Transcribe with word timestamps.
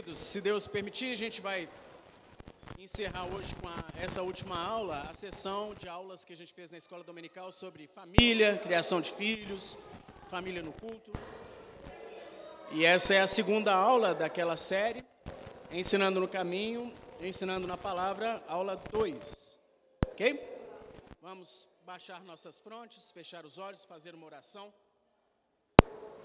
queridos, 0.00 0.18
se 0.18 0.40
Deus 0.40 0.66
permitir, 0.66 1.12
a 1.12 1.14
gente 1.14 1.42
vai 1.42 1.68
encerrar 2.78 3.26
hoje 3.26 3.54
com 3.56 3.68
a, 3.68 3.84
essa 4.02 4.22
última 4.22 4.58
aula, 4.58 5.06
a 5.10 5.12
sessão 5.12 5.74
de 5.74 5.90
aulas 5.90 6.24
que 6.24 6.32
a 6.32 6.36
gente 6.36 6.54
fez 6.54 6.70
na 6.70 6.78
escola 6.78 7.04
dominical 7.04 7.52
sobre 7.52 7.86
família, 7.86 8.56
criação 8.56 8.98
de 9.02 9.10
filhos, 9.10 9.88
família 10.26 10.62
no 10.62 10.72
culto. 10.72 11.12
E 12.72 12.82
essa 12.82 13.12
é 13.12 13.20
a 13.20 13.26
segunda 13.26 13.74
aula 13.74 14.14
daquela 14.14 14.56
série, 14.56 15.04
Ensinando 15.70 16.18
no 16.18 16.28
Caminho, 16.28 16.94
Ensinando 17.20 17.66
na 17.66 17.76
Palavra, 17.76 18.42
aula 18.48 18.76
2. 18.90 19.58
Ok? 20.12 20.40
Vamos 21.20 21.68
baixar 21.84 22.24
nossas 22.24 22.58
frontes, 22.58 23.10
fechar 23.10 23.44
os 23.44 23.58
olhos, 23.58 23.84
fazer 23.84 24.14
uma 24.14 24.24
oração. 24.24 24.72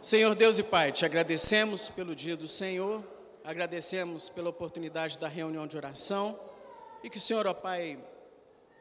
Senhor 0.01 0.33
Deus 0.33 0.59
e 0.59 0.63
Pai, 0.63 0.93
te 0.93 1.03
agradecemos 1.03 1.89
pelo 1.89 2.15
dia 2.15 2.37
do 2.37 2.47
Senhor, 2.47 3.03
agradecemos 3.45 4.27
pela 4.27 4.49
oportunidade 4.49 5.19
da 5.19 5.27
reunião 5.27 5.67
de 5.67 5.77
oração 5.77 6.37
e 7.03 7.09
que 7.09 7.19
o 7.19 7.21
Senhor, 7.21 7.45
ó 7.45 7.53
Pai, 7.53 7.97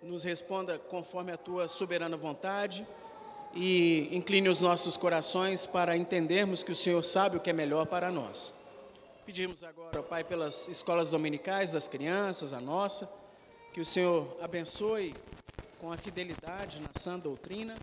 nos 0.03 0.25
responda 0.25 0.79
conforme 0.79 1.31
a 1.31 1.37
tua 1.37 1.69
soberana 1.69 2.17
vontade 2.17 2.87
e 3.55 4.09
incline 4.11 4.49
os 4.49 4.63
nossos 4.63 4.97
corações 4.97 5.67
para 5.67 5.97
entendermos 5.97 6.63
que 6.63 6.73
o 6.73 6.75
Senhor 6.75 7.05
sabe 7.05 7.37
o 7.37 7.41
que 7.41 7.51
é 7.51 7.53
melhor 7.53 7.87
para 7.87 8.11
nós. 8.11 8.55
Pedimos 9.27 9.63
agora, 9.63 10.01
ó 10.01 10.03
Pai, 10.03 10.25
pelas 10.25 10.67
escolas 10.69 11.11
dominicais 11.11 11.73
das 11.73 11.87
crianças, 11.87 12.53
a 12.53 12.61
nossa, 12.61 13.11
que 13.73 13.81
o 13.81 13.87
Senhor 13.87 14.37
abençoe 14.41 15.15
com 15.79 15.93
a 15.93 15.97
fidelidade 15.99 16.81
na 16.81 16.91
sã 16.95 17.19
doutrina 17.19 17.75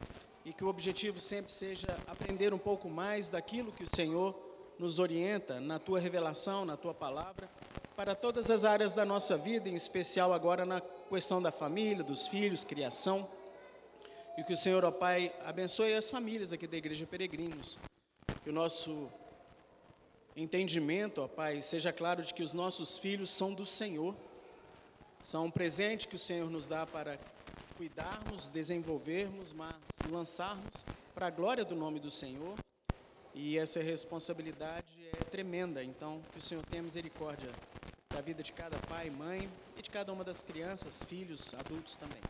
e 0.43 0.51
que 0.51 0.63
o 0.63 0.67
objetivo 0.67 1.19
sempre 1.19 1.51
seja 1.51 1.87
aprender 2.07 2.53
um 2.53 2.57
pouco 2.57 2.89
mais 2.89 3.29
daquilo 3.29 3.71
que 3.71 3.83
o 3.83 3.95
Senhor 3.95 4.50
nos 4.81 4.97
orienta 4.97 5.59
na 5.59 5.77
tua 5.77 5.99
revelação, 5.99 6.65
na 6.65 6.75
tua 6.75 6.91
palavra, 6.91 7.47
para 7.95 8.15
todas 8.15 8.49
as 8.49 8.65
áreas 8.65 8.93
da 8.93 9.05
nossa 9.05 9.37
vida, 9.37 9.69
em 9.69 9.75
especial 9.75 10.33
agora 10.33 10.65
na 10.65 10.81
questão 11.07 11.39
da 11.39 11.51
família, 11.51 12.03
dos 12.03 12.25
filhos, 12.25 12.63
criação. 12.63 13.29
E 14.39 14.43
que 14.43 14.53
o 14.53 14.57
Senhor, 14.57 14.83
ó 14.83 14.89
Pai, 14.89 15.31
abençoe 15.45 15.93
as 15.93 16.09
famílias 16.09 16.51
aqui 16.51 16.65
da 16.65 16.77
Igreja 16.77 17.05
Peregrinos. 17.05 17.77
Que 18.43 18.49
o 18.49 18.53
nosso 18.53 19.07
entendimento, 20.35 21.21
ó 21.21 21.27
Pai, 21.27 21.61
seja 21.61 21.93
claro 21.93 22.23
de 22.23 22.33
que 22.33 22.41
os 22.41 22.53
nossos 22.53 22.97
filhos 22.97 23.29
são 23.29 23.53
do 23.53 23.67
Senhor, 23.67 24.15
são 25.23 25.45
um 25.45 25.51
presente 25.51 26.07
que 26.07 26.15
o 26.15 26.19
Senhor 26.19 26.49
nos 26.49 26.67
dá 26.67 26.87
para 26.87 27.19
cuidarmos, 27.77 28.47
desenvolvermos, 28.47 29.53
mas 29.53 29.75
lançarmos 30.09 30.83
para 31.13 31.27
a 31.27 31.29
glória 31.29 31.63
do 31.63 31.75
nome 31.75 31.99
do 31.99 32.09
Senhor. 32.09 32.57
E 33.33 33.57
essa 33.57 33.81
responsabilidade 33.81 34.93
é 35.13 35.23
tremenda. 35.25 35.83
Então, 35.83 36.21
que 36.31 36.39
o 36.39 36.41
Senhor 36.41 36.65
tenha 36.65 36.83
misericórdia 36.83 37.49
da 38.09 38.21
vida 38.21 38.43
de 38.43 38.51
cada 38.51 38.77
pai, 38.79 39.09
mãe 39.09 39.49
e 39.77 39.81
de 39.81 39.89
cada 39.89 40.11
uma 40.11 40.23
das 40.23 40.43
crianças, 40.43 41.01
filhos, 41.03 41.53
adultos 41.53 41.95
também. 41.95 42.21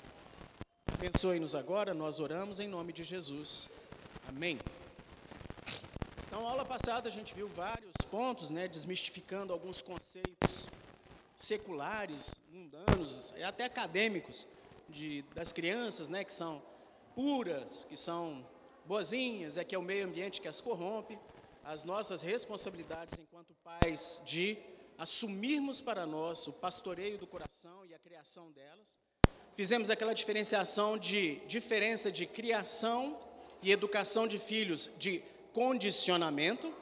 Abençoe-nos 0.93 1.55
agora, 1.55 1.93
nós 1.93 2.19
oramos 2.19 2.59
em 2.59 2.67
nome 2.67 2.93
de 2.93 3.03
Jesus. 3.03 3.67
Amém. 4.27 4.59
Então, 6.27 6.47
aula 6.47 6.63
passada 6.63 7.09
a 7.09 7.11
gente 7.11 7.33
viu 7.33 7.47
vários 7.47 7.95
pontos, 8.09 8.51
né, 8.51 8.67
desmistificando 8.67 9.51
alguns 9.51 9.81
conceitos 9.81 10.69
seculares, 11.35 12.35
mundanos 12.51 13.33
até 13.43 13.65
acadêmicos 13.65 14.45
de, 14.87 15.23
das 15.33 15.51
crianças, 15.51 16.07
né, 16.07 16.23
que 16.23 16.33
são 16.33 16.61
puras, 17.15 17.83
que 17.85 17.97
são 17.97 18.45
boazinhas, 18.85 19.57
é 19.57 19.63
que 19.63 19.75
é 19.75 19.77
o 19.77 19.81
meio 19.81 20.05
ambiente 20.05 20.41
que 20.41 20.47
as 20.47 20.61
corrompe, 20.61 21.17
as 21.63 21.85
nossas 21.85 22.21
responsabilidades 22.21 23.17
enquanto 23.19 23.53
pais 23.63 24.21
de 24.25 24.57
assumirmos 24.97 25.81
para 25.81 26.05
nós 26.05 26.47
o 26.47 26.53
pastoreio 26.53 27.17
do 27.17 27.25
coração 27.25 27.85
e 27.85 27.93
a 27.93 27.99
criação 27.99 28.51
delas. 28.51 28.97
Fizemos 29.55 29.89
aquela 29.89 30.13
diferenciação 30.13 30.97
de 30.97 31.35
diferença 31.47 32.11
de 32.11 32.25
criação 32.25 33.19
e 33.61 33.71
educação 33.71 34.27
de 34.27 34.39
filhos, 34.39 34.95
de 34.97 35.21
condicionamento, 35.53 36.73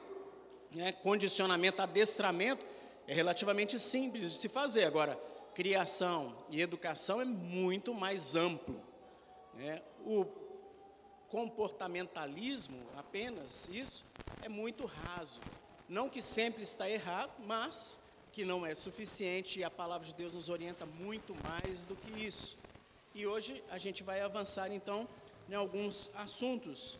né, 0.72 0.92
condicionamento, 0.92 1.82
adestramento, 1.82 2.64
é 3.06 3.14
relativamente 3.14 3.78
simples 3.78 4.32
de 4.32 4.38
se 4.38 4.48
fazer. 4.48 4.84
Agora, 4.84 5.18
criação 5.54 6.36
e 6.50 6.60
educação 6.60 7.20
é 7.20 7.24
muito 7.24 7.92
mais 7.92 8.36
amplo. 8.36 8.80
Né? 9.54 9.82
O 10.04 10.24
comportamentalismo, 11.30 12.78
apenas 12.96 13.68
isso, 13.68 14.04
é 14.42 14.48
muito 14.48 14.84
raso. 14.84 15.40
Não 15.88 16.08
que 16.08 16.20
sempre 16.20 16.62
está 16.62 16.90
errado, 16.90 17.32
mas 17.46 18.04
que 18.32 18.44
não 18.44 18.66
é 18.66 18.74
suficiente 18.74 19.58
e 19.58 19.64
a 19.64 19.70
palavra 19.70 20.06
de 20.06 20.14
Deus 20.14 20.34
nos 20.34 20.48
orienta 20.48 20.84
muito 20.86 21.34
mais 21.42 21.84
do 21.84 21.96
que 21.96 22.20
isso. 22.24 22.58
E 23.14 23.26
hoje 23.26 23.62
a 23.70 23.78
gente 23.78 24.02
vai 24.02 24.20
avançar 24.20 24.70
então 24.72 25.08
em 25.48 25.54
alguns 25.54 26.14
assuntos 26.16 26.98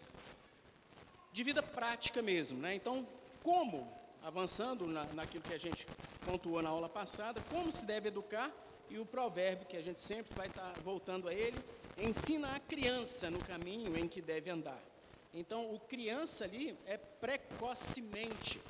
de 1.32 1.44
vida 1.44 1.62
prática 1.62 2.20
mesmo, 2.20 2.58
né? 2.58 2.74
Então, 2.74 3.06
como 3.42 3.92
avançando 4.22 4.86
na, 4.86 5.04
naquilo 5.12 5.44
que 5.44 5.54
a 5.54 5.58
gente 5.58 5.86
pontuou 6.24 6.60
na 6.60 6.68
aula 6.68 6.88
passada, 6.88 7.40
como 7.48 7.70
se 7.70 7.86
deve 7.86 8.08
educar 8.08 8.50
e 8.88 8.98
o 8.98 9.06
provérbio 9.06 9.66
que 9.66 9.76
a 9.76 9.82
gente 9.82 10.02
sempre 10.02 10.34
vai 10.34 10.48
estar 10.48 10.72
voltando 10.80 11.28
a 11.28 11.34
ele, 11.34 11.58
ensina 12.00 12.54
a 12.54 12.60
criança 12.60 13.30
no 13.30 13.38
caminho 13.38 13.96
em 13.96 14.08
que 14.08 14.20
deve 14.20 14.50
andar. 14.50 14.80
Então, 15.32 15.72
o 15.72 15.78
criança 15.78 16.44
ali 16.44 16.76
é 16.86 16.96
precocemente. 16.96 18.60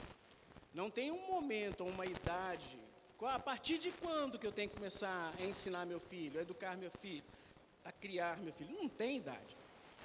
Não 0.74 0.90
tem 0.90 1.10
um 1.10 1.26
momento 1.26 1.82
ou 1.82 1.88
uma 1.88 2.04
idade. 2.04 2.78
A 3.22 3.38
partir 3.38 3.78
de 3.78 3.90
quando 3.92 4.38
que 4.38 4.46
eu 4.46 4.52
tenho 4.52 4.68
que 4.68 4.76
começar 4.76 5.34
a 5.38 5.42
ensinar 5.44 5.84
meu 5.84 6.00
filho, 6.00 6.38
a 6.38 6.42
educar 6.42 6.76
meu 6.76 6.90
filho, 6.90 7.24
a 7.84 7.92
criar 7.92 8.38
meu 8.38 8.52
filho? 8.52 8.74
Não 8.74 8.88
tem 8.88 9.18
idade. 9.18 9.56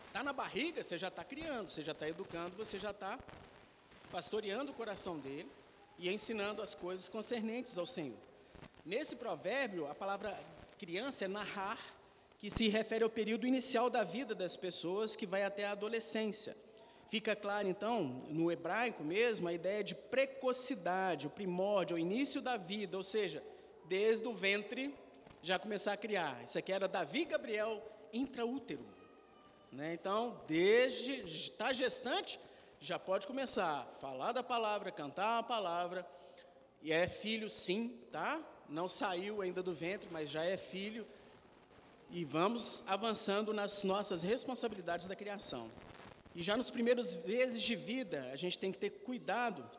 Está 0.08 0.24
na 0.24 0.34
barriga, 0.34 0.84
você 0.84 0.98
já 0.98 1.10
está 1.10 1.24
criando, 1.24 1.70
você 1.70 1.84
já 1.84 1.92
está 1.92 2.08
educando, 2.08 2.56
você 2.56 2.80
já 2.80 2.92
está 2.92 3.20
pastoreando 4.12 4.72
o 4.72 4.76
coração 4.76 5.20
dele 5.20 5.50
e 5.98 6.10
ensinando 6.10 6.62
as 6.62 6.74
coisas 6.74 7.10
concernentes 7.10 7.78
ao 7.78 7.86
Senhor. 7.86 8.18
Nesse 8.86 9.16
provérbio, 9.16 9.90
a 9.90 9.96
palavra 9.96 10.38
criança 10.78 11.26
é 11.26 11.28
narrar, 11.28 11.80
que 12.46 12.52
se 12.52 12.68
refere 12.68 13.04
ao 13.04 13.10
período 13.10 13.48
inicial 13.48 13.90
da 13.90 14.04
vida 14.04 14.36
das 14.36 14.56
pessoas, 14.56 15.16
que 15.16 15.26
vai 15.26 15.44
até 15.44 15.66
a 15.66 15.72
adolescência. 15.72 16.56
Fica 17.08 17.36
claro, 17.36 17.68
então, 17.68 18.04
no 18.30 18.52
hebraico 18.52 19.04
mesmo, 19.04 19.48
a 19.48 19.54
ideia 19.54 19.84
de 19.84 19.96
precocidade, 19.96 21.26
o 21.26 21.32
primórdio, 21.32 21.96
o 21.96 22.00
início 22.00 22.44
da 22.44 22.56
vida, 22.56 22.98
ou 22.98 23.02
seja, 23.04 23.42
desde 23.86 24.28
o 24.28 24.32
ventre 24.32 24.94
já 25.42 25.58
começar 25.58 25.94
a 25.94 25.98
criar. 25.98 26.40
Isso 26.44 26.56
aqui 26.60 26.72
era 26.72 26.88
Davi 26.88 27.26
Gabriel 27.26 27.82
intraútero. 28.14 28.86
Né? 29.72 29.96
Então, 29.96 30.40
desde 30.48 31.24
estar 31.24 31.66
tá 31.66 31.74
gestante, 31.74 32.40
já 32.80 33.00
pode 33.00 33.26
começar 33.26 33.80
a 33.80 33.86
falar 33.86 34.34
da 34.34 34.44
palavra, 34.44 34.92
cantar 34.92 35.40
a 35.40 35.44
palavra, 35.44 36.08
e 36.80 36.94
é 36.94 37.08
filho 37.08 37.50
sim, 37.50 38.06
tá? 38.12 38.40
Não 38.70 38.88
saiu 38.88 39.42
ainda 39.42 39.64
do 39.64 39.74
ventre, 39.74 40.08
mas 40.12 40.30
já 40.30 40.44
é 40.44 40.58
filho, 40.58 41.08
e 42.10 42.24
vamos 42.24 42.84
avançando 42.88 43.54
nas 43.54 43.84
nossas 43.84 44.24
responsabilidades 44.24 45.08
da 45.08 45.16
criação. 45.16 45.72
E 46.34 46.44
já 46.44 46.58
nos 46.58 46.70
primeiros 46.70 47.16
meses 47.24 47.62
de 47.62 47.76
vida, 47.76 48.30
a 48.32 48.36
gente 48.36 48.60
tem 48.60 48.72
que 48.72 48.78
ter 48.78 48.90
cuidado. 48.90 49.70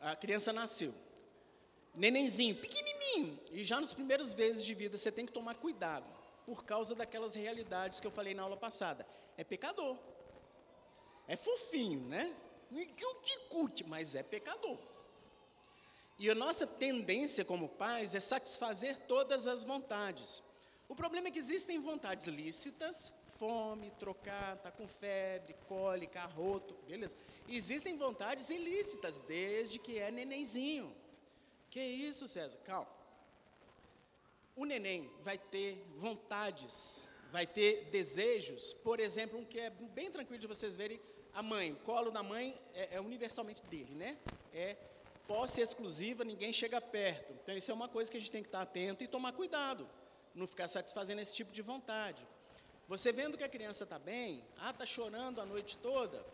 A 0.00 0.16
criança 0.16 0.52
nasceu, 0.52 0.94
nenenzinho, 1.94 2.56
pequenininho, 2.56 3.38
e 3.52 3.62
já 3.62 3.80
nos 3.80 3.92
primeiros 3.92 4.32
meses 4.32 4.64
de 4.64 4.72
vida 4.72 4.96
você 4.96 5.12
tem 5.12 5.26
que 5.26 5.32
tomar 5.32 5.54
cuidado, 5.56 6.06
por 6.46 6.64
causa 6.64 6.94
daquelas 6.94 7.34
realidades 7.34 8.00
que 8.00 8.06
eu 8.06 8.10
falei 8.10 8.34
na 8.34 8.42
aula 8.42 8.56
passada. 8.56 9.06
É 9.36 9.44
pecador. 9.44 9.96
É 11.28 11.36
fofinho, 11.36 12.00
né? 12.08 12.34
Mas 13.86 14.14
é 14.14 14.22
pecador. 14.22 14.78
E 16.18 16.30
a 16.30 16.34
nossa 16.34 16.66
tendência 16.66 17.44
como 17.44 17.68
pais 17.68 18.14
é 18.14 18.20
satisfazer 18.20 18.98
todas 19.06 19.46
as 19.46 19.64
vontades. 19.64 20.42
O 20.90 20.94
problema 20.96 21.28
é 21.28 21.30
que 21.30 21.38
existem 21.38 21.78
vontades 21.78 22.26
lícitas, 22.26 23.12
fome, 23.28 23.92
trocar, 23.92 24.56
tá 24.56 24.72
com 24.72 24.88
febre, 24.88 25.54
cólica, 25.68 26.20
arroto, 26.20 26.74
beleza. 26.88 27.14
Existem 27.48 27.96
vontades 27.96 28.50
ilícitas, 28.50 29.20
desde 29.20 29.78
que 29.78 30.00
é 30.00 30.10
nenenzinho. 30.10 30.92
Que 31.70 31.80
isso, 31.80 32.26
César? 32.26 32.58
Calma. 32.64 32.90
O 34.56 34.64
neném 34.64 35.08
vai 35.20 35.38
ter 35.38 35.80
vontades, 35.96 37.08
vai 37.30 37.46
ter 37.46 37.84
desejos, 37.92 38.72
por 38.72 38.98
exemplo, 38.98 39.38
um 39.38 39.44
que 39.44 39.60
é 39.60 39.70
bem 39.70 40.10
tranquilo 40.10 40.40
de 40.40 40.48
vocês 40.48 40.76
verem, 40.76 41.00
a 41.32 41.40
mãe, 41.40 41.70
o 41.70 41.76
colo 41.76 42.10
da 42.10 42.24
mãe 42.24 42.60
é, 42.74 42.96
é 42.96 43.00
universalmente 43.00 43.62
dele, 43.66 43.94
né? 43.94 44.18
É 44.52 44.76
posse 45.28 45.60
exclusiva, 45.60 46.24
ninguém 46.24 46.52
chega 46.52 46.80
perto. 46.80 47.32
Então, 47.32 47.56
isso 47.56 47.70
é 47.70 47.74
uma 47.74 47.88
coisa 47.88 48.10
que 48.10 48.16
a 48.16 48.20
gente 48.20 48.32
tem 48.32 48.42
que 48.42 48.48
estar 48.48 48.62
atento 48.62 49.04
e 49.04 49.06
tomar 49.06 49.32
cuidado, 49.32 49.88
não 50.34 50.46
ficar 50.46 50.68
satisfazendo 50.68 51.20
esse 51.20 51.34
tipo 51.34 51.52
de 51.52 51.62
vontade. 51.62 52.26
Você 52.88 53.12
vendo 53.12 53.38
que 53.38 53.44
a 53.44 53.48
criança 53.48 53.84
está 53.84 53.98
bem, 53.98 54.44
ah, 54.58 54.70
está 54.70 54.84
chorando 54.84 55.40
a 55.40 55.46
noite 55.46 55.78
toda, 55.78 56.24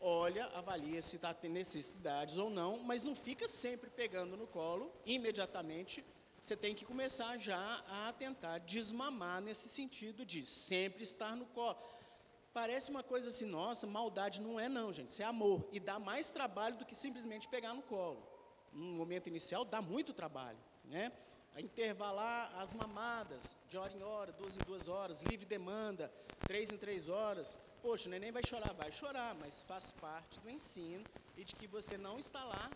olha, 0.00 0.46
avalia 0.54 1.02
se 1.02 1.16
está 1.16 1.34
tendo 1.34 1.52
necessidades 1.52 2.38
ou 2.38 2.48
não, 2.48 2.78
mas 2.78 3.02
não 3.02 3.14
fica 3.14 3.46
sempre 3.46 3.90
pegando 3.90 4.36
no 4.36 4.46
colo, 4.46 4.92
imediatamente 5.04 6.04
você 6.40 6.56
tem 6.56 6.74
que 6.74 6.84
começar 6.84 7.36
já 7.38 7.84
a 7.88 8.12
tentar 8.12 8.58
desmamar 8.58 9.40
nesse 9.40 9.68
sentido 9.68 10.24
de 10.24 10.46
sempre 10.46 11.02
estar 11.02 11.34
no 11.34 11.44
colo. 11.46 11.76
Parece 12.54 12.90
uma 12.90 13.02
coisa 13.02 13.28
assim, 13.28 13.46
nossa, 13.46 13.86
maldade 13.86 14.40
não 14.40 14.58
é 14.58 14.68
não, 14.68 14.92
gente, 14.92 15.10
isso 15.10 15.22
é 15.22 15.24
amor. 15.24 15.68
E 15.72 15.80
dá 15.80 15.98
mais 15.98 16.30
trabalho 16.30 16.76
do 16.76 16.86
que 16.86 16.94
simplesmente 16.94 17.48
pegar 17.48 17.74
no 17.74 17.82
colo. 17.82 18.26
No 18.72 18.92
momento 18.92 19.26
inicial 19.26 19.64
dá 19.64 19.82
muito 19.82 20.12
trabalho, 20.12 20.58
né? 20.84 21.12
Intervalar 21.58 22.52
as 22.60 22.74
mamadas, 22.74 23.56
de 23.70 23.78
hora 23.78 23.90
em 23.90 24.02
hora, 24.02 24.30
duas 24.32 24.56
em 24.56 24.60
duas 24.66 24.88
horas, 24.88 25.22
livre 25.22 25.46
demanda, 25.46 26.12
três 26.46 26.70
em 26.70 26.76
três 26.76 27.08
horas. 27.08 27.58
Poxa, 27.80 28.08
o 28.08 28.10
neném 28.10 28.30
vai 28.30 28.42
chorar, 28.46 28.74
vai 28.74 28.92
chorar, 28.92 29.34
mas 29.36 29.62
faz 29.62 29.90
parte 29.92 30.38
do 30.40 30.50
ensino 30.50 31.02
e 31.34 31.44
de 31.44 31.54
que 31.54 31.66
você 31.66 31.96
não 31.96 32.18
está 32.18 32.44
lá 32.44 32.70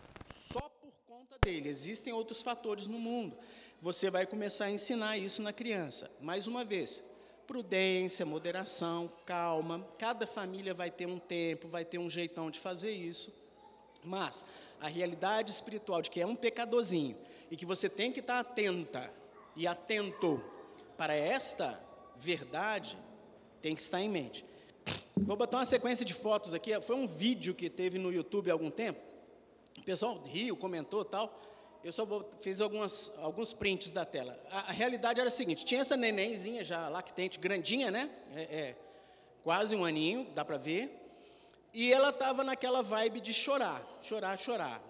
só 0.50 0.60
por 0.80 0.92
conta 1.06 1.36
dele. 1.44 1.68
Existem 1.68 2.14
outros 2.14 2.40
fatores 2.40 2.86
no 2.86 2.98
mundo. 2.98 3.36
Você 3.82 4.08
vai 4.08 4.24
começar 4.24 4.66
a 4.66 4.70
ensinar 4.70 5.18
isso 5.18 5.42
na 5.42 5.52
criança. 5.52 6.10
Mais 6.22 6.46
uma 6.46 6.64
vez, 6.64 7.02
prudência, 7.46 8.24
moderação, 8.24 9.12
calma. 9.26 9.86
Cada 9.98 10.26
família 10.26 10.72
vai 10.72 10.90
ter 10.90 11.06
um 11.06 11.18
tempo, 11.18 11.68
vai 11.68 11.84
ter 11.84 11.98
um 11.98 12.08
jeitão 12.08 12.50
de 12.50 12.58
fazer 12.58 12.92
isso. 12.92 13.46
Mas 14.02 14.46
a 14.80 14.88
realidade 14.88 15.50
espiritual 15.50 16.00
de 16.00 16.10
que 16.10 16.22
é 16.22 16.26
um 16.26 16.34
pecadorzinho 16.34 17.28
e 17.50 17.56
que 17.56 17.66
você 17.66 17.88
tem 17.88 18.12
que 18.12 18.20
estar 18.20 18.38
atenta 18.38 19.10
e 19.56 19.66
atento 19.66 20.42
para 20.96 21.14
esta 21.14 21.78
verdade, 22.16 22.96
tem 23.60 23.74
que 23.74 23.82
estar 23.82 24.00
em 24.00 24.08
mente. 24.08 24.44
Vou 25.16 25.36
botar 25.36 25.58
uma 25.58 25.64
sequência 25.64 26.04
de 26.04 26.14
fotos 26.14 26.54
aqui. 26.54 26.78
Foi 26.80 26.96
um 26.96 27.06
vídeo 27.06 27.54
que 27.54 27.68
teve 27.68 27.98
no 27.98 28.12
YouTube 28.12 28.50
há 28.50 28.54
algum 28.54 28.70
tempo. 28.70 29.00
O 29.78 29.82
pessoal 29.82 30.18
riu, 30.24 30.56
comentou 30.56 31.04
tal. 31.04 31.40
Eu 31.82 31.92
só 31.92 32.06
fiz 32.40 32.60
algumas, 32.60 33.18
alguns 33.20 33.52
prints 33.52 33.90
da 33.92 34.04
tela. 34.04 34.38
A, 34.50 34.68
a, 34.68 34.72
realidade 34.72 35.18
era 35.18 35.28
a 35.28 35.30
seguinte: 35.30 35.64
tinha 35.64 35.80
essa 35.80 35.96
nenenzinha 35.96 36.62
já 36.62 36.88
lactente, 36.88 37.38
grandinha, 37.38 37.90
né? 37.90 38.10
É, 38.34 38.42
é 38.42 38.76
quase 39.42 39.74
um 39.74 39.84
aninho, 39.84 40.26
dá 40.34 40.44
para 40.44 40.58
ver. 40.58 40.94
E 41.72 41.92
ela 41.92 42.10
estava 42.10 42.44
naquela 42.44 42.82
vibe 42.82 43.20
de 43.20 43.32
chorar, 43.32 43.82
chorar, 44.02 44.36
chorar. 44.36 44.82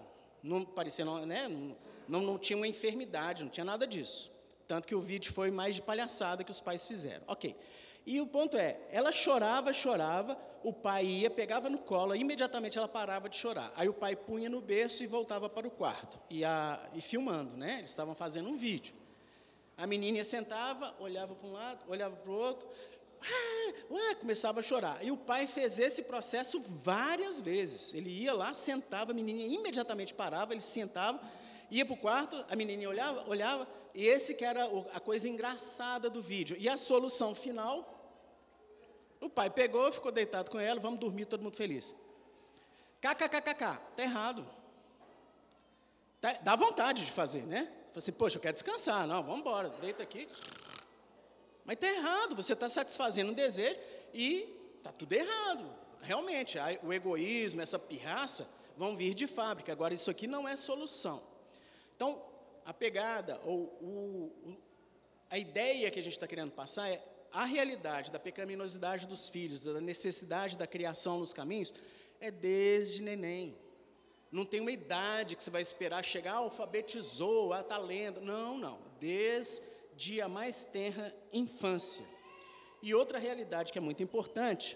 Não 0.43 0.65
parecia, 0.65 1.05
né? 1.05 1.47
Não, 1.47 1.75
não, 2.11 2.21
não 2.21 2.37
tinha 2.37 2.57
uma 2.57 2.67
enfermidade, 2.67 3.43
não 3.43 3.49
tinha 3.49 3.63
nada 3.63 3.87
disso. 3.87 4.29
Tanto 4.67 4.85
que 4.85 4.93
o 4.93 4.99
vídeo 4.99 5.33
foi 5.33 5.49
mais 5.49 5.75
de 5.75 5.81
palhaçada 5.81 6.43
que 6.43 6.51
os 6.51 6.59
pais 6.59 6.85
fizeram. 6.85 7.23
Ok. 7.25 7.55
E 8.05 8.19
o 8.19 8.27
ponto 8.27 8.57
é, 8.57 8.77
ela 8.89 9.13
chorava, 9.13 9.71
chorava, 9.71 10.37
o 10.61 10.73
pai 10.73 11.05
ia, 11.05 11.29
pegava 11.29 11.69
no 11.69 11.77
colo, 11.77 12.13
imediatamente 12.13 12.77
ela 12.77 12.87
parava 12.87 13.29
de 13.29 13.37
chorar. 13.37 13.71
Aí 13.77 13.87
o 13.87 13.93
pai 13.93 14.15
punha 14.15 14.49
no 14.49 14.59
berço 14.59 15.03
e 15.03 15.07
voltava 15.07 15.47
para 15.47 15.65
o 15.65 15.71
quarto, 15.71 16.19
e, 16.29 16.43
a, 16.43 16.79
e 16.93 17.01
filmando, 17.01 17.55
né? 17.55 17.77
Eles 17.77 17.91
estavam 17.91 18.13
fazendo 18.13 18.49
um 18.49 18.57
vídeo. 18.57 18.93
A 19.77 19.87
menina 19.87 20.21
sentava, 20.23 20.93
olhava 20.99 21.33
para 21.33 21.47
um 21.47 21.53
lado, 21.53 21.79
olhava 21.87 22.15
para 22.15 22.29
o 22.29 22.35
outro, 22.35 22.67
ah, 23.23 24.15
começava 24.15 24.59
a 24.59 24.63
chorar. 24.63 25.03
E 25.03 25.11
o 25.11 25.17
pai 25.17 25.47
fez 25.47 25.79
esse 25.79 26.03
processo 26.03 26.59
várias 26.59 27.39
vezes. 27.39 27.93
Ele 27.93 28.09
ia 28.09 28.33
lá, 28.33 28.53
sentava, 28.53 29.11
a 29.11 29.13
menininha 29.13 29.47
imediatamente 29.47 30.13
parava, 30.13 30.53
ele 30.53 30.61
sentava, 30.61 31.21
ia 31.71 31.85
para 31.85 31.93
o 31.93 31.97
quarto, 31.97 32.45
a 32.49 32.55
menininha 32.55 32.89
olhava, 32.89 33.27
olhava, 33.29 33.67
e 33.93 34.05
esse 34.05 34.35
que 34.35 34.43
era 34.43 34.63
a 34.93 34.99
coisa 34.99 35.27
engraçada 35.27 36.09
do 36.09 36.21
vídeo. 36.21 36.55
E 36.59 36.67
a 36.67 36.75
solução 36.75 37.33
final, 37.33 38.19
o 39.21 39.29
pai 39.29 39.49
pegou, 39.49 39.91
ficou 39.91 40.11
deitado 40.11 40.51
com 40.51 40.59
ela, 40.59 40.79
vamos 40.79 40.99
dormir, 40.99 41.25
todo 41.25 41.41
mundo 41.41 41.55
feliz. 41.55 41.95
KKKKK, 42.99 43.81
está 43.91 44.03
errado. 44.03 44.47
Tá, 46.19 46.33
dá 46.43 46.55
vontade 46.55 47.05
de 47.05 47.11
fazer, 47.11 47.43
né? 47.43 47.63
Falei 47.63 47.97
assim, 47.97 48.11
poxa, 48.11 48.37
eu 48.37 48.41
quero 48.41 48.53
descansar. 48.53 49.07
Não, 49.07 49.23
vamos 49.23 49.39
embora, 49.39 49.69
deita 49.81 50.03
aqui. 50.03 50.27
Mas 51.65 51.75
está 51.75 51.87
errado, 51.87 52.35
você 52.35 52.53
está 52.53 52.67
satisfazendo 52.67 53.31
um 53.31 53.33
desejo 53.33 53.79
e 54.13 54.75
está 54.77 54.91
tudo 54.91 55.13
errado. 55.13 55.73
Realmente, 56.01 56.57
o 56.83 56.91
egoísmo, 56.91 57.61
essa 57.61 57.79
pirraça, 57.79 58.53
vão 58.75 58.95
vir 58.95 59.13
de 59.13 59.27
fábrica. 59.27 59.71
Agora, 59.71 59.93
isso 59.93 60.09
aqui 60.09 60.27
não 60.27 60.47
é 60.47 60.55
solução. 60.55 61.30
Então, 62.01 62.19
a 62.65 62.73
pegada 62.73 63.39
ou 63.45 63.65
o, 63.79 64.57
a 65.29 65.37
ideia 65.37 65.91
que 65.91 65.99
a 65.99 66.01
gente 66.01 66.13
está 66.13 66.25
querendo 66.25 66.51
passar 66.51 66.89
é 66.89 66.99
a 67.31 67.45
realidade 67.45 68.11
da 68.11 68.17
pecaminosidade 68.17 69.07
dos 69.07 69.29
filhos, 69.29 69.63
da 69.65 69.79
necessidade 69.79 70.57
da 70.57 70.65
criação 70.65 71.19
nos 71.19 71.31
caminhos, 71.31 71.71
é 72.19 72.31
desde 72.31 73.03
neném. 73.03 73.55
Não 74.31 74.43
tem 74.47 74.61
uma 74.61 74.71
idade 74.71 75.35
que 75.35 75.43
você 75.43 75.51
vai 75.51 75.61
esperar 75.61 76.03
chegar, 76.03 76.37
alfabetizou, 76.37 77.53
está 77.53 77.77
lendo. 77.77 78.19
Não, 78.19 78.57
não. 78.57 78.79
Desde 78.99 80.19
a 80.21 80.27
mais 80.27 80.63
tenra 80.63 81.15
infância. 81.31 82.07
E 82.81 82.95
outra 82.95 83.19
realidade 83.19 83.71
que 83.71 83.77
é 83.77 83.81
muito 83.81 84.01
importante, 84.01 84.75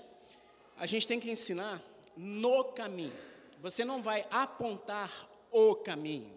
a 0.77 0.85
gente 0.85 1.07
tem 1.07 1.19
que 1.19 1.31
ensinar 1.31 1.81
no 2.15 2.65
caminho. 2.65 3.17
Você 3.63 3.83
não 3.83 3.99
vai 3.99 4.27
apontar 4.29 5.27
o 5.49 5.73
caminho. 5.73 6.34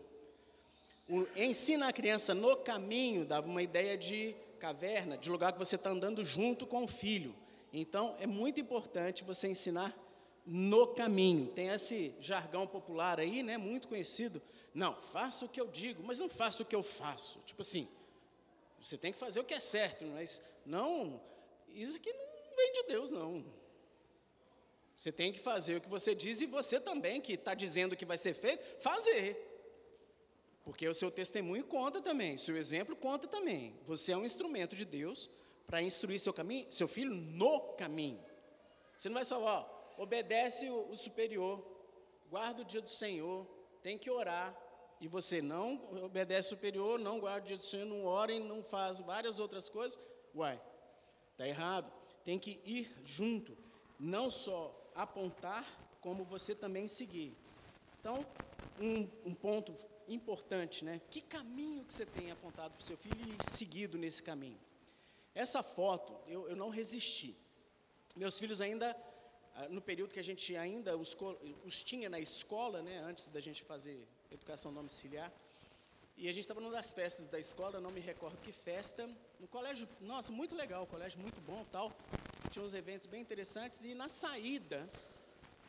O, 1.08 1.26
ensina 1.36 1.88
a 1.88 1.92
criança 1.92 2.34
no 2.34 2.56
caminho, 2.56 3.24
dava 3.24 3.46
uma 3.46 3.62
ideia 3.62 3.96
de 3.96 4.34
caverna, 4.58 5.16
de 5.16 5.30
lugar 5.30 5.52
que 5.52 5.58
você 5.58 5.76
está 5.76 5.90
andando 5.90 6.24
junto 6.24 6.66
com 6.66 6.84
o 6.84 6.88
filho. 6.88 7.34
Então, 7.72 8.16
é 8.20 8.26
muito 8.26 8.60
importante 8.60 9.24
você 9.24 9.48
ensinar 9.48 9.96
no 10.44 10.88
caminho. 10.88 11.46
Tem 11.48 11.68
esse 11.68 12.14
jargão 12.20 12.66
popular 12.66 13.20
aí, 13.20 13.42
né, 13.42 13.56
muito 13.56 13.88
conhecido. 13.88 14.40
Não, 14.74 14.94
faça 14.94 15.44
o 15.44 15.48
que 15.48 15.60
eu 15.60 15.68
digo, 15.68 16.02
mas 16.02 16.18
não 16.18 16.28
faça 16.28 16.62
o 16.62 16.66
que 16.66 16.76
eu 16.76 16.82
faço. 16.82 17.40
Tipo 17.46 17.62
assim, 17.62 17.88
você 18.80 18.96
tem 18.96 19.12
que 19.12 19.18
fazer 19.18 19.40
o 19.40 19.44
que 19.44 19.54
é 19.54 19.60
certo, 19.60 20.06
mas 20.06 20.42
não, 20.64 21.20
isso 21.74 21.96
aqui 21.96 22.12
não 22.12 22.56
vem 22.56 22.72
de 22.72 22.82
Deus, 22.84 23.10
não. 23.10 23.44
Você 24.96 25.12
tem 25.12 25.32
que 25.32 25.38
fazer 25.38 25.76
o 25.76 25.80
que 25.80 25.88
você 25.88 26.14
diz 26.14 26.40
e 26.40 26.46
você 26.46 26.80
também, 26.80 27.20
que 27.20 27.34
está 27.34 27.54
dizendo 27.54 27.96
que 27.96 28.04
vai 28.04 28.18
ser 28.18 28.34
feito, 28.34 28.62
fazer. 28.80 29.47
Porque 30.68 30.86
o 30.86 30.92
seu 30.92 31.10
testemunho 31.10 31.64
conta 31.64 31.98
também, 31.98 32.36
seu 32.36 32.54
exemplo 32.54 32.94
conta 32.94 33.26
também. 33.26 33.74
Você 33.86 34.12
é 34.12 34.16
um 34.18 34.24
instrumento 34.26 34.76
de 34.76 34.84
Deus 34.84 35.30
para 35.66 35.80
instruir 35.80 36.20
seu 36.20 36.30
caminho, 36.30 36.70
seu 36.70 36.86
filho 36.86 37.10
no 37.10 37.60
caminho. 37.72 38.22
Você 38.94 39.08
não 39.08 39.14
vai 39.14 39.24
só, 39.24 39.42
ó, 39.42 39.64
obedece 39.96 40.68
o, 40.68 40.90
o 40.90 40.94
superior, 40.94 41.66
guarda 42.28 42.60
o 42.60 42.64
dia 42.66 42.82
do 42.82 42.88
Senhor, 42.88 43.46
tem 43.82 43.96
que 43.96 44.10
orar, 44.10 44.54
e 45.00 45.08
você 45.08 45.40
não 45.40 45.80
obedece 46.04 46.52
o 46.52 46.56
superior, 46.56 46.98
não 46.98 47.18
guarda 47.18 47.44
o 47.44 47.46
dia 47.46 47.56
do 47.56 47.62
Senhor, 47.62 47.86
não 47.86 48.04
ora 48.04 48.30
e 48.30 48.38
não 48.38 48.62
faz 48.62 49.00
várias 49.00 49.40
outras 49.40 49.70
coisas, 49.70 49.98
uai, 50.34 50.60
está 51.32 51.48
errado. 51.48 51.90
Tem 52.22 52.38
que 52.38 52.60
ir 52.62 52.94
junto, 53.06 53.56
não 53.98 54.30
só 54.30 54.78
apontar, 54.94 55.66
como 56.02 56.24
você 56.24 56.54
também 56.54 56.86
seguir. 56.86 57.34
Então, 57.98 58.26
um, 58.78 59.08
um 59.24 59.34
ponto 59.34 59.74
importante, 60.08 60.84
né? 60.84 61.00
Que 61.10 61.20
caminho 61.20 61.84
que 61.84 61.94
você 61.94 62.06
tem 62.06 62.30
apontado 62.30 62.74
para 62.74 62.80
o 62.80 62.84
seu 62.84 62.96
filho 62.96 63.16
e 63.38 63.50
seguido 63.50 63.98
nesse 63.98 64.22
caminho? 64.22 64.58
Essa 65.34 65.62
foto, 65.62 66.16
eu, 66.26 66.48
eu 66.48 66.56
não 66.56 66.70
resisti. 66.70 67.36
Meus 68.16 68.38
filhos 68.38 68.60
ainda, 68.60 68.96
ah, 69.54 69.68
no 69.68 69.80
período 69.80 70.12
que 70.12 70.20
a 70.20 70.24
gente 70.24 70.56
ainda 70.56 70.96
os, 70.96 71.16
os 71.64 71.82
tinha 71.82 72.08
na 72.08 72.18
escola, 72.18 72.82
né? 72.82 72.98
Antes 73.00 73.28
da 73.28 73.40
gente 73.40 73.62
fazer 73.62 74.06
educação 74.30 74.72
domiciliar, 74.72 75.32
e 76.16 76.28
a 76.28 76.32
gente 76.32 76.40
estava 76.40 76.60
numa 76.60 76.72
das 76.72 76.92
festas 76.92 77.28
da 77.28 77.38
escola, 77.38 77.80
não 77.80 77.92
me 77.92 78.00
recordo 78.00 78.36
que 78.38 78.50
festa, 78.50 79.08
no 79.38 79.46
colégio, 79.46 79.88
nossa, 80.00 80.32
muito 80.32 80.54
legal, 80.54 80.84
colégio 80.86 81.20
muito 81.20 81.40
bom 81.42 81.64
tal, 81.70 81.92
tinha 82.50 82.64
uns 82.64 82.74
eventos 82.74 83.06
bem 83.06 83.22
interessantes, 83.22 83.84
e 83.84 83.94
na 83.94 84.08
saída 84.08 84.90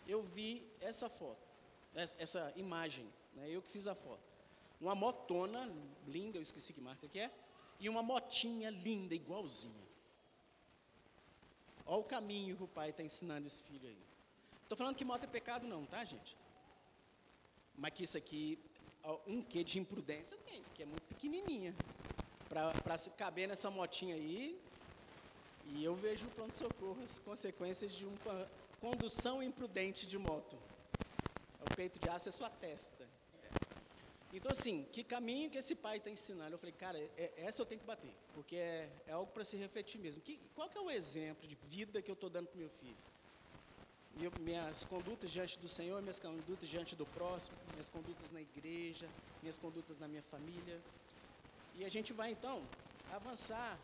eu 0.08 0.24
vi 0.24 0.68
essa 0.82 1.08
foto, 1.08 1.48
essa 1.94 2.52
imagem, 2.56 3.08
né, 3.36 3.48
eu 3.48 3.62
que 3.62 3.70
fiz 3.70 3.86
a 3.86 3.94
foto 3.94 4.29
uma 4.80 4.96
motona 4.96 5.72
linda, 6.08 6.38
eu 6.38 6.42
esqueci 6.42 6.74
que 6.74 6.82
marca 6.82 7.08
que 7.08 7.20
é, 7.20 7.32
e 7.80 7.90
uma 7.90 8.04
motinha 8.04 8.70
linda, 8.70 9.14
igualzinha. 9.14 9.88
Olha 11.86 11.98
o 11.98 12.04
caminho 12.04 12.56
que 12.56 12.64
o 12.64 12.68
pai 12.68 12.92
está 12.92 13.04
ensinando 13.04 13.48
esse 13.48 13.64
filho 13.64 13.88
aí. 13.88 13.98
Estou 14.64 14.78
falando 14.78 14.96
que 14.96 15.04
moto 15.04 15.24
é 15.24 15.28
pecado 15.28 15.68
não, 15.68 15.86
tá, 15.86 16.04
gente? 16.06 16.38
Mas 17.76 17.94
que 17.94 18.04
isso 18.04 18.18
aqui, 18.18 18.60
um 19.26 19.42
quê 19.42 19.64
de 19.64 19.80
imprudência 19.80 20.38
tem, 20.46 20.62
porque 20.62 20.84
é 20.84 20.86
muito 20.86 21.04
pequenininha. 21.04 21.76
Para 22.48 22.98
caber 23.18 23.48
nessa 23.48 23.72
motinha 23.72 24.16
aí, 24.16 24.60
e 25.66 25.84
eu 25.84 25.96
vejo 25.96 26.28
o 26.28 26.32
pronto-socorro 26.32 27.02
as 27.04 27.20
consequências 27.20 27.94
de 27.94 28.06
uma 28.06 28.52
condução 28.80 29.42
imprudente 29.42 30.08
de 30.08 30.18
moto. 30.18 30.58
O 31.62 31.76
peito 31.76 32.00
de 32.00 32.10
aço 32.10 32.30
é 32.30 32.32
sua 32.32 32.50
testa. 32.50 33.08
Então, 34.40 34.54
assim, 34.54 34.86
que 34.94 35.04
caminho 35.04 35.50
que 35.50 35.58
esse 35.58 35.76
pai 35.76 35.98
está 35.98 36.10
ensinando? 36.10 36.54
Eu 36.54 36.58
falei, 36.58 36.74
cara, 36.74 36.98
é, 36.98 37.34
essa 37.38 37.62
eu 37.62 37.66
tenho 37.66 37.82
que 37.82 37.86
bater, 37.86 38.16
porque 38.34 38.56
é, 38.56 38.90
é 39.06 39.12
algo 39.12 39.30
para 39.34 39.44
se 39.44 39.58
refletir 39.58 40.00
mesmo. 40.00 40.22
Que, 40.22 40.40
qual 40.56 40.70
que 40.70 40.78
é 40.78 40.82
o 40.82 40.90
exemplo 40.90 41.46
de 41.46 41.56
vida 41.56 42.02
que 42.02 42.10
eu 42.10 42.14
estou 42.14 42.30
dando 42.30 42.48
para 42.48 42.56
o 42.56 42.60
meu 42.60 42.70
filho? 42.70 42.98
eu, 44.24 44.32
minhas 44.40 44.84
condutas 44.84 45.30
diante 45.32 45.58
do 45.60 45.68
Senhor, 45.68 46.02
minhas 46.02 46.20
condutas 46.20 46.68
diante 46.68 46.96
do 46.96 47.06
próximo, 47.06 47.58
minhas 47.72 47.90
condutas 47.90 48.32
na 48.32 48.42
igreja, 48.42 49.08
minhas 49.42 49.58
condutas 49.58 49.98
na 49.98 50.08
minha 50.08 50.24
família. 50.24 50.82
E 51.76 51.86
a 51.86 51.90
gente 51.90 52.12
vai 52.12 52.32
então 52.32 52.64
avançar 53.12 53.78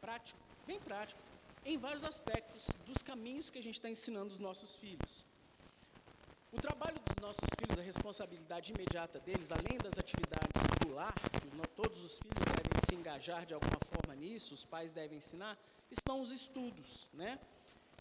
prático, 0.00 0.38
bem 0.66 0.80
prático, 0.80 1.20
em 1.64 1.76
vários 1.76 2.04
aspectos 2.04 2.68
dos 2.86 3.02
caminhos 3.02 3.50
que 3.50 3.58
a 3.58 3.62
gente 3.62 3.74
está 3.74 3.90
ensinando 3.90 4.32
os 4.32 4.38
nossos 4.38 4.76
filhos. 4.76 5.26
O 6.52 6.60
trabalho 6.60 6.99
nossos 7.30 7.48
filhos, 7.56 7.78
a 7.78 7.82
responsabilidade 7.82 8.72
imediata 8.72 9.20
deles, 9.20 9.52
além 9.52 9.78
das 9.78 10.00
atividades 10.00 10.50
do 10.80 10.92
lar, 10.92 11.14
que 11.14 11.68
todos 11.76 12.02
os 12.02 12.18
filhos 12.18 12.44
devem 12.56 12.80
se 12.84 12.94
engajar 12.96 13.46
de 13.46 13.54
alguma 13.54 13.78
forma 13.86 14.16
nisso, 14.16 14.52
os 14.52 14.64
pais 14.64 14.90
devem 14.90 15.18
ensinar, 15.18 15.56
estão 15.92 16.20
os 16.20 16.32
estudos, 16.32 17.08
né? 17.14 17.38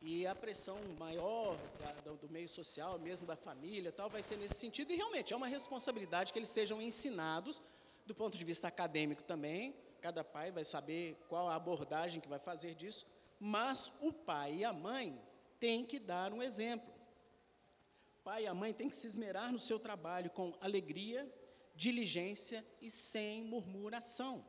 E 0.02 0.26
a 0.26 0.34
pressão 0.34 0.80
maior 0.98 1.56
da, 1.80 1.92
do 2.12 2.28
meio 2.32 2.50
social, 2.50 2.98
mesmo 2.98 3.28
da 3.28 3.36
família, 3.36 3.92
tal, 3.92 4.10
vai 4.10 4.24
ser 4.24 4.36
nesse 4.38 4.56
sentido. 4.56 4.92
E 4.92 4.96
realmente 4.96 5.32
é 5.32 5.38
uma 5.38 5.48
responsabilidade 5.48 6.34
que 6.34 6.40
eles 6.40 6.50
sejam 6.50 6.82
ensinados 6.82 7.62
do 8.08 8.16
ponto 8.16 8.36
de 8.36 8.44
vista 8.44 8.68
acadêmico 8.68 9.22
também. 9.22 9.76
Cada 10.02 10.24
pai 10.24 10.52
vai 10.52 10.64
saber 10.64 11.16
qual 11.30 11.50
a 11.50 11.56
abordagem 11.56 12.20
que 12.20 12.28
vai 12.28 12.40
fazer 12.40 12.74
disso. 12.74 13.06
Mas 13.40 14.00
o 14.02 14.12
pai 14.12 14.56
e 14.56 14.66
a 14.66 14.74
mãe 14.74 15.22
têm 15.60 15.86
que 15.86 16.00
dar 16.00 16.34
um 16.34 16.42
exemplo. 16.42 16.89
Pai 18.30 18.44
e 18.44 18.48
a 18.48 18.54
mãe 18.54 18.72
têm 18.72 18.88
que 18.88 18.96
se 18.96 19.08
esmerar 19.08 19.52
no 19.52 19.60
seu 19.60 19.80
trabalho 19.80 20.30
com 20.30 20.56
alegria, 20.62 21.28
diligência 21.76 22.64
e 22.80 22.92
sem 22.92 23.44
murmuração. 23.44 24.46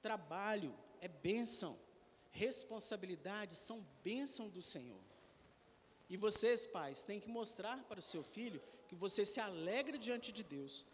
Trabalho 0.00 0.74
é 1.02 1.08
bênção, 1.08 1.78
responsabilidade 2.30 3.56
são 3.56 3.86
bênção 4.02 4.48
do 4.48 4.62
Senhor. 4.62 5.02
E 6.08 6.16
vocês, 6.16 6.64
pais, 6.66 7.02
têm 7.02 7.20
que 7.20 7.28
mostrar 7.28 7.84
para 7.84 7.98
o 7.98 8.02
seu 8.02 8.24
filho 8.24 8.62
que 8.88 8.94
você 8.94 9.26
se 9.26 9.38
alegra 9.38 9.98
diante 9.98 10.32
de 10.32 10.42
Deus, 10.42 10.86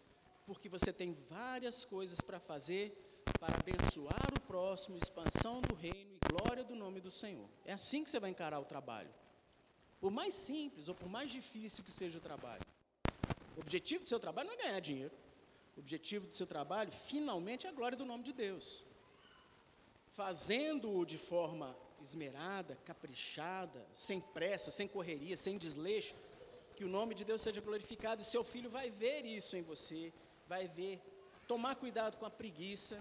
porque 0.48 0.68
você 0.68 0.92
tem 0.92 1.12
várias 1.12 1.84
coisas 1.84 2.20
para 2.20 2.40
fazer 2.40 3.06
para 3.38 3.54
abençoar 3.54 4.34
o 4.36 4.40
próximo, 4.48 4.98
expansão 4.98 5.60
do 5.60 5.76
reino 5.76 6.12
e 6.12 6.28
glória 6.28 6.64
do 6.64 6.74
nome 6.74 7.00
do 7.00 7.08
Senhor. 7.08 7.48
É 7.64 7.72
assim 7.72 8.02
que 8.02 8.10
você 8.10 8.18
vai 8.18 8.30
encarar 8.30 8.58
o 8.58 8.64
trabalho. 8.64 9.14
Por 10.00 10.10
mais 10.10 10.34
simples 10.34 10.88
ou 10.88 10.94
por 10.94 11.08
mais 11.08 11.30
difícil 11.30 11.84
que 11.84 11.92
seja 11.92 12.18
o 12.18 12.20
trabalho. 12.20 12.64
O 13.56 13.60
objetivo 13.60 14.02
do 14.02 14.08
seu 14.08 14.18
trabalho 14.18 14.48
não 14.48 14.54
é 14.54 14.62
ganhar 14.62 14.80
dinheiro. 14.80 15.12
O 15.76 15.80
objetivo 15.80 16.26
do 16.26 16.34
seu 16.34 16.46
trabalho, 16.46 16.90
finalmente, 16.90 17.66
é 17.66 17.70
a 17.70 17.72
glória 17.72 17.96
do 17.96 18.06
nome 18.06 18.24
de 18.24 18.32
Deus. 18.32 18.82
Fazendo-o 20.08 21.04
de 21.04 21.18
forma 21.18 21.76
esmerada, 22.00 22.76
caprichada, 22.84 23.86
sem 23.94 24.20
pressa, 24.20 24.70
sem 24.70 24.88
correria, 24.88 25.36
sem 25.36 25.58
desleixo, 25.58 26.14
que 26.74 26.84
o 26.84 26.88
nome 26.88 27.14
de 27.14 27.24
Deus 27.24 27.42
seja 27.42 27.60
glorificado 27.60 28.22
e 28.22 28.24
seu 28.24 28.42
filho 28.42 28.70
vai 28.70 28.88
ver 28.88 29.26
isso 29.26 29.56
em 29.56 29.62
você, 29.62 30.12
vai 30.46 30.66
ver. 30.66 30.98
Tomar 31.46 31.76
cuidado 31.76 32.16
com 32.16 32.24
a 32.24 32.30
preguiça, 32.30 32.98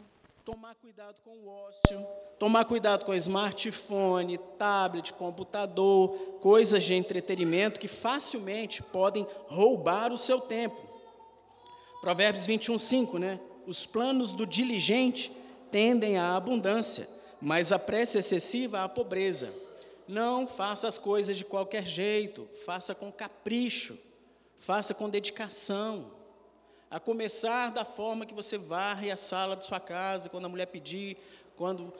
tomar 0.49 0.73
cuidado 0.73 1.21
com 1.23 1.37
o 1.37 1.47
ócio, 1.47 2.07
tomar 2.39 2.65
cuidado 2.65 3.05
com 3.05 3.13
smartphone, 3.13 4.39
tablet, 4.57 5.13
computador, 5.13 6.09
coisas 6.41 6.83
de 6.83 6.95
entretenimento 6.95 7.79
que 7.79 7.87
facilmente 7.87 8.81
podem 8.81 9.27
roubar 9.45 10.11
o 10.11 10.17
seu 10.17 10.41
tempo. 10.41 10.75
Provérbios 12.01 12.47
21, 12.47 12.79
5, 12.79 13.19
né? 13.19 13.39
Os 13.67 13.85
planos 13.85 14.31
do 14.31 14.47
diligente 14.47 15.31
tendem 15.71 16.17
à 16.17 16.35
abundância, 16.35 17.07
mas 17.39 17.71
a 17.71 17.77
pressa 17.77 18.17
excessiva 18.17 18.83
à 18.83 18.89
pobreza. 18.89 19.53
Não 20.07 20.47
faça 20.47 20.87
as 20.87 20.97
coisas 20.97 21.37
de 21.37 21.45
qualquer 21.45 21.85
jeito, 21.85 22.47
faça 22.65 22.95
com 22.95 23.11
capricho, 23.11 23.95
faça 24.57 24.95
com 24.95 25.07
dedicação 25.07 26.18
a 26.89 26.99
começar 26.99 27.71
da 27.71 27.85
forma 27.85 28.25
que 28.25 28.33
você 28.33 28.57
varre 28.57 29.11
a 29.11 29.17
sala 29.17 29.55
de 29.55 29.65
sua 29.65 29.79
casa, 29.79 30.29
quando 30.29 30.45
a 30.45 30.49
mulher 30.49 30.65
pedir, 30.65 31.17
quando 31.55 31.93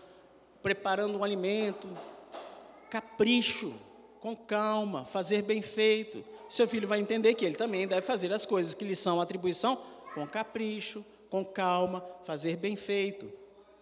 preparando 0.64 1.18
um 1.18 1.24
alimento, 1.24 1.88
capricho, 2.90 3.74
com 4.20 4.36
calma, 4.36 5.06
fazer 5.06 5.44
bem 5.44 5.62
feito. 5.62 6.24
Seu 6.50 6.68
filho 6.68 6.88
vai 6.88 7.00
entender 7.00 7.36
que 7.36 7.46
ele 7.46 7.56
também 7.56 7.88
deve 7.88 8.02
fazer 8.02 8.34
as 8.34 8.46
coisas 8.46 8.74
que 8.74 8.84
lhe 8.84 8.96
são 8.96 9.22
atribuição 9.22 9.78
com 10.14 10.28
capricho, 10.28 11.06
com 11.30 11.46
calma, 11.46 12.04
fazer 12.24 12.58
bem 12.58 12.76
feito. 12.76 13.32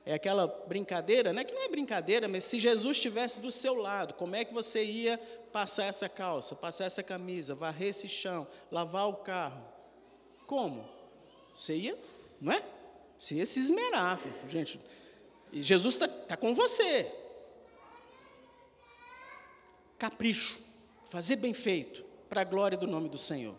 É 0.06 0.14
aquela 0.14 0.48
brincadeira, 0.68 1.34
né? 1.34 1.44
Que 1.44 1.54
não 1.54 1.64
é 1.64 1.68
brincadeira, 1.68 2.28
mas 2.28 2.44
se 2.44 2.60
Jesus 2.60 2.98
estivesse 2.98 3.42
do 3.42 3.52
seu 3.52 3.76
lado, 3.82 4.14
como 4.14 4.36
é 4.36 4.46
que 4.46 4.54
você 4.54 4.84
ia 4.84 5.18
passar 5.52 5.86
essa 5.86 6.08
calça, 6.08 6.56
passar 6.56 6.86
essa 6.86 7.02
camisa, 7.02 7.56
varrer 7.56 7.90
esse 7.90 8.08
chão, 8.08 8.48
lavar 8.72 9.10
o 9.10 9.16
carro? 9.16 9.62
Como? 10.46 10.97
Você 11.58 11.76
ia, 11.76 11.98
não 12.40 12.54
é? 12.54 12.64
Você 13.18 13.36
ia 13.36 13.46
se 13.46 13.60
esmerar, 13.60 14.20
gente. 14.48 14.80
E 15.52 15.64
Jesus 15.64 15.96
está 15.96 16.08
tá 16.08 16.38
com 16.38 16.54
você. 16.54 17.12
Capricho, 19.98 20.60
fazer 21.08 21.38
bem 21.38 21.56
feito, 21.56 22.06
para 22.30 22.42
a 22.42 22.44
glória 22.44 22.78
do 22.78 22.86
nome 22.86 23.10
do 23.10 23.18
Senhor. 23.18 23.56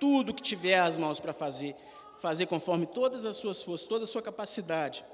Tudo 0.00 0.32
que 0.32 0.40
tiver 0.40 0.80
as 0.80 0.96
mãos 0.96 1.20
para 1.20 1.34
fazer, 1.34 1.76
fazer 2.18 2.46
conforme 2.46 2.86
todas 2.86 3.26
as 3.26 3.36
suas 3.36 3.62
forças, 3.62 3.86
toda 3.86 4.04
a 4.04 4.06
sua 4.06 4.22
capacidade. 4.22 5.04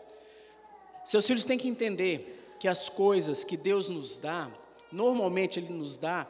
Seus 1.05 1.27
filhos 1.27 1.45
têm 1.45 1.59
que 1.59 1.67
entender 1.67 2.57
que 2.61 2.69
as 2.69 2.89
coisas 2.89 3.43
que 3.43 3.57
Deus 3.57 3.89
nos 3.89 4.17
dá, 4.17 4.49
normalmente 4.93 5.59
Ele 5.59 5.73
nos 5.73 5.97
dá 5.97 6.25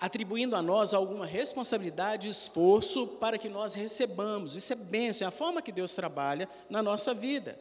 atribuindo 0.00 0.54
a 0.54 0.62
nós 0.62 0.92
alguma 0.92 1.24
responsabilidade 1.24 2.26
e 2.26 2.30
esforço 2.30 3.06
para 3.18 3.38
que 3.38 3.48
nós 3.48 3.74
recebamos. 3.74 4.56
Isso 4.56 4.72
é 4.72 4.76
bênção, 4.76 5.24
é 5.24 5.28
a 5.28 5.32
forma 5.32 5.62
que 5.62 5.72
Deus 5.72 5.94
trabalha 5.94 6.48
na 6.68 6.82
nossa 6.82 7.14
vida. 7.14 7.58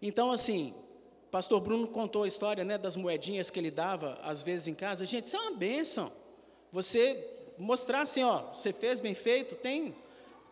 Então, 0.00 0.30
assim, 0.32 0.74
pastor 1.30 1.60
Bruno 1.60 1.86
contou 1.86 2.24
a 2.24 2.28
história 2.28 2.64
né, 2.64 2.76
das 2.76 2.96
moedinhas 2.96 3.48
que 3.48 3.58
ele 3.58 3.70
dava, 3.70 4.18
às 4.22 4.42
vezes, 4.42 4.68
em 4.68 4.74
casa. 4.74 5.06
Gente, 5.06 5.26
isso 5.26 5.36
é 5.36 5.40
uma 5.40 5.56
bênção. 5.56 6.12
Você 6.70 7.32
mostrar 7.58 8.02
assim, 8.02 8.22
ó, 8.22 8.38
você 8.52 8.72
fez 8.72 9.00
bem 9.00 9.14
feito, 9.14 9.54
tem, 9.54 9.94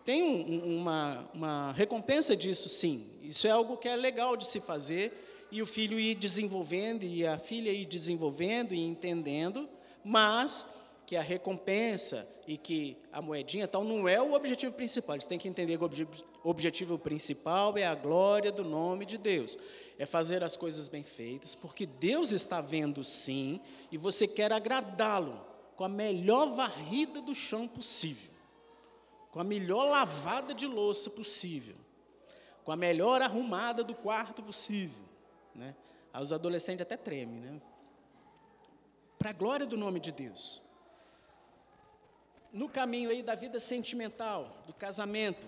tem 0.04 0.22
um, 0.22 0.80
uma, 0.80 1.30
uma 1.34 1.72
recompensa 1.72 2.34
disso, 2.34 2.68
sim. 2.68 3.06
Isso 3.22 3.46
é 3.46 3.50
algo 3.50 3.76
que 3.76 3.88
é 3.88 3.96
legal 3.96 4.36
de 4.36 4.46
se 4.46 4.60
fazer, 4.60 5.26
e 5.52 5.60
o 5.60 5.66
filho 5.66 5.98
ir 5.98 6.14
desenvolvendo, 6.14 7.02
e 7.02 7.26
a 7.26 7.38
filha 7.38 7.70
ir 7.70 7.84
desenvolvendo 7.84 8.72
e 8.72 8.80
entendendo, 8.80 9.68
mas 10.04 10.89
que 11.10 11.16
a 11.16 11.22
recompensa 11.22 12.24
e 12.46 12.56
que 12.56 12.96
a 13.10 13.20
moedinha 13.20 13.66
tal 13.66 13.82
não 13.82 14.08
é 14.08 14.22
o 14.22 14.32
objetivo 14.32 14.72
principal. 14.72 15.16
Eles 15.16 15.26
têm 15.26 15.40
que 15.40 15.48
entender 15.48 15.76
que 15.76 15.84
o 15.84 16.48
objetivo 16.48 16.96
principal 17.00 17.76
é 17.76 17.84
a 17.84 17.96
glória 17.96 18.52
do 18.52 18.62
nome 18.62 19.04
de 19.04 19.18
Deus. 19.18 19.58
É 19.98 20.06
fazer 20.06 20.44
as 20.44 20.56
coisas 20.56 20.86
bem 20.86 21.02
feitas, 21.02 21.52
porque 21.52 21.84
Deus 21.84 22.30
está 22.30 22.60
vendo 22.60 23.02
sim, 23.02 23.60
e 23.90 23.98
você 23.98 24.28
quer 24.28 24.52
agradá-lo 24.52 25.44
com 25.74 25.82
a 25.82 25.88
melhor 25.88 26.48
varrida 26.50 27.20
do 27.20 27.34
chão 27.34 27.66
possível, 27.66 28.30
com 29.32 29.40
a 29.40 29.44
melhor 29.44 29.90
lavada 29.90 30.54
de 30.54 30.64
louça 30.64 31.10
possível, 31.10 31.74
com 32.62 32.70
a 32.70 32.76
melhor 32.76 33.20
arrumada 33.20 33.82
do 33.82 33.96
quarto 33.96 34.44
possível. 34.44 35.02
Né? 35.56 35.74
Aí 36.12 36.22
os 36.22 36.32
adolescentes 36.32 36.82
até 36.82 36.96
tremem, 36.96 37.40
né? 37.40 37.60
Para 39.18 39.30
a 39.30 39.32
glória 39.32 39.66
do 39.66 39.76
nome 39.76 39.98
de 39.98 40.12
Deus 40.12 40.69
no 42.52 42.68
caminho 42.68 43.10
aí 43.10 43.22
da 43.22 43.34
vida 43.34 43.60
sentimental, 43.60 44.56
do 44.66 44.72
casamento, 44.74 45.46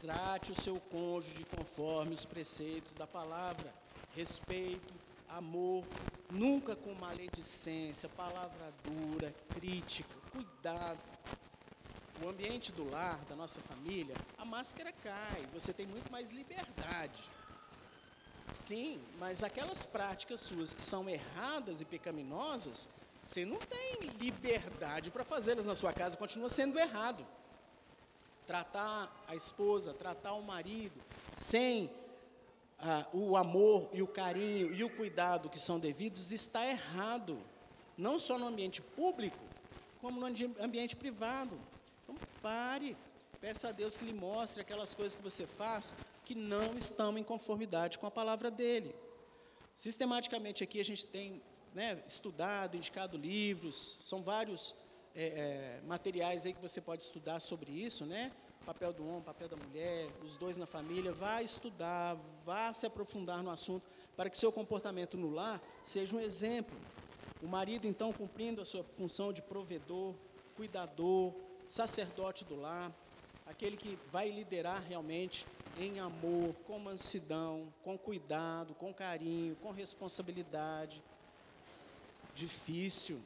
trate 0.00 0.52
o 0.52 0.54
seu 0.54 0.78
cônjuge 0.80 1.46
conforme 1.56 2.12
os 2.12 2.24
preceitos 2.24 2.94
da 2.94 3.06
palavra, 3.06 3.72
respeito, 4.14 4.92
amor, 5.28 5.84
nunca 6.30 6.76
com 6.76 6.92
maledicência, 6.94 8.08
palavra 8.10 8.72
dura, 8.84 9.34
crítica, 9.54 10.14
cuidado. 10.30 10.98
O 12.22 12.28
ambiente 12.28 12.70
do 12.72 12.88
lar, 12.88 13.18
da 13.28 13.34
nossa 13.34 13.60
família, 13.60 14.14
a 14.38 14.44
máscara 14.44 14.92
cai, 15.02 15.46
você 15.52 15.72
tem 15.72 15.86
muito 15.86 16.10
mais 16.12 16.30
liberdade. 16.30 17.22
Sim, 18.50 19.00
mas 19.18 19.42
aquelas 19.42 19.86
práticas 19.86 20.40
suas 20.40 20.74
que 20.74 20.82
são 20.82 21.08
erradas 21.08 21.80
e 21.80 21.84
pecaminosas, 21.84 22.88
você 23.22 23.44
não 23.44 23.58
tem 23.58 24.00
liberdade 24.18 25.10
para 25.12 25.24
fazê-las 25.24 25.64
na 25.64 25.76
sua 25.76 25.92
casa, 25.92 26.16
continua 26.16 26.48
sendo 26.48 26.76
errado. 26.76 27.24
Tratar 28.44 29.24
a 29.28 29.36
esposa, 29.36 29.94
tratar 29.94 30.32
o 30.32 30.42
marido, 30.42 31.00
sem 31.36 31.88
ah, 32.80 33.06
o 33.12 33.36
amor 33.36 33.88
e 33.92 34.02
o 34.02 34.08
carinho 34.08 34.74
e 34.74 34.82
o 34.82 34.90
cuidado 34.90 35.48
que 35.48 35.60
são 35.60 35.78
devidos, 35.78 36.32
está 36.32 36.66
errado. 36.66 37.38
Não 37.96 38.18
só 38.18 38.36
no 38.36 38.48
ambiente 38.48 38.82
público, 38.82 39.38
como 40.00 40.20
no 40.20 40.26
ambiente 40.60 40.96
privado. 40.96 41.56
Então 42.02 42.16
pare, 42.42 42.96
peça 43.40 43.68
a 43.68 43.72
Deus 43.72 43.96
que 43.96 44.04
lhe 44.04 44.12
mostre 44.12 44.62
aquelas 44.62 44.92
coisas 44.94 45.14
que 45.14 45.22
você 45.22 45.46
faz 45.46 45.94
que 46.24 46.34
não 46.34 46.76
estão 46.76 47.16
em 47.16 47.22
conformidade 47.22 47.98
com 47.98 48.06
a 48.06 48.10
palavra 48.10 48.50
dele. 48.50 48.92
Sistematicamente 49.76 50.64
aqui 50.64 50.80
a 50.80 50.84
gente 50.84 51.06
tem 51.06 51.40
né, 51.74 52.02
estudado, 52.06 52.76
indicado 52.76 53.16
livros, 53.16 53.98
são 54.02 54.22
vários 54.22 54.74
é, 55.14 55.24
é, 55.24 55.80
materiais 55.86 56.46
aí 56.46 56.52
que 56.52 56.60
você 56.60 56.80
pode 56.80 57.02
estudar 57.02 57.40
sobre 57.40 57.70
isso, 57.70 58.06
né? 58.06 58.32
Papel 58.64 58.92
do 58.92 59.06
homem, 59.06 59.22
papel 59.22 59.48
da 59.48 59.56
mulher, 59.56 60.08
os 60.22 60.36
dois 60.36 60.56
na 60.56 60.66
família. 60.66 61.12
Vá 61.12 61.42
estudar, 61.42 62.14
vá 62.44 62.72
se 62.72 62.86
aprofundar 62.86 63.42
no 63.42 63.50
assunto, 63.50 63.84
para 64.16 64.30
que 64.30 64.38
seu 64.38 64.52
comportamento 64.52 65.16
no 65.16 65.30
lar 65.30 65.60
seja 65.82 66.14
um 66.14 66.20
exemplo. 66.20 66.76
O 67.42 67.48
marido, 67.48 67.88
então, 67.88 68.12
cumprindo 68.12 68.62
a 68.62 68.64
sua 68.64 68.84
função 68.84 69.32
de 69.32 69.42
provedor, 69.42 70.14
cuidador, 70.54 71.34
sacerdote 71.68 72.44
do 72.44 72.54
lar, 72.60 72.92
aquele 73.46 73.76
que 73.76 73.98
vai 74.06 74.30
liderar 74.30 74.82
realmente 74.82 75.46
em 75.78 75.98
amor, 75.98 76.54
com 76.66 76.78
mansidão, 76.78 77.72
com 77.82 77.98
cuidado, 77.98 78.74
com 78.74 78.92
carinho, 78.92 79.56
com 79.56 79.70
responsabilidade. 79.70 81.02
Difícil, 82.34 83.22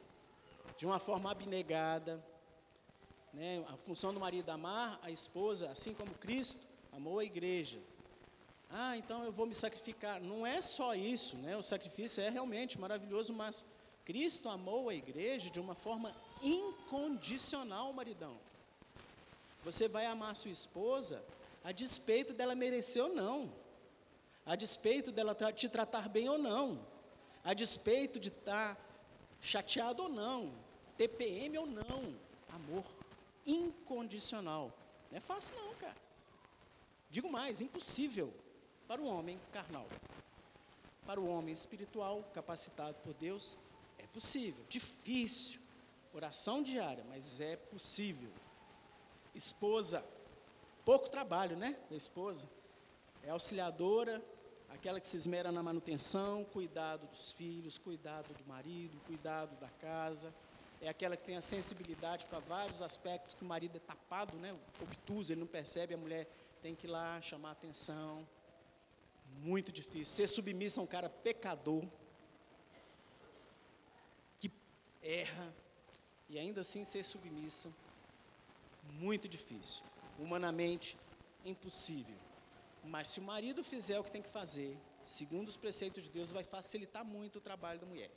de 0.77 0.85
uma 0.85 0.99
forma 0.99 1.31
abnegada. 1.31 2.23
Né? 3.33 3.63
A 3.69 3.77
função 3.77 4.13
do 4.13 4.19
marido 4.19 4.49
é 4.49 4.53
amar 4.53 4.99
a 5.01 5.11
esposa, 5.11 5.69
assim 5.71 5.93
como 5.93 6.13
Cristo 6.15 6.61
amou 6.91 7.19
a 7.19 7.23
igreja. 7.23 7.79
Ah, 8.69 8.97
então 8.97 9.23
eu 9.23 9.31
vou 9.31 9.45
me 9.45 9.53
sacrificar. 9.53 10.21
Não 10.21 10.45
é 10.45 10.61
só 10.61 10.93
isso, 10.93 11.37
né? 11.37 11.55
O 11.55 11.63
sacrifício 11.63 12.21
é 12.21 12.29
realmente 12.29 12.79
maravilhoso, 12.79 13.33
mas 13.33 13.65
Cristo 14.03 14.49
amou 14.49 14.89
a 14.89 14.93
igreja 14.93 15.49
de 15.49 15.59
uma 15.59 15.75
forma 15.75 16.13
incondicional, 16.41 17.93
maridão. 17.93 18.37
Você 19.63 19.87
vai 19.87 20.05
amar 20.05 20.35
sua 20.35 20.51
esposa 20.51 21.23
a 21.63 21.71
despeito 21.71 22.33
dela 22.33 22.55
merecer 22.55 23.03
ou 23.03 23.13
não, 23.13 23.53
a 24.45 24.55
despeito 24.55 25.11
dela 25.11 25.35
te 25.53 25.67
tratar 25.67 26.07
bem 26.07 26.29
ou 26.29 26.37
não, 26.37 26.79
a 27.43 27.53
despeito 27.53 28.19
de 28.19 28.29
estar 28.29 28.75
tá 28.75 28.81
chateado 29.41 30.03
ou 30.03 30.09
não, 30.09 30.53
TPM 30.97 31.57
ou 31.57 31.65
não, 31.65 32.15
amor 32.49 32.83
incondicional. 33.45 34.71
Não 35.09 35.17
é 35.17 35.21
fácil 35.21 35.55
não, 35.55 35.73
cara. 35.75 35.95
Digo 37.09 37.31
mais, 37.31 37.61
impossível 37.61 38.33
para 38.87 39.01
o 39.01 39.05
homem 39.05 39.39
carnal. 39.51 39.87
Para 41.05 41.21
o 41.21 41.27
homem 41.27 41.53
espiritual, 41.53 42.23
capacitado 42.33 42.97
por 43.03 43.13
Deus, 43.13 43.57
é 43.97 44.05
possível. 44.07 44.65
Difícil, 44.67 45.61
oração 46.13 46.61
diária, 46.61 47.05
mas 47.07 47.39
é 47.39 47.55
possível. 47.55 48.29
Esposa, 49.33 50.03
pouco 50.83 51.09
trabalho, 51.09 51.55
né? 51.55 51.77
Da 51.89 51.95
esposa. 51.95 52.49
É 53.23 53.29
auxiliadora, 53.29 54.21
aquela 54.69 54.99
que 54.99 55.07
se 55.07 55.17
esmera 55.17 55.51
na 55.51 55.63
manutenção, 55.63 56.43
cuidado 56.45 57.07
dos 57.07 57.31
filhos, 57.31 57.77
cuidado 57.77 58.33
do 58.33 58.45
marido, 58.45 58.99
cuidado 59.05 59.55
da 59.59 59.69
casa 59.69 60.33
é 60.81 60.89
aquela 60.89 61.17
que 61.17 61.23
tem 61.23 61.35
a 61.35 61.41
sensibilidade 61.41 62.25
para 62.25 62.39
vários 62.39 62.81
aspectos 62.81 63.33
que 63.33 63.43
o 63.43 63.47
marido 63.47 63.77
é 63.77 63.79
tapado, 63.79 64.37
né, 64.37 64.55
obtuso, 64.81 65.33
ele 65.33 65.39
não 65.39 65.47
percebe, 65.47 65.93
a 65.93 65.97
mulher 65.97 66.27
tem 66.61 66.75
que 66.75 66.87
ir 66.87 66.89
lá 66.89 67.19
chamar 67.21 67.51
atenção. 67.51 68.27
Muito 69.39 69.71
difícil. 69.71 70.05
Ser 70.05 70.27
submissa 70.27 70.79
a 70.79 70.83
um 70.83 70.87
cara 70.87 71.09
pecador, 71.09 71.83
que 74.39 74.51
erra, 75.01 75.53
e 76.29 76.39
ainda 76.39 76.61
assim 76.61 76.85
ser 76.85 77.03
submissa, 77.03 77.71
muito 78.93 79.27
difícil. 79.27 79.83
Humanamente, 80.19 80.97
impossível. 81.45 82.15
Mas 82.87 83.09
se 83.09 83.19
o 83.19 83.23
marido 83.23 83.63
fizer 83.63 83.99
o 83.99 84.03
que 84.03 84.11
tem 84.11 84.21
que 84.21 84.29
fazer, 84.29 84.77
segundo 85.03 85.49
os 85.49 85.57
preceitos 85.57 86.03
de 86.05 86.09
Deus, 86.09 86.31
vai 86.31 86.43
facilitar 86.43 87.03
muito 87.03 87.37
o 87.37 87.41
trabalho 87.41 87.79
da 87.79 87.85
mulher. 87.85 88.11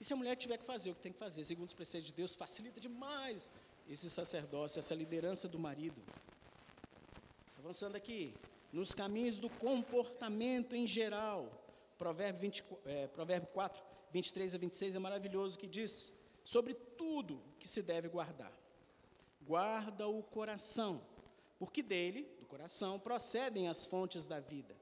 E 0.00 0.04
se 0.04 0.12
a 0.12 0.16
mulher 0.16 0.36
tiver 0.36 0.58
que 0.58 0.66
fazer 0.66 0.90
o 0.90 0.94
que 0.94 1.02
tem 1.02 1.12
que 1.12 1.18
fazer, 1.18 1.42
segundo 1.44 1.66
os 1.66 1.72
preceitos 1.72 2.08
de 2.08 2.14
Deus, 2.14 2.34
facilita 2.34 2.80
demais 2.80 3.50
esse 3.88 4.08
sacerdócio, 4.10 4.78
essa 4.78 4.94
liderança 4.94 5.48
do 5.48 5.58
marido. 5.58 6.00
Avançando 7.58 7.96
aqui, 7.96 8.34
nos 8.72 8.94
caminhos 8.94 9.38
do 9.38 9.48
comportamento 9.48 10.74
em 10.74 10.86
geral. 10.86 11.50
Provérbio, 11.96 12.42
20, 12.42 12.64
é, 12.86 13.06
Provérbio 13.08 13.48
4, 13.48 13.82
23 14.12 14.54
a 14.54 14.58
26 14.58 14.96
é 14.96 14.98
maravilhoso 14.98 15.58
que 15.58 15.66
diz: 15.66 16.16
sobre 16.44 16.74
tudo 16.74 17.42
que 17.58 17.66
se 17.66 17.82
deve 17.82 18.08
guardar. 18.08 18.52
Guarda 19.42 20.06
o 20.06 20.22
coração, 20.22 21.02
porque 21.58 21.82
dele, 21.82 22.28
coração, 22.48 22.98
procedem 22.98 23.68
as 23.68 23.86
fontes 23.86 24.26
da 24.26 24.40
vida. 24.40 24.74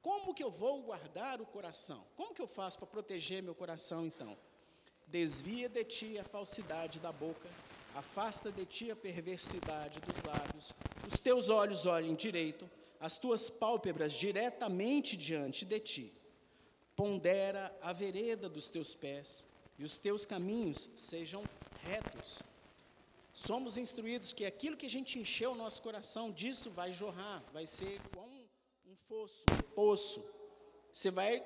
Como 0.00 0.34
que 0.34 0.42
eu 0.42 0.50
vou 0.50 0.82
guardar 0.82 1.40
o 1.40 1.46
coração? 1.46 2.04
Como 2.16 2.34
que 2.34 2.42
eu 2.42 2.48
faço 2.48 2.78
para 2.78 2.86
proteger 2.86 3.42
meu 3.42 3.54
coração 3.54 4.04
então? 4.04 4.36
Desvia 5.06 5.68
de 5.68 5.84
ti 5.84 6.18
a 6.18 6.24
falsidade 6.24 7.00
da 7.00 7.12
boca, 7.12 7.48
afasta 7.94 8.50
de 8.50 8.64
ti 8.64 8.90
a 8.90 8.96
perversidade 8.96 10.00
dos 10.00 10.22
lábios, 10.22 10.72
os 11.06 11.20
teus 11.20 11.50
olhos 11.50 11.86
olhem 11.86 12.14
direito, 12.14 12.68
as 12.98 13.16
tuas 13.16 13.50
pálpebras 13.50 14.12
diretamente 14.12 15.16
diante 15.16 15.64
de 15.64 15.80
ti. 15.80 16.12
Pondera 16.96 17.76
a 17.80 17.92
vereda 17.92 18.48
dos 18.48 18.68
teus 18.68 18.94
pés, 18.94 19.44
e 19.78 19.84
os 19.84 19.98
teus 19.98 20.26
caminhos 20.26 20.90
sejam 20.96 21.44
retos. 21.82 22.42
Somos 23.32 23.78
instruídos 23.78 24.32
que 24.32 24.44
aquilo 24.44 24.76
que 24.76 24.86
a 24.86 24.90
gente 24.90 25.18
encheu 25.18 25.52
o 25.52 25.56
nosso 25.56 25.80
coração, 25.80 26.30
disso 26.30 26.70
vai 26.70 26.92
jorrar, 26.92 27.42
vai 27.52 27.66
ser 27.66 28.00
como 28.14 28.30
um 28.86 28.94
fosso, 29.08 29.44
um 29.50 29.74
poço. 29.74 30.24
Você 30.92 31.10
vai 31.10 31.42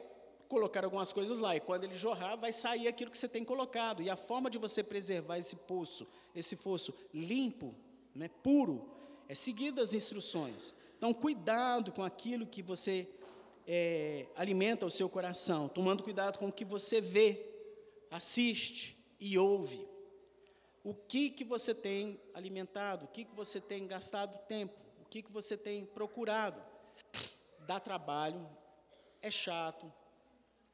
colocar 0.48 0.84
algumas 0.84 1.12
coisas 1.12 1.38
lá, 1.38 1.54
e 1.56 1.60
quando 1.60 1.84
ele 1.84 1.96
jorrar, 1.96 2.36
vai 2.36 2.52
sair 2.52 2.88
aquilo 2.88 3.10
que 3.10 3.18
você 3.18 3.28
tem 3.28 3.44
colocado. 3.44 4.02
E 4.02 4.10
a 4.10 4.16
forma 4.16 4.50
de 4.50 4.58
você 4.58 4.82
preservar 4.82 5.38
esse 5.38 5.56
poço, 5.56 6.06
esse 6.34 6.56
fosso 6.56 6.92
limpo, 7.14 7.74
né, 8.14 8.28
puro, 8.42 8.88
é 9.28 9.34
seguir 9.34 9.78
as 9.78 9.94
instruções. 9.94 10.74
Então, 10.96 11.12
cuidado 11.14 11.92
com 11.92 12.02
aquilo 12.02 12.46
que 12.46 12.62
você 12.62 13.08
é, 13.66 14.26
alimenta 14.34 14.86
o 14.86 14.90
seu 14.90 15.08
coração, 15.08 15.68
tomando 15.68 16.02
cuidado 16.02 16.38
com 16.38 16.48
o 16.48 16.52
que 16.52 16.64
você 16.64 17.00
vê, 17.00 17.44
assiste 18.10 18.96
e 19.20 19.38
ouve. 19.38 19.86
O 20.86 20.94
que, 20.94 21.30
que 21.30 21.42
você 21.42 21.74
tem 21.74 22.20
alimentado, 22.32 23.06
o 23.06 23.08
que, 23.08 23.24
que 23.24 23.34
você 23.34 23.60
tem 23.60 23.88
gastado 23.88 24.38
tempo, 24.46 24.80
o 25.00 25.04
que, 25.06 25.20
que 25.20 25.32
você 25.32 25.56
tem 25.56 25.84
procurado 25.84 26.62
dá 27.66 27.80
trabalho, 27.80 28.48
é 29.20 29.28
chato, 29.28 29.92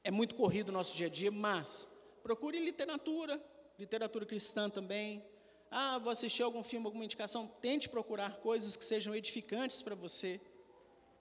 é 0.05 0.11
muito 0.11 0.35
corrido 0.35 0.69
o 0.69 0.73
nosso 0.73 0.95
dia 0.95 1.07
a 1.07 1.09
dia, 1.09 1.31
mas 1.31 1.99
procure 2.23 2.59
literatura, 2.59 3.43
literatura 3.79 4.27
cristã 4.27 4.69
também. 4.69 5.25
Ah, 5.71 5.99
vou 5.99 6.13
assistir 6.13 6.43
algum 6.43 6.63
filme, 6.63 6.85
alguma 6.85 7.07
indicação. 7.07 7.47
Tente 7.63 7.89
procurar 7.89 8.37
coisas 8.41 8.77
que 8.77 8.85
sejam 8.85 9.15
edificantes 9.15 9.81
para 9.81 9.95
você. 9.95 10.39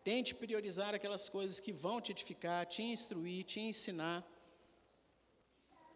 Tente 0.03 0.35
priorizar 0.35 0.93
aquelas 0.93 1.29
coisas 1.29 1.61
que 1.61 1.71
vão 1.71 2.01
te 2.01 2.11
edificar, 2.11 2.65
te 2.65 2.83
instruir, 2.83 3.45
te 3.45 3.61
ensinar, 3.61 4.21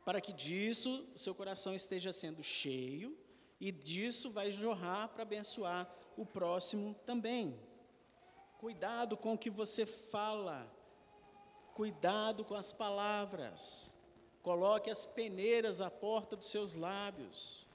para 0.05 0.21
que 0.21 0.31
disso 0.31 1.11
o 1.15 1.19
seu 1.19 1.33
coração 1.33 1.73
esteja 1.73 2.13
sendo 2.13 2.43
cheio 2.43 3.17
e 3.59 3.71
disso 3.71 4.29
vai 4.29 4.51
jorrar 4.51 5.09
para 5.09 5.23
abençoar 5.23 5.91
o 6.15 6.23
próximo 6.25 6.93
também. 7.05 7.59
Cuidado 8.59 9.17
com 9.17 9.33
o 9.33 9.37
que 9.37 9.49
você 9.49 9.83
fala. 9.83 10.71
Cuidado 11.73 12.45
com 12.45 12.53
as 12.53 12.71
palavras. 12.71 13.95
Coloque 14.43 14.91
as 14.91 15.07
peneiras 15.07 15.81
à 15.81 15.89
porta 15.89 16.35
dos 16.35 16.47
seus 16.47 16.75
lábios. 16.75 17.65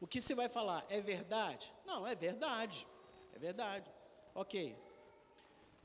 O 0.00 0.08
que 0.08 0.20
você 0.20 0.34
vai 0.34 0.48
falar 0.48 0.84
é 0.88 1.00
verdade? 1.00 1.72
Não, 1.86 2.04
é 2.04 2.16
verdade. 2.16 2.84
É 3.32 3.38
verdade. 3.38 3.88
Ok. 4.34 4.76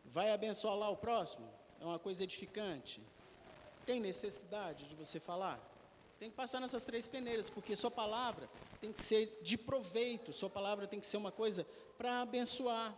Vai 0.04 0.32
abençoar 0.32 0.76
lá 0.76 0.90
o 0.90 0.98
próximo? 0.98 1.48
É 1.80 1.86
uma 1.86 2.00
coisa 2.00 2.24
edificante. 2.24 3.02
Tem 3.86 4.00
necessidade 4.00 4.88
de 4.88 4.96
você 4.96 5.20
falar? 5.20 5.71
Tem 6.22 6.30
que 6.30 6.36
passar 6.36 6.60
nessas 6.60 6.86
três 6.86 7.08
peneiras, 7.08 7.50
porque 7.50 7.76
sua 7.76 7.90
palavra 7.90 8.48
tem 8.80 8.94
que 8.94 9.02
ser 9.02 9.40
de 9.42 9.58
proveito, 9.58 10.32
sua 10.32 10.52
palavra 10.52 10.86
tem 10.86 11.00
que 11.00 11.08
ser 11.08 11.18
uma 11.18 11.32
coisa 11.32 11.66
para 11.98 12.22
abençoar, 12.22 12.96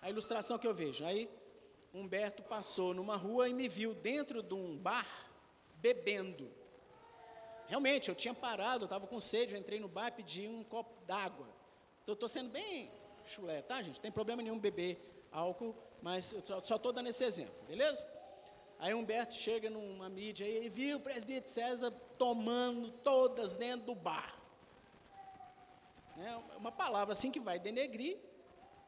a 0.00 0.08
ilustração 0.08 0.58
que 0.58 0.66
eu 0.66 0.72
vejo. 0.72 1.04
Aí 1.04 1.28
Humberto 1.92 2.42
passou 2.44 2.94
numa 2.94 3.16
rua 3.16 3.50
e 3.50 3.52
me 3.52 3.68
viu 3.68 3.92
dentro 3.92 4.42
de 4.42 4.54
um 4.54 4.78
bar 4.78 5.06
bebendo. 5.74 6.50
Realmente, 7.66 8.08
eu 8.08 8.14
tinha 8.14 8.32
parado, 8.32 8.84
eu 8.84 8.86
estava 8.86 9.06
com 9.06 9.20
sede, 9.20 9.52
eu 9.52 9.60
entrei 9.60 9.78
no 9.78 9.86
bar 9.86 10.08
e 10.08 10.12
pedi 10.12 10.48
um 10.48 10.64
copo 10.64 11.04
d'água. 11.04 11.46
Então, 12.02 12.14
estou 12.14 12.30
sendo 12.30 12.48
bem 12.48 12.90
chulé, 13.26 13.60
tá, 13.60 13.82
gente? 13.82 13.96
Não 13.96 14.02
tem 14.02 14.10
problema 14.10 14.40
nenhum 14.40 14.58
beber 14.58 14.98
álcool, 15.30 15.76
mas 16.00 16.32
eu 16.32 16.62
só 16.64 16.76
estou 16.76 16.94
dando 16.94 17.10
esse 17.10 17.24
exemplo, 17.24 17.62
beleza? 17.68 18.06
Aí 18.78 18.92
Humberto 18.92 19.34
chega 19.34 19.70
numa 19.70 20.08
mídia 20.08 20.46
e 20.46 20.68
viu 20.68 20.98
o 20.98 21.00
presbítero 21.00 21.48
César 21.48 21.90
tomando 22.18 22.90
todas 22.90 23.56
dentro 23.56 23.86
do 23.86 23.94
bar. 23.94 24.38
É 26.18 26.36
uma 26.56 26.70
palavra 26.70 27.12
assim 27.12 27.30
que 27.30 27.40
vai 27.40 27.58
denegrir 27.58 28.18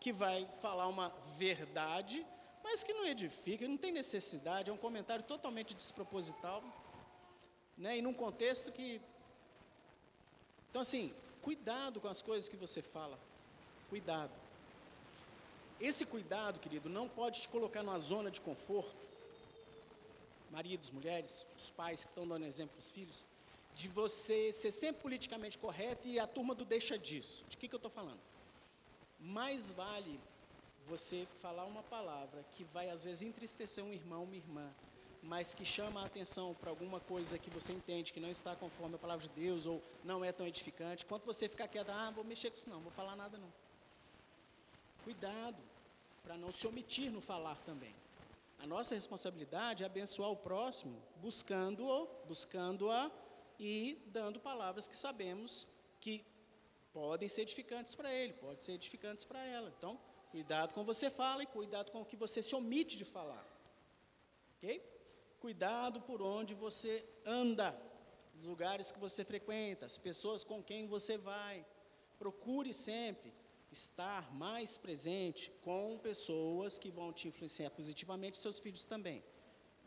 que 0.00 0.12
vai 0.12 0.46
falar 0.60 0.86
uma 0.86 1.08
verdade, 1.36 2.24
mas 2.62 2.82
que 2.82 2.92
não 2.92 3.04
edifica, 3.04 3.66
não 3.66 3.76
tem 3.76 3.92
necessidade, 3.92 4.70
é 4.70 4.72
um 4.72 4.76
comentário 4.76 5.24
totalmente 5.24 5.74
desproposital. 5.74 6.62
né? 7.76 7.98
E 7.98 8.02
num 8.02 8.14
contexto 8.14 8.72
que 8.72 9.00
Então 10.70 10.82
assim, 10.82 11.14
cuidado 11.42 12.00
com 12.00 12.08
as 12.08 12.22
coisas 12.22 12.48
que 12.48 12.56
você 12.56 12.82
fala. 12.82 13.18
Cuidado. 13.88 14.32
Esse 15.80 16.06
cuidado, 16.06 16.58
querido, 16.58 16.88
não 16.88 17.08
pode 17.08 17.42
te 17.42 17.48
colocar 17.48 17.82
numa 17.82 17.98
zona 17.98 18.30
de 18.30 18.40
conforto. 18.40 19.05
Maridos, 20.50 20.90
mulheres, 20.90 21.46
os 21.56 21.70
pais 21.70 22.04
que 22.04 22.10
estão 22.10 22.26
dando 22.26 22.46
exemplo 22.46 22.74
para 22.74 22.80
os 22.80 22.90
filhos, 22.90 23.24
de 23.74 23.88
você 23.88 24.52
ser 24.52 24.72
sempre 24.72 25.02
politicamente 25.02 25.58
correto 25.58 26.08
e 26.08 26.18
a 26.18 26.26
turma 26.26 26.54
do 26.54 26.64
deixa 26.64 26.98
disso. 26.98 27.44
De 27.48 27.56
que, 27.56 27.68
que 27.68 27.74
eu 27.74 27.78
estou 27.78 27.90
falando? 27.90 28.20
Mais 29.20 29.72
vale 29.72 30.18
você 30.88 31.26
falar 31.40 31.64
uma 31.64 31.82
palavra 31.82 32.44
que 32.56 32.64
vai 32.64 32.88
às 32.88 33.04
vezes 33.04 33.22
entristecer 33.22 33.84
um 33.84 33.92
irmão, 33.92 34.24
uma 34.24 34.36
irmã, 34.36 34.72
mas 35.22 35.52
que 35.52 35.64
chama 35.64 36.00
a 36.00 36.06
atenção 36.06 36.54
para 36.54 36.70
alguma 36.70 37.00
coisa 37.00 37.38
que 37.38 37.50
você 37.50 37.72
entende 37.72 38.12
que 38.12 38.20
não 38.20 38.30
está 38.30 38.54
conforme 38.54 38.94
a 38.94 38.98
palavra 38.98 39.26
de 39.28 39.34
Deus 39.34 39.66
ou 39.66 39.82
não 40.04 40.24
é 40.24 40.32
tão 40.32 40.46
edificante, 40.46 41.04
quanto 41.04 41.26
você 41.26 41.48
ficar 41.48 41.68
quieto, 41.68 41.90
ah, 41.90 42.10
vou 42.14 42.24
mexer 42.24 42.50
com 42.50 42.56
isso 42.56 42.70
não, 42.70 42.80
vou 42.80 42.92
falar 42.92 43.16
nada 43.16 43.36
não. 43.36 43.52
Cuidado 45.04 45.56
para 46.22 46.36
não 46.36 46.50
se 46.52 46.66
omitir 46.66 47.10
no 47.10 47.20
falar 47.20 47.56
também. 47.66 47.94
A 48.58 48.66
nossa 48.66 48.94
responsabilidade 48.94 49.82
é 49.82 49.86
abençoar 49.86 50.30
o 50.30 50.36
próximo, 50.36 51.02
buscando-o, 51.16 52.06
buscando-a 52.26 53.10
e 53.58 54.02
dando 54.08 54.40
palavras 54.40 54.88
que 54.88 54.96
sabemos 54.96 55.68
que 56.00 56.24
podem 56.92 57.28
ser 57.28 57.42
edificantes 57.42 57.94
para 57.94 58.12
ele, 58.12 58.32
podem 58.34 58.60
ser 58.60 58.72
edificantes 58.72 59.24
para 59.24 59.44
ela. 59.44 59.72
Então, 59.76 60.00
cuidado 60.30 60.72
com 60.72 60.80
o 60.80 60.84
que 60.84 60.86
você 60.86 61.10
fala 61.10 61.42
e 61.42 61.46
cuidado 61.46 61.92
com 61.92 62.00
o 62.00 62.06
que 62.06 62.16
você 62.16 62.42
se 62.42 62.54
omite 62.54 62.96
de 62.96 63.04
falar. 63.04 63.46
Ok? 64.56 64.82
Cuidado 65.38 66.00
por 66.00 66.22
onde 66.22 66.54
você 66.54 67.06
anda, 67.24 67.78
os 68.34 68.46
lugares 68.46 68.90
que 68.90 68.98
você 68.98 69.24
frequenta, 69.24 69.84
as 69.84 69.98
pessoas 69.98 70.42
com 70.42 70.62
quem 70.62 70.86
você 70.86 71.18
vai. 71.18 71.64
Procure 72.18 72.72
sempre 72.72 73.32
estar 73.70 74.32
mais 74.34 74.78
presente 74.78 75.50
com 75.62 75.98
pessoas 75.98 76.78
que 76.78 76.90
vão 76.90 77.12
te 77.12 77.28
influenciar 77.28 77.70
positivamente, 77.70 78.38
seus 78.38 78.58
filhos 78.58 78.84
também. 78.84 79.22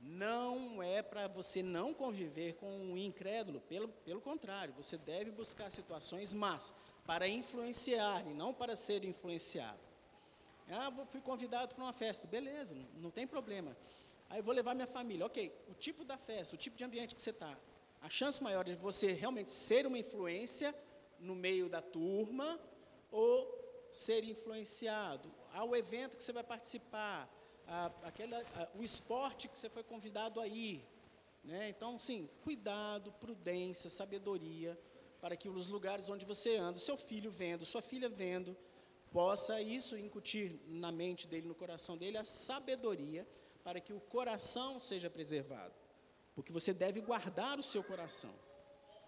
Não 0.01 0.81
é 0.81 1.01
para 1.01 1.27
você 1.27 1.61
não 1.61 1.93
conviver 1.93 2.55
com 2.55 2.69
um 2.69 2.97
incrédulo, 2.97 3.59
pelo, 3.61 3.87
pelo 3.87 4.21
contrário, 4.21 4.73
você 4.73 4.97
deve 4.97 5.31
buscar 5.31 5.69
situações, 5.71 6.33
mas 6.33 6.73
para 7.05 7.27
influenciar 7.27 8.25
e 8.27 8.33
não 8.33 8.53
para 8.53 8.75
ser 8.75 9.03
influenciado. 9.03 9.79
Ah, 10.69 10.91
fui 11.11 11.19
convidado 11.19 11.73
para 11.73 11.83
uma 11.83 11.93
festa, 11.93 12.27
beleza, 12.27 12.75
não 12.97 13.09
tem 13.09 13.25
problema. 13.25 13.75
Aí 14.29 14.41
vou 14.41 14.53
levar 14.53 14.75
minha 14.75 14.87
família, 14.87 15.25
ok. 15.25 15.51
O 15.67 15.73
tipo 15.73 16.05
da 16.05 16.17
festa, 16.17 16.55
o 16.55 16.57
tipo 16.57 16.77
de 16.77 16.83
ambiente 16.83 17.15
que 17.15 17.21
você 17.21 17.31
está, 17.31 17.57
a 18.01 18.09
chance 18.09 18.41
maior 18.41 18.63
de 18.63 18.75
você 18.75 19.11
realmente 19.11 19.51
ser 19.51 19.87
uma 19.87 19.97
influência 19.97 20.73
no 21.19 21.35
meio 21.35 21.67
da 21.67 21.81
turma 21.81 22.59
ou 23.11 23.58
ser 23.91 24.23
influenciado, 24.23 25.31
ao 25.53 25.75
evento 25.75 26.17
que 26.17 26.23
você 26.23 26.31
vai 26.31 26.43
participar, 26.43 27.29
a, 27.67 27.91
aquela, 28.03 28.37
a, 28.39 28.67
o 28.75 28.83
esporte 28.83 29.47
que 29.47 29.57
você 29.57 29.69
foi 29.69 29.83
convidado 29.83 30.39
a 30.39 30.47
ir. 30.47 30.85
Né? 31.43 31.69
Então, 31.69 31.99
sim, 31.99 32.29
cuidado, 32.43 33.11
prudência, 33.13 33.89
sabedoria, 33.89 34.79
para 35.21 35.35
que 35.35 35.49
os 35.49 35.67
lugares 35.67 36.09
onde 36.09 36.25
você 36.25 36.55
anda, 36.57 36.79
seu 36.79 36.97
filho 36.97 37.29
vendo, 37.29 37.65
sua 37.65 37.81
filha 37.81 38.09
vendo, 38.09 38.55
possa 39.11 39.61
isso 39.61 39.97
incutir 39.97 40.59
na 40.67 40.91
mente 40.91 41.27
dele, 41.27 41.47
no 41.47 41.55
coração 41.55 41.97
dele, 41.97 42.17
a 42.17 42.23
sabedoria 42.23 43.27
para 43.63 43.79
que 43.79 43.93
o 43.93 43.99
coração 43.99 44.79
seja 44.79 45.09
preservado. 45.09 45.73
Porque 46.33 46.51
você 46.51 46.73
deve 46.73 47.01
guardar 47.01 47.59
o 47.59 47.63
seu 47.63 47.83
coração. 47.83 48.33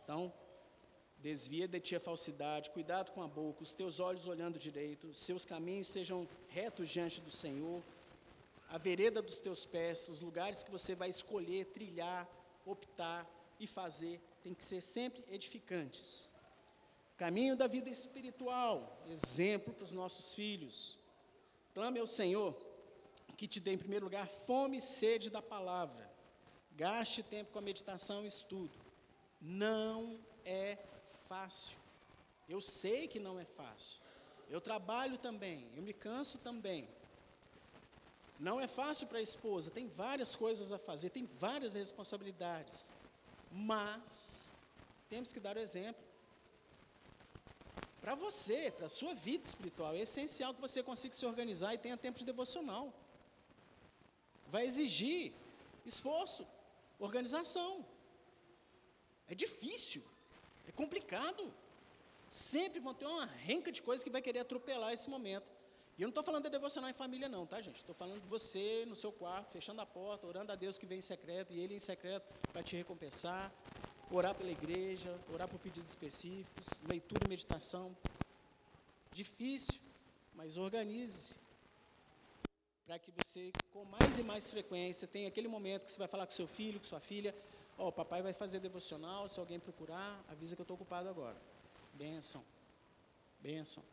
Então, 0.04 0.34
desvia 1.22 1.68
de 1.68 1.80
ti 1.80 1.96
a 1.96 2.00
falsidade, 2.00 2.72
cuidado 2.72 3.12
com 3.12 3.22
a 3.22 3.28
boca, 3.28 3.62
os 3.62 3.74
teus 3.74 4.00
olhos 4.00 4.28
olhando 4.28 4.58
direito, 4.58 5.14
seus 5.14 5.46
caminhos 5.46 5.88
sejam 5.88 6.28
retos 6.50 6.90
diante 6.90 7.22
do 7.22 7.30
Senhor, 7.30 7.84
a 8.70 8.78
vereda 8.78 9.22
dos 9.22 9.40
teus 9.40 9.66
pés, 9.66 10.08
os 10.10 10.22
lugares 10.22 10.64
que 10.64 10.72
você 10.72 10.96
vai 10.96 11.10
escolher, 11.10 11.66
trilhar, 11.66 12.28
optar 12.66 13.30
e 13.60 13.68
fazer, 13.68 14.20
tem 14.42 14.54
que 14.54 14.66
ser 14.66 14.82
sempre 14.82 15.24
edificantes. 15.30 16.30
Caminho 17.18 17.56
da 17.56 17.68
vida 17.68 17.90
espiritual, 17.90 19.04
exemplo 19.08 19.74
para 19.74 19.84
os 19.84 19.94
nossos 19.94 20.34
filhos. 20.34 20.98
Clame 21.74 22.00
ao 22.00 22.08
Senhor 22.08 22.56
que 23.38 23.48
te 23.48 23.60
dê, 23.60 23.74
em 23.74 23.78
primeiro 23.78 24.06
lugar, 24.06 24.28
fome 24.28 24.78
e 24.78 24.82
sede 24.82 25.30
da 25.30 25.42
palavra. 25.42 26.10
Gaste 26.76 27.22
tempo 27.22 27.52
com 27.52 27.60
a 27.60 27.62
meditação 27.62 28.24
e 28.24 28.28
estudo. 28.28 28.80
Não 29.40 30.20
é 30.46 30.78
fácil. 31.32 31.78
Eu 32.54 32.60
sei 32.60 33.08
que 33.08 33.20
não 33.28 33.40
é 33.40 33.46
fácil. 33.46 34.02
Eu 34.50 34.60
trabalho 34.60 35.18
também, 35.18 35.60
eu 35.78 35.82
me 35.82 35.94
canso 35.94 36.40
também. 36.40 36.82
Não 38.48 38.60
é 38.60 38.68
fácil 38.68 39.08
para 39.08 39.20
a 39.20 39.22
esposa, 39.30 39.72
tem 39.72 39.88
várias 39.88 40.36
coisas 40.36 40.74
a 40.74 40.80
fazer, 40.90 41.10
tem 41.10 41.26
várias 41.26 41.74
responsabilidades. 41.74 42.84
Mas 43.50 44.52
temos 45.08 45.32
que 45.32 45.40
dar 45.40 45.56
o 45.56 45.60
exemplo. 45.68 46.04
Para 48.02 48.14
você, 48.14 48.60
para 48.78 48.88
a 48.88 48.96
sua 49.00 49.14
vida 49.14 49.46
espiritual, 49.46 49.94
é 49.94 50.00
essencial 50.00 50.54
que 50.54 50.60
você 50.68 50.84
consiga 50.84 51.14
se 51.14 51.26
organizar 51.26 51.74
e 51.74 51.78
tenha 51.78 51.96
tempo 51.96 52.20
de 52.20 52.26
devocional. 52.26 52.94
Vai 54.50 54.66
exigir 54.66 55.32
esforço, 55.86 56.46
organização. 57.00 57.86
É 59.30 59.36
difícil, 59.36 60.04
é 60.68 60.72
complicado. 60.72 61.54
Sempre 62.28 62.80
vão 62.80 62.94
ter 62.94 63.06
uma 63.06 63.26
renca 63.26 63.72
de 63.72 63.82
coisas 63.82 64.04
que 64.04 64.10
vai 64.10 64.22
querer 64.22 64.40
atropelar 64.40 64.94
esse 64.94 65.10
momento. 65.10 65.46
E 65.98 66.02
eu 66.02 66.08
não 66.08 66.12
estou 66.12 66.24
falando 66.24 66.46
de 66.46 66.50
devocional 66.50 66.90
em 66.90 66.94
família, 66.94 67.28
não, 67.28 67.46
tá, 67.46 67.62
gente? 67.62 67.78
Estou 67.78 67.94
falando 67.94 68.22
de 68.22 68.28
você 68.28 68.86
no 68.88 68.96
seu 68.96 69.12
quarto, 69.12 69.52
fechando 69.52 69.82
a 69.82 69.86
porta, 69.86 70.26
orando 70.26 70.52
a 70.52 70.56
Deus 70.56 70.78
que 70.78 70.86
vem 70.86 71.00
em 71.00 71.02
secreto, 71.02 71.54
e 71.54 71.60
Ele 71.60 71.76
em 71.76 71.80
secreto 71.80 72.26
para 72.52 72.64
te 72.64 72.76
recompensar, 72.76 73.52
orar 74.10 74.34
pela 74.34 74.50
igreja, 74.50 75.16
orar 75.34 75.48
por 75.48 75.60
pedidos 75.60 75.90
específicos, 75.90 76.82
leitura 76.88 77.26
e 77.26 77.30
meditação. 77.30 77.96
Difícil, 79.14 79.80
mas 80.34 80.58
organize-se. 80.58 81.36
Para 82.86 82.98
que 82.98 83.12
você, 83.12 83.52
com 83.72 83.86
mais 83.86 84.18
e 84.18 84.24
mais 84.24 84.50
frequência, 84.50 85.08
tenha 85.08 85.28
aquele 85.28 85.48
momento 85.48 85.86
que 85.86 85.92
você 85.92 86.00
vai 86.00 86.08
falar 86.08 86.26
com 86.26 86.32
seu 86.32 86.48
filho, 86.48 86.80
com 86.80 86.86
sua 86.86 87.00
filha, 87.00 87.36
ó, 87.82 87.88
oh, 87.88 87.92
papai 87.92 88.22
vai 88.22 88.32
fazer 88.32 88.60
devocional, 88.60 89.28
se 89.28 89.40
alguém 89.40 89.60
procurar, 89.60 90.24
avisa 90.30 90.56
que 90.56 90.62
eu 90.62 90.64
estou 90.64 90.76
ocupado 90.76 91.10
agora. 91.10 91.42
Benção. 91.94 92.44
Benção. 93.42 93.84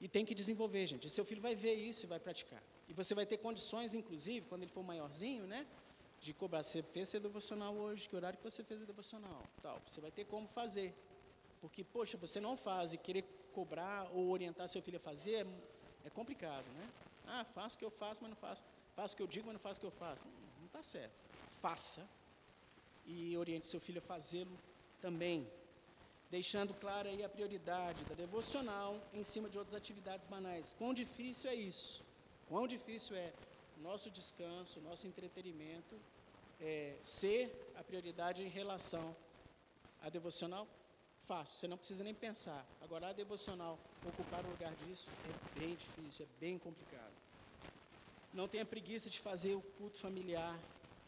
E 0.00 0.08
tem 0.08 0.26
que 0.26 0.34
desenvolver, 0.34 0.86
gente. 0.88 1.06
E 1.06 1.10
seu 1.10 1.24
filho 1.24 1.40
vai 1.40 1.54
ver 1.54 1.74
isso 1.74 2.04
e 2.04 2.08
vai 2.08 2.18
praticar. 2.18 2.60
E 2.88 2.92
você 2.92 3.14
vai 3.14 3.24
ter 3.24 3.38
condições, 3.38 3.94
inclusive, 3.94 4.44
quando 4.48 4.62
ele 4.64 4.72
for 4.72 4.82
maiorzinho, 4.82 5.46
né? 5.46 5.64
De 6.20 6.34
cobrar. 6.34 6.64
Você 6.64 6.82
fez 6.82 7.08
seu 7.08 7.20
devocional 7.20 7.72
hoje, 7.74 8.08
que 8.08 8.16
horário 8.16 8.36
que 8.36 8.42
você 8.42 8.64
fez 8.64 8.82
o 8.82 8.86
devocional? 8.86 9.44
Tal. 9.62 9.80
Você 9.86 10.00
vai 10.00 10.10
ter 10.10 10.24
como 10.24 10.48
fazer. 10.48 10.92
Porque, 11.60 11.84
poxa, 11.84 12.18
você 12.18 12.40
não 12.40 12.56
faz 12.56 12.92
e 12.92 12.98
querer 12.98 13.22
cobrar 13.52 14.10
ou 14.12 14.30
orientar 14.30 14.68
seu 14.68 14.82
filho 14.82 14.96
a 14.96 15.00
fazer 15.00 15.46
é, 15.46 15.46
é 16.06 16.10
complicado, 16.10 16.66
né? 16.72 16.90
Ah, 17.26 17.44
faço 17.44 17.76
o 17.76 17.78
que 17.78 17.84
eu 17.84 17.90
faço, 17.90 18.20
mas 18.22 18.30
não 18.30 18.36
faço. 18.36 18.64
Faço 18.96 19.14
o 19.14 19.16
que 19.16 19.22
eu 19.22 19.28
digo, 19.28 19.46
mas 19.46 19.52
não 19.52 19.60
faço 19.60 19.78
o 19.78 19.80
que 19.82 19.86
eu 19.86 19.92
faço. 19.92 20.26
Não 20.58 20.66
está 20.66 20.82
certo. 20.82 21.14
Faça. 21.50 22.19
E 23.12 23.36
oriente 23.44 23.66
seu 23.66 23.80
filho 23.86 23.98
a 23.98 24.08
fazê-lo 24.12 24.56
também 25.00 25.38
deixando 26.30 26.72
clara 26.74 27.08
aí 27.08 27.24
a 27.24 27.28
prioridade 27.28 28.04
da 28.04 28.14
devocional 28.14 28.90
em 29.12 29.24
cima 29.24 29.48
de 29.50 29.58
outras 29.58 29.74
atividades 29.74 30.26
banais. 30.28 30.72
Quão 30.78 30.92
difícil 30.94 31.50
é 31.50 31.56
isso? 31.56 32.04
Quão 32.48 32.66
difícil 32.68 33.16
é 33.16 33.32
nosso 33.78 34.08
descanso, 34.10 34.80
nosso 34.80 35.08
entretenimento 35.08 35.96
é, 36.60 36.94
ser 37.02 37.72
a 37.76 37.82
prioridade 37.82 38.42
em 38.42 38.48
relação 38.48 39.16
à 40.02 40.08
devocional? 40.08 40.68
Fácil, 41.18 41.58
você 41.58 41.68
não 41.68 41.76
precisa 41.76 42.04
nem 42.04 42.14
pensar. 42.14 42.64
Agora, 42.80 43.08
a 43.08 43.12
devocional 43.12 43.78
ocupar 44.06 44.44
o 44.44 44.50
lugar 44.50 44.72
disso 44.82 45.08
é 45.28 45.60
bem 45.60 45.74
difícil, 45.74 46.26
é 46.26 46.28
bem 46.40 46.58
complicado. 46.58 47.12
Não 48.32 48.46
tenha 48.46 48.64
preguiça 48.64 49.10
de 49.10 49.18
fazer 49.18 49.54
o 49.56 49.62
culto 49.78 49.98
familiar. 49.98 50.56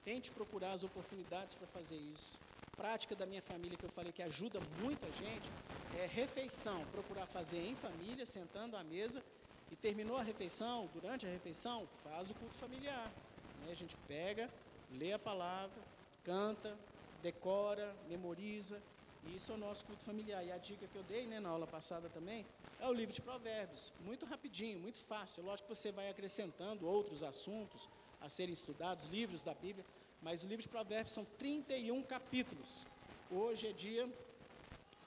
Tente 0.05 0.31
procurar 0.31 0.73
as 0.73 0.85
oportunidades 0.85 1.55
para 1.55 1.67
fazer 1.67 1.97
isso 1.97 2.39
prática 2.77 3.15
da 3.15 3.27
minha 3.27 3.43
família 3.43 3.77
que 3.77 3.85
eu 3.85 3.91
falei 3.91 4.13
que 4.13 4.23
ajuda 4.23 4.59
muita 4.81 5.07
gente 5.13 5.49
é 5.97 6.07
refeição, 6.07 6.85
procurar 6.87 7.27
fazer 7.27 7.65
em 7.65 7.77
família, 7.77 8.25
sentando 8.25 8.77
à 8.77 8.83
mesa 8.83 9.23
e 9.71 9.77
terminou 9.77 10.17
a 10.17 10.23
refeição, 10.23 10.89
durante 10.93 11.27
a 11.27 11.29
refeição, 11.29 11.87
faz 12.03 12.31
o 12.31 12.35
culto 12.35 12.57
familiar. 12.57 13.11
Né? 13.61 13.73
A 13.73 13.75
gente 13.75 13.97
pega, 14.09 14.51
lê 14.91 15.13
a 15.13 15.19
palavra, 15.19 15.81
canta, 16.25 16.77
decora, 17.23 17.95
memoriza, 18.09 18.83
e 19.25 19.37
isso 19.37 19.53
é 19.53 19.55
o 19.55 19.59
nosso 19.59 19.85
culto 19.85 20.03
familiar. 20.03 20.45
E 20.45 20.51
a 20.51 20.59
dica 20.59 20.87
que 20.87 20.97
eu 20.97 21.03
dei 21.05 21.27
né, 21.27 21.39
na 21.39 21.51
aula 21.51 21.67
passada 21.67 22.09
também 22.09 22.45
é 22.81 22.89
o 22.89 22.93
livro 22.93 23.15
de 23.15 23.21
Provérbios. 23.21 23.93
Muito 24.01 24.27
rapidinho, 24.27 24.81
muito 24.81 24.99
fácil. 24.99 25.45
Lógico 25.45 25.69
que 25.69 25.75
você 25.77 25.93
vai 25.93 26.11
acrescentando 26.11 26.87
outros 26.87 27.23
assuntos 27.23 27.89
a 28.23 28.29
serem 28.29 28.53
estudados, 28.53 29.07
livros 29.07 29.45
da 29.45 29.55
Bíblia, 29.55 29.85
Mas 30.23 30.45
o 30.45 30.47
livro 30.47 30.63
de 30.63 30.69
Provérbios 30.69 31.13
são 31.13 31.25
31 31.25 32.01
capítulos. 32.05 32.87
Hoje 33.29 33.67
é 33.67 33.73
dia 33.73 34.09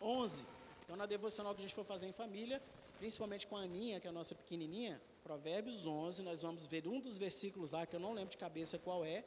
11. 0.01 0.45
Então, 0.84 0.97
na 0.97 1.06
devocional 1.06 1.56
que 1.56 1.62
a 1.62 1.65
gente 1.65 1.73
for 1.73 1.86
fazer 1.86 2.06
em 2.08 2.12
família, 2.12 2.62
principalmente 2.99 3.47
com 3.47 3.56
a 3.56 3.62
Aninha, 3.62 4.01
que 4.01 4.08
é 4.08 4.10
a 4.10 4.13
nossa 4.13 4.36
pequenininha, 4.36 5.01
Provérbios 5.23 5.88
11, 5.88 6.21
nós 6.21 6.41
vamos 6.41 6.67
ver 6.67 6.86
um 6.86 6.99
dos 6.99 7.17
versículos 7.17 7.71
lá, 7.71 7.86
que 7.86 7.95
eu 7.95 7.99
não 7.99 8.13
lembro 8.13 8.32
de 8.32 8.38
cabeça 8.38 8.78
qual 8.78 9.06
é, 9.06 9.23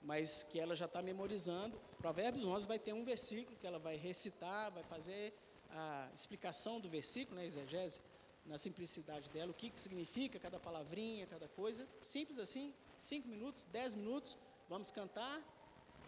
mas 0.00 0.42
que 0.42 0.58
ela 0.58 0.74
já 0.74 0.86
está 0.86 1.02
memorizando. 1.02 1.78
Provérbios 1.98 2.46
11 2.46 2.66
vai 2.66 2.78
ter 2.78 2.94
um 2.94 3.04
versículo 3.04 3.56
que 3.58 3.66
ela 3.66 3.78
vai 3.78 3.96
recitar, 3.96 4.72
vai 4.72 4.84
fazer 4.84 5.34
a 5.70 6.08
explicação 6.14 6.80
do 6.80 6.88
versículo, 6.88 7.36
né, 7.36 7.44
exegese, 7.44 8.00
na 8.46 8.56
simplicidade 8.56 9.28
dela, 9.30 9.50
o 9.50 9.54
que, 9.54 9.68
que 9.68 9.80
significa 9.80 10.38
cada 10.38 10.58
palavrinha, 10.58 11.26
cada 11.26 11.46
coisa. 11.48 11.86
Simples 12.02 12.38
assim, 12.38 12.72
cinco 12.98 13.28
minutos, 13.28 13.64
dez 13.64 13.94
minutos, 13.94 14.36
vamos 14.68 14.90
cantar, 14.90 15.42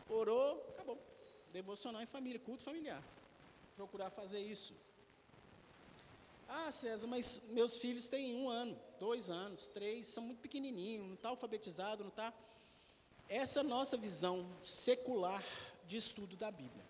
orou, 0.08 0.64
acabou. 0.70 0.98
Devocional 1.52 2.02
em 2.02 2.06
família, 2.06 2.38
culto 2.38 2.62
familiar. 2.62 3.02
Procurar 3.76 4.10
fazer 4.10 4.40
isso. 4.40 4.74
Ah, 6.48 6.72
César, 6.72 7.06
mas 7.06 7.50
meus 7.52 7.76
filhos 7.76 8.08
têm 8.08 8.34
um 8.34 8.48
ano, 8.48 8.78
dois 8.98 9.28
anos, 9.28 9.66
três, 9.68 10.06
são 10.08 10.24
muito 10.24 10.40
pequenininhos, 10.40 11.06
não 11.06 11.14
está 11.14 11.28
alfabetizado, 11.28 12.02
não 12.02 12.10
está. 12.10 12.32
Essa 13.28 13.62
nossa 13.62 13.96
visão 13.96 14.46
secular 14.64 15.44
de 15.86 15.98
estudo 15.98 16.36
da 16.36 16.50
Bíblia. 16.50 16.84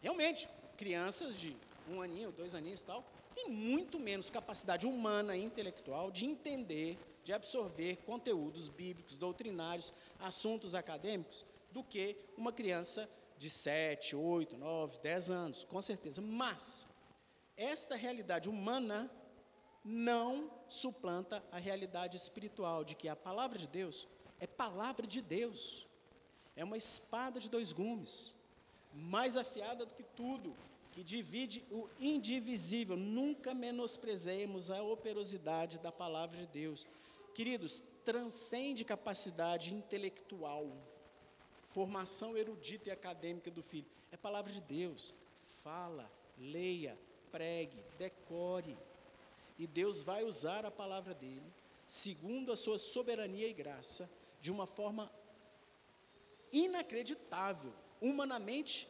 Realmente, 0.00 0.48
crianças 0.76 1.34
de 1.38 1.56
um 1.88 2.00
aninho, 2.00 2.30
dois 2.30 2.54
aninhos 2.54 2.80
e 2.80 2.84
tal, 2.84 3.04
têm 3.34 3.48
muito 3.48 3.98
menos 3.98 4.30
capacidade 4.30 4.86
humana 4.86 5.36
e 5.36 5.42
intelectual 5.42 6.10
de 6.10 6.26
entender, 6.26 6.96
de 7.24 7.32
absorver 7.32 7.96
conteúdos 8.04 8.68
bíblicos, 8.68 9.16
doutrinários, 9.16 9.92
assuntos 10.20 10.74
acadêmicos, 10.74 11.44
do 11.72 11.82
que 11.82 12.16
uma 12.36 12.52
criança 12.52 13.10
de 13.36 13.50
7, 13.50 14.14
8, 14.14 14.56
9, 14.56 14.98
10 15.00 15.30
anos, 15.30 15.64
com 15.64 15.82
certeza. 15.82 16.20
Mas, 16.20 16.94
esta 17.56 17.96
realidade 17.96 18.48
humana 18.48 19.10
não 19.84 20.50
suplanta 20.68 21.44
a 21.50 21.58
realidade 21.58 22.16
espiritual 22.16 22.84
de 22.84 22.94
que 22.94 23.08
a 23.08 23.16
palavra 23.16 23.58
de 23.58 23.66
Deus 23.66 24.06
é 24.40 24.46
palavra 24.46 25.06
de 25.06 25.20
Deus. 25.20 25.86
É 26.56 26.64
uma 26.64 26.76
espada 26.76 27.40
de 27.40 27.48
dois 27.48 27.72
gumes, 27.72 28.36
mais 28.92 29.36
afiada 29.36 29.84
do 29.84 29.94
que 29.94 30.02
tudo, 30.02 30.54
que 30.92 31.02
divide 31.02 31.64
o 31.70 31.88
indivisível. 31.98 32.96
Nunca 32.96 33.52
menosprezemos 33.52 34.70
a 34.70 34.82
operosidade 34.82 35.80
da 35.80 35.90
palavra 35.90 36.36
de 36.38 36.46
Deus. 36.46 36.86
Queridos, 37.34 37.80
transcende 38.04 38.84
capacidade 38.84 39.74
intelectual, 39.74 40.70
formação 41.64 42.36
erudita 42.36 42.88
e 42.88 42.92
acadêmica 42.92 43.50
do 43.50 43.60
filho. 43.60 43.86
É 44.12 44.16
palavra 44.16 44.52
de 44.52 44.60
Deus. 44.60 45.12
Fala, 45.42 46.08
leia, 46.38 46.96
pregue, 47.32 47.82
decore. 47.98 48.78
E 49.58 49.66
Deus 49.66 50.00
vai 50.00 50.22
usar 50.22 50.64
a 50.64 50.70
palavra 50.70 51.12
dele, 51.12 51.52
segundo 51.84 52.52
a 52.52 52.56
sua 52.56 52.78
soberania 52.78 53.48
e 53.48 53.52
graça, 53.52 54.08
de 54.40 54.52
uma 54.52 54.66
forma 54.66 55.10
inacreditável, 56.52 57.72
humanamente 58.00 58.88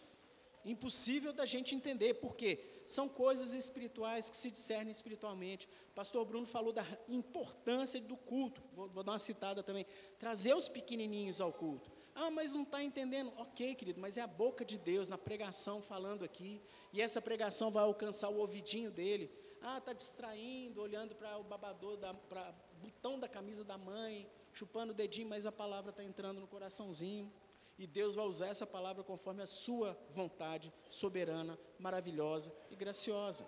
impossível 0.66 1.32
da 1.32 1.46
gente 1.46 1.74
entender, 1.74 2.14
porque 2.14 2.58
são 2.86 3.08
coisas 3.08 3.54
espirituais 3.54 4.28
que 4.28 4.36
se 4.36 4.50
discernem 4.50 4.90
espiritualmente. 4.90 5.68
O 5.90 5.94
pastor 5.94 6.24
Bruno 6.24 6.46
falou 6.46 6.72
da 6.72 6.86
importância 7.08 8.00
do 8.00 8.16
culto, 8.16 8.62
vou, 8.74 8.88
vou 8.88 9.02
dar 9.02 9.12
uma 9.12 9.18
citada 9.18 9.62
também, 9.62 9.86
trazer 10.18 10.54
os 10.54 10.68
pequenininhos 10.68 11.40
ao 11.40 11.52
culto. 11.52 11.90
Ah, 12.14 12.30
mas 12.30 12.52
não 12.52 12.62
está 12.62 12.82
entendendo. 12.82 13.32
Ok, 13.36 13.74
querido, 13.74 14.00
mas 14.00 14.16
é 14.16 14.20
a 14.20 14.26
boca 14.26 14.64
de 14.64 14.78
Deus 14.78 15.08
na 15.08 15.18
pregação 15.18 15.82
falando 15.82 16.24
aqui, 16.24 16.62
e 16.92 17.02
essa 17.02 17.20
pregação 17.20 17.70
vai 17.70 17.82
alcançar 17.82 18.28
o 18.28 18.38
ouvidinho 18.38 18.90
dele. 18.90 19.30
Ah, 19.60 19.78
está 19.78 19.92
distraindo, 19.92 20.80
olhando 20.80 21.14
para 21.14 21.38
o 21.38 21.42
babador, 21.42 21.98
para 22.28 22.54
o 22.74 22.84
botão 22.84 23.18
da 23.18 23.26
camisa 23.26 23.64
da 23.64 23.78
mãe, 23.78 24.30
chupando 24.52 24.92
o 24.92 24.94
dedinho, 24.94 25.28
mas 25.28 25.46
a 25.46 25.52
palavra 25.52 25.90
está 25.90 26.04
entrando 26.04 26.40
no 26.40 26.46
coraçãozinho. 26.46 27.32
E 27.78 27.86
Deus 27.86 28.14
vai 28.14 28.24
usar 28.24 28.48
essa 28.48 28.66
palavra 28.66 29.02
conforme 29.02 29.42
a 29.42 29.46
sua 29.46 29.98
vontade 30.10 30.72
soberana, 30.88 31.58
maravilhosa 31.78 32.54
e 32.70 32.76
graciosa. 32.76 33.44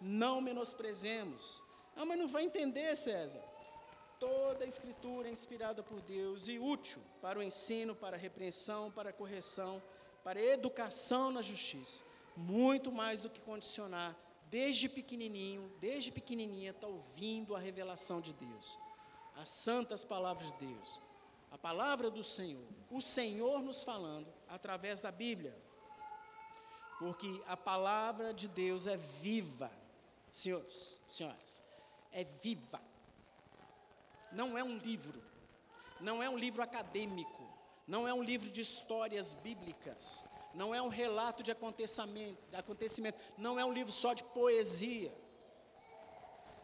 Não 0.00 0.40
menosprezemos. 0.40 1.62
Ah, 1.94 2.04
mas 2.04 2.18
não 2.18 2.28
vai 2.28 2.44
entender, 2.44 2.96
César. 2.96 3.42
Toda 4.18 4.64
a 4.64 4.68
escritura 4.68 5.28
é 5.28 5.32
inspirada 5.32 5.82
por 5.82 6.00
Deus 6.00 6.48
e 6.48 6.58
útil 6.58 7.00
para 7.20 7.38
o 7.38 7.42
ensino, 7.42 7.94
para 7.94 8.16
a 8.16 8.18
repreensão, 8.18 8.90
para 8.90 9.10
a 9.10 9.12
correção, 9.12 9.82
para 10.24 10.40
a 10.40 10.44
educação 10.44 11.30
na 11.30 11.42
justiça. 11.42 12.04
Muito 12.36 12.90
mais 12.90 13.22
do 13.22 13.30
que 13.30 13.40
condicionar, 13.40 14.16
desde 14.50 14.88
pequenininho, 14.88 15.70
desde 15.80 16.10
pequenininha, 16.10 16.70
está 16.70 16.86
ouvindo 16.86 17.54
a 17.54 17.58
revelação 17.58 18.20
de 18.20 18.32
Deus, 18.32 18.78
as 19.36 19.50
santas 19.50 20.04
palavras 20.04 20.50
de 20.52 20.66
Deus, 20.66 21.00
a 21.50 21.58
palavra 21.58 22.10
do 22.10 22.22
Senhor, 22.22 22.66
o 22.90 23.00
Senhor 23.00 23.62
nos 23.62 23.82
falando 23.82 24.26
através 24.48 25.00
da 25.00 25.10
Bíblia. 25.10 25.56
Porque 26.98 27.42
a 27.46 27.56
palavra 27.56 28.34
de 28.34 28.48
Deus 28.48 28.86
é 28.86 28.96
viva, 28.96 29.70
senhores, 30.32 31.00
senhoras, 31.06 31.62
é 32.12 32.24
viva. 32.24 32.80
Não 34.32 34.58
é 34.58 34.64
um 34.64 34.76
livro, 34.78 35.22
não 36.00 36.22
é 36.22 36.28
um 36.28 36.36
livro 36.36 36.60
acadêmico, 36.62 37.48
não 37.86 38.06
é 38.06 38.12
um 38.12 38.22
livro 38.22 38.50
de 38.50 38.60
histórias 38.60 39.32
bíblicas, 39.34 40.24
não 40.52 40.74
é 40.74 40.82
um 40.82 40.88
relato 40.88 41.42
de 41.42 41.52
acontecimento, 41.52 42.38
acontecimento, 42.54 43.18
não 43.38 43.58
é 43.58 43.64
um 43.64 43.72
livro 43.72 43.92
só 43.92 44.12
de 44.12 44.24
poesia. 44.24 45.12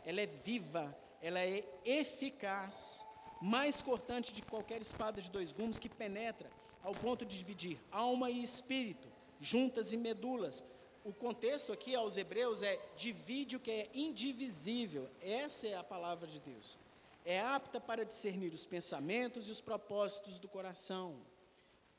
Ela 0.04 0.20
é 0.20 0.26
viva, 0.26 0.94
ela 1.22 1.40
é 1.40 1.64
eficaz, 1.84 3.06
mais 3.40 3.82
cortante 3.82 4.32
de 4.32 4.42
qualquer 4.42 4.80
espada 4.80 5.20
de 5.20 5.30
dois 5.30 5.52
gumes 5.52 5.78
que 5.78 5.88
penetra 5.88 6.50
ao 6.82 6.94
ponto 6.94 7.24
de 7.24 7.36
dividir 7.38 7.78
alma 7.90 8.30
e 8.30 8.42
espírito, 8.42 9.08
juntas 9.40 9.92
e 9.92 9.96
medulas. 9.96 10.62
O 11.02 11.12
contexto 11.12 11.72
aqui 11.72 11.94
aos 11.94 12.16
Hebreus 12.16 12.62
é 12.62 12.78
divide 12.96 13.56
o 13.56 13.60
que 13.60 13.70
é 13.70 13.90
indivisível. 13.94 15.08
Essa 15.20 15.68
é 15.68 15.76
a 15.76 15.84
palavra 15.84 16.26
de 16.26 16.40
Deus. 16.40 16.78
É 17.24 17.40
apta 17.40 17.80
para 17.80 18.04
discernir 18.04 18.52
os 18.52 18.66
pensamentos 18.66 19.48
e 19.48 19.52
os 19.52 19.60
propósitos 19.60 20.38
do 20.38 20.46
coração. 20.46 21.16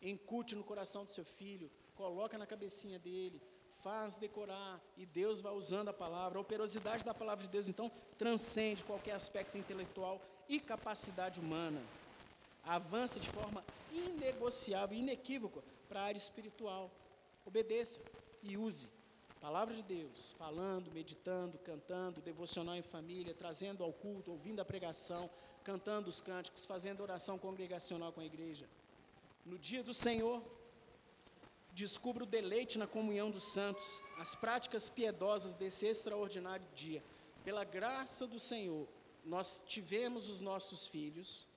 Encute 0.01 0.55
no 0.55 0.63
coração 0.63 1.03
do 1.03 1.11
seu 1.11 1.25
filho, 1.25 1.71
coloca 1.95 2.37
na 2.37 2.45
cabecinha 2.45 2.99
dele, 2.99 3.41
faz 3.67 4.17
decorar 4.17 4.79
e 4.97 5.05
Deus 5.05 5.41
vai 5.41 5.53
usando 5.53 5.89
a 5.89 5.93
palavra. 5.93 6.37
A 6.37 6.41
operosidade 6.41 7.03
da 7.03 7.13
palavra 7.13 7.43
de 7.43 7.49
Deus, 7.49 7.67
então, 7.67 7.91
transcende 8.17 8.83
qualquer 8.83 9.13
aspecto 9.13 9.57
intelectual 9.57 10.21
e 10.47 10.59
capacidade 10.59 11.39
humana. 11.39 11.81
Avança 12.63 13.19
de 13.19 13.29
forma 13.29 13.63
inegociável, 13.91 14.97
inequívoca 14.97 15.61
para 15.87 16.01
a 16.01 16.03
área 16.05 16.17
espiritual. 16.17 16.91
Obedeça 17.45 18.01
e 18.41 18.57
use 18.57 18.89
a 19.29 19.39
palavra 19.39 19.73
de 19.73 19.83
Deus, 19.83 20.33
falando, 20.37 20.91
meditando, 20.91 21.57
cantando, 21.59 22.21
devocional 22.21 22.75
em 22.75 22.81
família, 22.81 23.33
trazendo 23.33 23.83
ao 23.83 23.93
culto, 23.93 24.31
ouvindo 24.31 24.59
a 24.59 24.65
pregação, 24.65 25.29
cantando 25.63 26.09
os 26.09 26.21
cânticos, 26.21 26.65
fazendo 26.65 27.01
oração 27.01 27.37
congregacional 27.37 28.11
com 28.11 28.21
a 28.21 28.25
igreja. 28.25 28.67
No 29.45 29.59
dia 29.59 29.83
do 29.83 29.93
Senhor, 29.93 30.41
descubra 31.71 32.23
o 32.23 32.27
deleite 32.27 32.79
na 32.79 32.87
comunhão 32.87 33.29
dos 33.29 33.43
santos, 33.43 34.01
as 34.17 34.33
práticas 34.33 34.89
piedosas 34.89 35.53
desse 35.53 35.85
extraordinário 35.85 36.65
dia. 36.73 37.03
Pela 37.43 37.63
graça 37.63 38.25
do 38.25 38.39
Senhor, 38.39 38.87
nós 39.25 39.65
tivemos 39.67 40.29
os 40.29 40.39
nossos 40.39 40.85
filhos, 40.85 41.47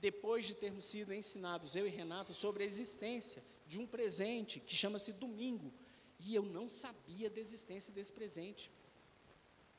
depois 0.00 0.46
de 0.46 0.54
termos 0.54 0.86
sido 0.86 1.12
ensinados, 1.12 1.76
eu 1.76 1.86
e 1.86 1.90
Renata, 1.90 2.32
sobre 2.32 2.62
a 2.62 2.66
existência 2.66 3.42
de 3.66 3.78
um 3.78 3.86
presente 3.86 4.58
que 4.58 4.74
chama-se 4.74 5.12
domingo. 5.12 5.72
E 6.18 6.34
eu 6.34 6.42
não 6.42 6.68
sabia 6.68 7.30
da 7.30 7.40
existência 7.40 7.92
desse 7.92 8.12
presente. 8.12 8.70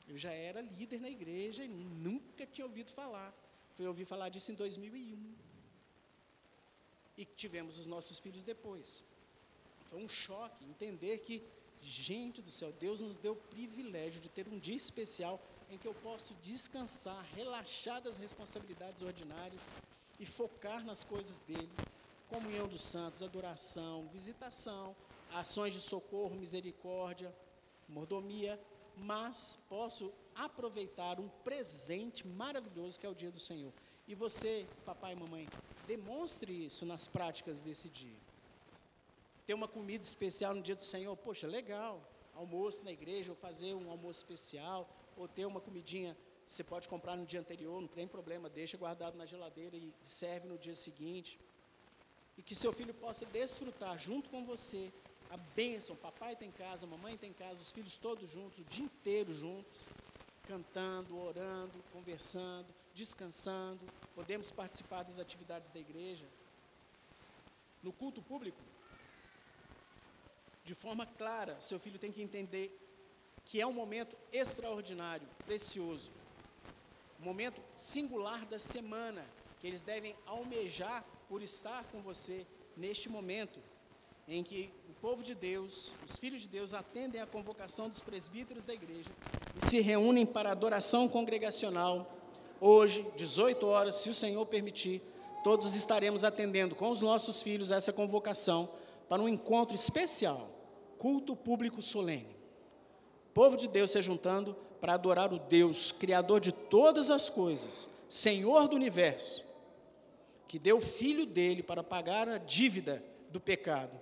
Eu 0.08 0.16
já 0.16 0.32
era 0.32 0.60
líder 0.60 1.00
na 1.00 1.10
igreja 1.10 1.64
e 1.64 1.68
nunca 1.68 2.46
tinha 2.46 2.66
ouvido 2.66 2.90
falar. 2.90 3.34
Fui 3.72 3.86
ouvir 3.86 4.04
falar 4.04 4.28
disso 4.28 4.52
em 4.52 4.54
2001. 4.54 5.34
E 7.16 7.24
tivemos 7.24 7.78
os 7.78 7.86
nossos 7.86 8.18
filhos 8.18 8.44
depois. 8.44 9.04
Foi 9.86 10.02
um 10.02 10.08
choque 10.08 10.64
entender 10.64 11.18
que, 11.18 11.42
gente 11.80 12.40
do 12.40 12.50
céu, 12.50 12.72
Deus 12.72 13.00
nos 13.00 13.16
deu 13.16 13.32
o 13.32 13.36
privilégio 13.36 14.20
de 14.20 14.28
ter 14.28 14.48
um 14.48 14.58
dia 14.58 14.76
especial 14.76 15.40
em 15.72 15.78
que 15.78 15.88
eu 15.88 15.94
posso 15.94 16.34
descansar, 16.42 17.24
relaxar 17.34 18.02
das 18.02 18.18
responsabilidades 18.18 19.00
ordinárias 19.00 19.66
e 20.20 20.26
focar 20.26 20.84
nas 20.84 21.02
coisas 21.02 21.38
dele. 21.40 21.70
Comunhão 22.28 22.68
dos 22.68 22.82
santos, 22.82 23.22
adoração, 23.22 24.06
visitação, 24.12 24.94
ações 25.32 25.72
de 25.72 25.80
socorro, 25.80 26.36
misericórdia, 26.36 27.34
mordomia, 27.88 28.60
mas 28.96 29.64
posso 29.68 30.12
aproveitar 30.34 31.18
um 31.18 31.28
presente 31.42 32.26
maravilhoso 32.26 33.00
que 33.00 33.06
é 33.06 33.08
o 33.08 33.14
dia 33.14 33.30
do 33.30 33.40
Senhor. 33.40 33.72
E 34.06 34.14
você, 34.14 34.66
papai 34.84 35.12
e 35.14 35.16
mamãe, 35.16 35.48
demonstre 35.86 36.66
isso 36.66 36.84
nas 36.84 37.06
práticas 37.06 37.62
desse 37.62 37.88
dia. 37.88 38.20
Ter 39.46 39.54
uma 39.54 39.68
comida 39.68 40.04
especial 40.04 40.54
no 40.54 40.60
dia 40.60 40.76
do 40.76 40.82
Senhor, 40.82 41.16
poxa, 41.16 41.46
legal. 41.46 42.02
Almoço 42.34 42.84
na 42.84 42.92
igreja, 42.92 43.30
ou 43.30 43.36
fazer 43.36 43.74
um 43.74 43.90
almoço 43.90 44.18
especial, 44.18 44.88
ou 45.16 45.28
ter 45.28 45.46
uma 45.46 45.60
comidinha 45.60 46.16
você 46.46 46.64
pode 46.64 46.88
comprar 46.88 47.16
no 47.16 47.24
dia 47.24 47.40
anterior, 47.40 47.80
não 47.80 47.88
tem 47.88 48.06
problema, 48.06 48.48
deixa 48.48 48.76
guardado 48.76 49.16
na 49.16 49.24
geladeira 49.24 49.76
e 49.76 49.92
serve 50.02 50.48
no 50.48 50.58
dia 50.58 50.74
seguinte. 50.74 51.38
E 52.36 52.42
que 52.42 52.54
seu 52.54 52.72
filho 52.72 52.92
possa 52.94 53.24
desfrutar 53.26 53.98
junto 53.98 54.28
com 54.28 54.44
você 54.44 54.92
a 55.30 55.36
bênção. 55.36 55.96
Papai 55.96 56.36
tem 56.36 56.50
casa, 56.50 56.86
mamãe 56.86 57.16
tem 57.16 57.32
casa, 57.32 57.62
os 57.62 57.70
filhos 57.70 57.96
todos 57.96 58.28
juntos, 58.28 58.58
o 58.58 58.64
dia 58.64 58.84
inteiro 58.84 59.32
juntos, 59.32 59.80
cantando, 60.46 61.18
orando, 61.18 61.82
conversando, 61.92 62.66
descansando. 62.94 63.80
Podemos 64.14 64.50
participar 64.50 65.04
das 65.04 65.18
atividades 65.18 65.70
da 65.70 65.80
igreja. 65.80 66.26
No 67.82 67.92
culto 67.92 68.20
público, 68.20 68.60
de 70.64 70.74
forma 70.74 71.06
clara, 71.06 71.60
seu 71.60 71.78
filho 71.78 71.98
tem 71.98 72.12
que 72.12 72.22
entender 72.22 72.81
que 73.52 73.60
é 73.60 73.66
um 73.66 73.72
momento 73.74 74.16
extraordinário, 74.32 75.28
precioso 75.44 76.10
momento 77.18 77.60
singular 77.76 78.46
da 78.46 78.58
semana, 78.58 79.22
que 79.60 79.66
eles 79.66 79.82
devem 79.82 80.16
almejar 80.24 81.04
por 81.28 81.42
estar 81.42 81.84
com 81.92 82.00
você 82.00 82.46
neste 82.74 83.10
momento 83.10 83.60
em 84.26 84.42
que 84.42 84.72
o 84.88 84.94
povo 85.02 85.22
de 85.22 85.34
Deus, 85.34 85.92
os 86.10 86.16
filhos 86.16 86.40
de 86.40 86.48
Deus, 86.48 86.72
atendem 86.72 87.20
à 87.20 87.26
convocação 87.26 87.90
dos 87.90 88.00
presbíteros 88.00 88.64
da 88.64 88.72
igreja 88.72 89.10
e 89.54 89.62
se 89.62 89.82
reúnem 89.82 90.24
para 90.24 90.50
adoração 90.50 91.06
congregacional. 91.06 92.10
Hoje, 92.58 93.06
18 93.16 93.66
horas, 93.66 93.96
se 93.96 94.08
o 94.08 94.14
Senhor 94.14 94.46
permitir, 94.46 95.02
todos 95.44 95.76
estaremos 95.76 96.24
atendendo 96.24 96.74
com 96.74 96.88
os 96.88 97.02
nossos 97.02 97.42
filhos 97.42 97.70
essa 97.70 97.92
convocação 97.92 98.66
para 99.10 99.20
um 99.20 99.28
encontro 99.28 99.76
especial, 99.76 100.48
culto 100.98 101.36
público 101.36 101.82
solene. 101.82 102.41
Povo 103.34 103.56
de 103.56 103.66
Deus 103.68 103.90
se 103.90 104.02
juntando 104.02 104.56
para 104.80 104.94
adorar 104.94 105.32
o 105.32 105.38
Deus, 105.38 105.92
Criador 105.92 106.40
de 106.40 106.52
todas 106.52 107.10
as 107.10 107.30
coisas, 107.30 107.90
Senhor 108.08 108.68
do 108.68 108.76
universo, 108.76 109.44
que 110.48 110.58
deu 110.58 110.78
o 110.78 110.80
filho 110.80 111.24
dele 111.24 111.62
para 111.62 111.82
pagar 111.82 112.28
a 112.28 112.36
dívida 112.36 113.02
do 113.30 113.40
pecado. 113.40 113.98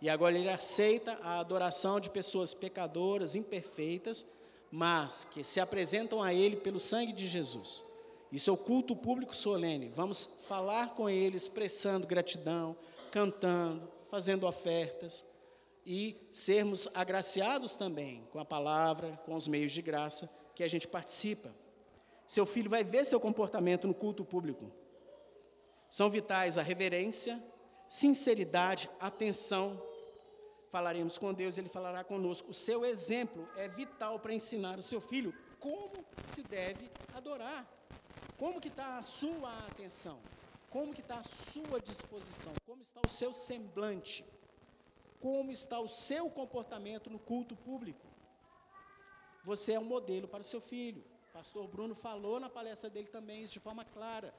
E 0.00 0.08
agora 0.08 0.36
ele 0.36 0.48
aceita 0.48 1.18
a 1.22 1.38
adoração 1.38 2.00
de 2.00 2.10
pessoas 2.10 2.52
pecadoras, 2.52 3.34
imperfeitas, 3.34 4.26
mas 4.70 5.24
que 5.24 5.44
se 5.44 5.60
apresentam 5.60 6.22
a 6.22 6.34
ele 6.34 6.56
pelo 6.56 6.80
sangue 6.80 7.12
de 7.12 7.26
Jesus. 7.26 7.82
Isso 8.32 8.50
é 8.50 8.52
o 8.52 8.56
culto 8.56 8.96
público 8.96 9.36
solene. 9.36 9.88
Vamos 9.90 10.44
falar 10.48 10.94
com 10.94 11.08
ele, 11.08 11.36
expressando 11.36 12.06
gratidão, 12.06 12.76
cantando, 13.12 13.88
fazendo 14.10 14.46
ofertas 14.46 15.33
e 15.86 16.28
sermos 16.32 16.88
agraciados 16.96 17.74
também 17.74 18.26
com 18.32 18.38
a 18.38 18.44
palavra, 18.44 19.20
com 19.24 19.34
os 19.34 19.46
meios 19.46 19.72
de 19.72 19.82
graça 19.82 20.32
que 20.54 20.62
a 20.64 20.68
gente 20.68 20.88
participa. 20.88 21.50
Seu 22.26 22.46
filho 22.46 22.70
vai 22.70 22.82
ver 22.82 23.04
seu 23.04 23.20
comportamento 23.20 23.86
no 23.86 23.94
culto 23.94 24.24
público. 24.24 24.70
São 25.90 26.08
vitais 26.08 26.58
a 26.58 26.62
reverência, 26.62 27.40
sinceridade, 27.88 28.90
atenção. 28.98 29.80
Falaremos 30.70 31.18
com 31.18 31.32
Deus, 31.32 31.58
ele 31.58 31.68
falará 31.68 32.02
conosco. 32.02 32.50
O 32.50 32.54
seu 32.54 32.84
exemplo 32.84 33.46
é 33.56 33.68
vital 33.68 34.18
para 34.18 34.34
ensinar 34.34 34.78
o 34.78 34.82
seu 34.82 35.00
filho 35.00 35.34
como 35.60 36.04
se 36.24 36.42
deve 36.42 36.90
adorar. 37.14 37.68
Como 38.36 38.60
que 38.60 38.68
está 38.68 38.98
a 38.98 39.02
sua 39.02 39.56
atenção? 39.68 40.18
Como 40.68 40.92
que 40.92 41.00
está 41.00 41.20
a 41.20 41.24
sua 41.24 41.78
disposição? 41.78 42.52
Como 42.66 42.82
está 42.82 43.00
o 43.06 43.08
seu 43.08 43.32
semblante? 43.32 44.24
Como 45.24 45.50
está 45.50 45.80
o 45.80 45.88
seu 45.88 46.28
comportamento 46.28 47.08
no 47.08 47.18
culto 47.18 47.56
público. 47.56 48.06
Você 49.42 49.72
é 49.72 49.80
um 49.80 49.84
modelo 49.84 50.28
para 50.28 50.42
o 50.42 50.44
seu 50.44 50.60
filho. 50.60 51.02
Pastor 51.32 51.66
Bruno 51.66 51.94
falou 51.94 52.38
na 52.38 52.50
palestra 52.50 52.90
dele 52.90 53.08
também 53.08 53.42
isso 53.42 53.54
de 53.54 53.58
forma 53.58 53.86
clara. 53.86 54.34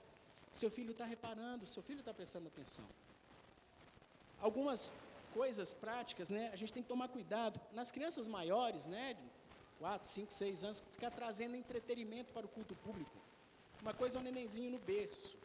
Seu 0.51 0.69
filho 0.69 0.91
está 0.91 1.03
reparando, 1.03 1.65
seu 1.65 1.81
filho 1.81 2.01
está 2.01 2.13
prestando 2.13 2.49
atenção. 2.49 2.85
Algumas 4.39 4.93
coisas 5.33 5.73
práticas, 5.73 6.29
né? 6.29 6.51
A 6.53 6.55
gente 6.55 6.71
tem 6.71 6.83
que 6.83 6.89
tomar 6.89 7.07
cuidado. 7.07 7.59
Nas 7.73 7.91
crianças 7.91 8.27
maiores, 8.27 8.85
né? 8.85 9.15
De 9.15 9.23
4, 9.79 10.07
5, 10.07 10.31
6 10.31 10.63
anos, 10.65 10.83
ficar 10.91 11.09
trazendo 11.09 11.55
entretenimento 11.55 12.31
para 12.31 12.45
o 12.45 12.49
culto 12.49 12.75
público. 12.75 13.17
Uma 13.81 13.95
coisa 13.95 14.19
é 14.19 14.21
um 14.21 14.23
nenenzinho 14.23 14.69
no 14.69 14.77
berço, 14.77 15.35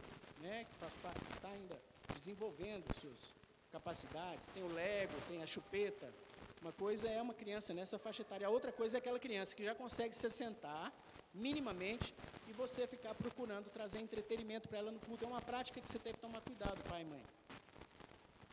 né? 0.42 0.66
Que 0.66 0.74
faz 0.74 0.98
parte, 0.98 1.18
está 1.35 1.48
ainda 1.48 1.81
desenvolvendo 2.14 2.92
suas 2.94 3.35
capacidades, 3.70 4.48
tem 4.48 4.62
o 4.62 4.72
Lego, 4.72 5.12
tem 5.28 5.42
a 5.42 5.46
chupeta. 5.46 6.12
Uma 6.61 6.72
coisa 6.72 7.09
é 7.09 7.22
uma 7.22 7.33
criança 7.33 7.72
nessa 7.72 7.98
faixa 7.98 8.22
etária, 8.22 8.46
a 8.46 8.50
outra 8.50 8.70
coisa 8.70 8.96
é 8.96 8.98
aquela 8.98 9.18
criança 9.18 9.56
que 9.56 9.64
já 9.64 9.74
consegue 9.74 10.14
se 10.14 10.28
sentar 10.28 10.92
minimamente 11.33 12.14
e 12.48 12.52
você 12.52 12.87
ficar 12.87 13.14
procurando 13.14 13.70
trazer 13.70 14.00
entretenimento 14.00 14.68
para 14.68 14.78
ela 14.78 14.90
no 14.90 14.98
culto. 15.00 15.24
É 15.24 15.28
uma 15.28 15.40
prática 15.40 15.80
que 15.80 15.90
você 15.90 15.98
tem 15.98 16.12
que 16.12 16.18
tomar 16.20 16.40
cuidado, 16.40 16.83
pai 16.88 17.02
e 17.02 17.04
mãe. 17.04 17.22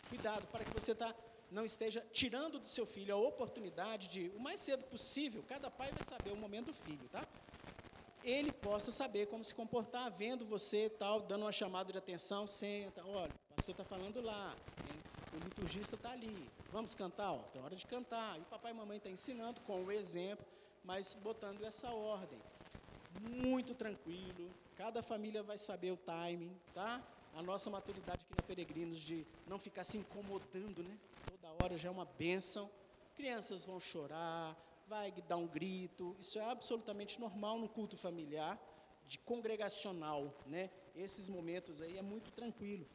Cuidado 0.10 0.48
para 0.48 0.64
que 0.64 0.74
você 0.74 0.96
tá, 0.96 1.14
não 1.52 1.66
esteja 1.66 2.06
tirando 2.14 2.60
do 2.60 2.68
seu 2.68 2.86
filho 2.86 3.14
a 3.14 3.18
oportunidade 3.18 4.08
de, 4.08 4.32
o 4.36 4.40
mais 4.40 4.60
cedo 4.60 4.84
possível, 4.84 5.44
cada 5.48 5.70
pai 5.70 5.92
vai 5.92 6.04
saber 6.04 6.32
o 6.32 6.38
momento 6.38 6.68
do 6.68 6.74
filho, 6.74 7.10
tá? 7.10 7.28
Ele 8.24 8.52
possa 8.52 8.92
saber 8.92 9.28
como 9.28 9.44
se 9.44 9.54
comportar, 9.54 10.10
vendo 10.12 10.46
você 10.46 10.90
tal, 10.90 11.22
dando 11.22 11.44
uma 11.44 11.52
chamada 11.52 11.92
de 11.92 11.98
atenção, 11.98 12.46
senta, 12.46 13.04
olha, 13.06 13.32
o 13.52 13.56
pastor 13.56 13.74
está 13.74 13.84
falando 13.84 14.22
lá, 14.22 14.56
liturgista 15.58 15.96
está 15.96 16.12
ali. 16.12 16.50
Vamos 16.72 16.94
cantar? 16.94 17.32
Ó, 17.32 17.42
é 17.56 17.60
hora 17.60 17.76
de 17.76 17.86
cantar. 17.88 18.38
E 18.38 18.42
o 18.42 18.46
papai 18.46 18.72
e 18.72 18.76
mamãe 18.76 18.98
estão 18.98 19.10
tá 19.10 19.14
ensinando 19.14 19.60
com 19.62 19.84
o 19.84 19.92
exemplo, 19.92 20.46
mas 20.84 21.16
botando 21.16 21.64
essa 21.64 21.90
ordem. 21.90 22.40
Muito 23.22 23.74
tranquilo. 23.74 24.52
Cada 24.76 25.02
família 25.02 25.42
vai 25.42 25.58
saber 25.58 25.92
o 25.92 25.98
timing, 25.98 26.56
tá? 26.74 27.02
A 27.36 27.42
nossa 27.42 27.70
maturidade 27.72 28.22
aqui 28.24 28.36
na 28.36 28.44
Peregrinos 28.44 29.02
de 29.02 29.26
não 29.48 29.58
ficar 29.58 29.84
se 29.84 29.98
incomodando, 29.98 30.84
né? 30.84 30.98
Toda 31.26 31.64
hora 31.64 31.78
já 31.78 31.90
é 31.90 31.92
uma 31.92 32.06
bênção. 32.06 32.70
Crianças 33.16 33.66
vão 33.66 33.80
chorar, 33.80 34.56
vai 34.88 35.12
dar 35.28 35.38
um 35.38 35.48
grito. 35.48 36.16
Isso 36.20 36.38
é 36.38 36.46
absolutamente 36.46 37.20
normal 37.20 37.58
no 37.58 37.68
culto 37.68 37.98
familiar, 37.98 38.60
de 39.08 39.18
congregacional, 39.20 40.32
né? 40.46 40.70
Esses 40.96 41.28
momentos 41.28 41.82
aí 41.82 41.98
é 41.98 42.02
muito 42.02 42.32
tranquilo. 42.32 42.86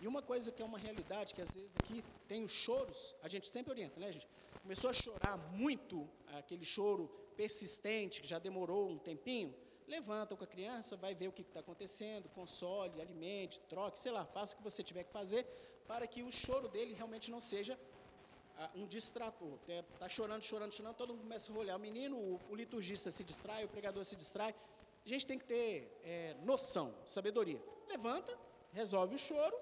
E 0.00 0.06
uma 0.06 0.22
coisa 0.22 0.50
que 0.50 0.62
é 0.62 0.64
uma 0.64 0.78
realidade, 0.78 1.34
que 1.34 1.42
às 1.42 1.54
vezes 1.54 1.76
aqui 1.76 2.04
tem 2.28 2.42
os 2.44 2.50
choros, 2.50 3.14
a 3.22 3.28
gente 3.28 3.46
sempre 3.46 3.70
orienta, 3.70 3.98
né, 4.00 4.10
gente? 4.12 4.28
Começou 4.62 4.90
a 4.90 4.92
chorar 4.92 5.36
muito, 5.52 6.08
aquele 6.28 6.64
choro 6.64 7.08
persistente, 7.36 8.20
que 8.20 8.26
já 8.26 8.38
demorou 8.38 8.90
um 8.90 8.98
tempinho, 8.98 9.54
levanta 9.86 10.34
com 10.36 10.44
a 10.44 10.46
criança, 10.46 10.96
vai 10.96 11.14
ver 11.14 11.28
o 11.28 11.32
que 11.32 11.42
está 11.42 11.60
acontecendo, 11.60 12.28
console, 12.30 13.00
alimente, 13.00 13.60
troque, 13.60 14.00
sei 14.00 14.12
lá, 14.12 14.24
faça 14.24 14.54
o 14.54 14.56
que 14.58 14.62
você 14.62 14.82
tiver 14.82 15.04
que 15.04 15.12
fazer, 15.12 15.44
para 15.86 16.06
que 16.06 16.22
o 16.22 16.30
choro 16.30 16.68
dele 16.68 16.94
realmente 16.94 17.30
não 17.30 17.40
seja 17.40 17.78
ah, 18.56 18.70
um 18.74 18.86
distrator. 18.86 19.58
Está 19.92 20.08
chorando, 20.08 20.42
chorando, 20.42 20.72
chorando, 20.72 20.94
todo 20.94 21.12
mundo 21.12 21.22
começa 21.22 21.52
a 21.52 21.56
olhar. 21.56 21.76
O 21.76 21.80
menino, 21.80 22.16
o, 22.16 22.40
o, 22.50 22.54
liturgista 22.54 23.10
se 23.10 23.24
distrai, 23.24 23.64
o 23.64 23.68
pregador 23.68 24.04
se 24.04 24.16
distrai. 24.16 24.54
A 25.04 25.08
gente 25.08 25.26
tem 25.26 25.38
que 25.38 25.44
ter 25.44 26.00
é, 26.02 26.36
noção, 26.42 26.94
sabedoria. 27.06 27.62
Levanta, 27.88 28.38
resolve 28.72 29.16
o 29.16 29.18
choro, 29.18 29.54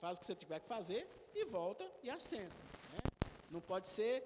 faz 0.00 0.16
o 0.16 0.20
que 0.20 0.26
você 0.26 0.34
tiver 0.34 0.60
que 0.60 0.66
fazer 0.66 1.08
e 1.34 1.44
volta 1.44 1.84
e 2.02 2.10
assenta. 2.10 2.54
Né? 2.92 2.98
Não 3.50 3.60
pode 3.60 3.88
ser 3.88 4.22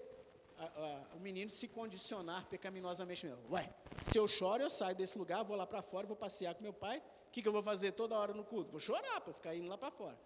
a, 0.59 0.65
a, 0.65 1.17
o 1.17 1.21
menino 1.21 1.51
se 1.51 1.67
condicionar 1.69 2.47
pecaminosamente 2.47 3.27
mesmo. 3.27 3.43
Ué, 3.51 3.73
se 4.03 4.19
eu 4.19 4.29
choro, 4.29 4.63
eu 4.63 4.71
saio 4.71 4.95
desse 4.95 5.19
lugar, 5.19 5.43
vou 5.43 5.57
lá 5.57 5.67
para 5.67 5.83
fora, 5.83 6.07
vou 6.07 6.17
passear 6.17 6.55
com 6.55 6.63
meu 6.63 6.73
pai. 6.73 7.03
O 7.29 7.31
que, 7.31 7.43
que 7.43 7.49
eu 7.49 7.53
vou 7.53 7.63
fazer 7.63 7.93
toda 7.93 8.17
hora 8.17 8.35
no 8.35 8.45
culto? 8.45 8.71
Vou 8.71 8.81
chorar 8.81 9.21
para 9.21 9.33
ficar 9.33 9.55
indo 9.55 9.69
lá 9.69 9.79
para 9.79 9.91
fora. 9.91 10.19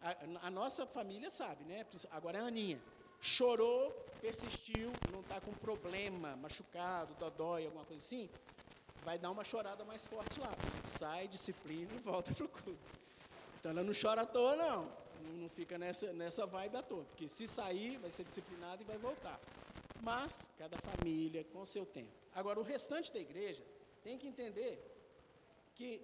A, 0.00 0.46
a, 0.46 0.50
nossa 0.50 0.84
família 0.84 1.30
sabe, 1.30 1.64
né? 1.64 1.86
Agora 2.10 2.38
é 2.38 2.40
a 2.40 2.44
Aninha. 2.44 2.80
Chorou, 3.20 3.90
persistiu, 4.20 4.92
não 5.12 5.20
está 5.20 5.40
com 5.40 5.52
problema, 5.52 6.36
machucado, 6.36 7.14
dodói, 7.14 7.64
alguma 7.66 7.84
coisa 7.84 8.04
assim, 8.04 8.28
vai 9.04 9.16
dar 9.16 9.30
uma 9.30 9.44
chorada 9.44 9.84
mais 9.84 10.06
forte 10.06 10.40
lá. 10.40 10.52
Sai, 10.84 11.28
disciplina 11.28 11.92
e 11.94 11.98
volta 11.98 12.34
para 12.34 12.44
o 12.44 12.48
culto. 12.48 13.01
Então 13.62 13.70
ela 13.70 13.84
não 13.84 13.92
chora 13.94 14.22
à 14.22 14.26
toa, 14.26 14.56
não. 14.56 14.92
Não 15.40 15.48
fica 15.48 15.78
nessa, 15.78 16.12
nessa 16.12 16.44
vibe 16.44 16.78
à 16.78 16.82
toa. 16.82 17.04
Porque 17.04 17.28
se 17.28 17.46
sair, 17.46 17.96
vai 17.98 18.10
ser 18.10 18.24
disciplinado 18.24 18.82
e 18.82 18.84
vai 18.84 18.98
voltar. 18.98 19.40
Mas, 20.00 20.50
cada 20.58 20.76
família 20.78 21.44
com 21.52 21.64
seu 21.64 21.86
tempo. 21.86 22.10
Agora, 22.34 22.58
o 22.58 22.64
restante 22.64 23.12
da 23.12 23.20
igreja 23.20 23.62
tem 24.02 24.18
que 24.18 24.26
entender 24.26 24.82
que 25.76 26.02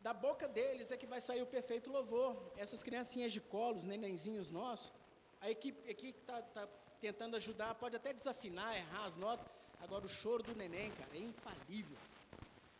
da 0.00 0.14
boca 0.14 0.46
deles 0.46 0.92
é 0.92 0.96
que 0.96 1.06
vai 1.06 1.20
sair 1.20 1.42
o 1.42 1.46
perfeito 1.46 1.90
louvor. 1.90 2.52
Essas 2.56 2.84
criancinhas 2.84 3.32
de 3.32 3.40
colo, 3.40 3.74
os 3.74 3.84
nenenzinhos 3.84 4.50
nossos, 4.50 4.92
a 5.40 5.50
equipe 5.50 5.92
que 5.92 6.10
está 6.10 6.40
tá 6.40 6.68
tentando 7.00 7.36
ajudar 7.36 7.74
pode 7.74 7.96
até 7.96 8.12
desafinar, 8.12 8.76
errar 8.76 9.06
as 9.06 9.16
notas. 9.16 9.44
Agora, 9.80 10.06
o 10.06 10.08
choro 10.08 10.44
do 10.44 10.54
neném, 10.54 10.92
cara, 10.92 11.10
é 11.16 11.18
infalível. 11.18 11.98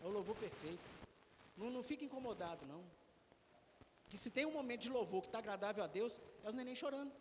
É 0.01 0.07
o 0.07 0.11
louvor 0.11 0.37
perfeito. 0.37 0.94
Não, 1.57 1.71
não 1.71 1.83
fica 1.83 2.05
incomodado, 2.05 2.67
não. 2.67 2.85
Que 4.09 4.19
se 4.19 4.31
tem 4.31 4.47
um 4.47 4.53
momento 4.53 4.83
de 4.83 4.91
louvor 4.91 5.23
que 5.23 5.29
está 5.29 5.39
agradável 5.39 5.83
a 5.83 5.87
Deus, 5.87 6.21
é 6.43 6.49
os 6.49 6.55
neném 6.55 6.75
chorando. 6.75 7.13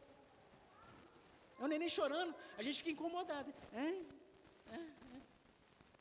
É 1.60 1.64
o 1.64 1.68
neném 1.68 1.90
chorando, 1.90 2.36
a 2.58 2.64
gente 2.64 2.78
fica 2.78 2.92
incomodado. 2.92 3.54
É, 3.74 3.80
é, 3.80 4.76
é. 4.76 5.22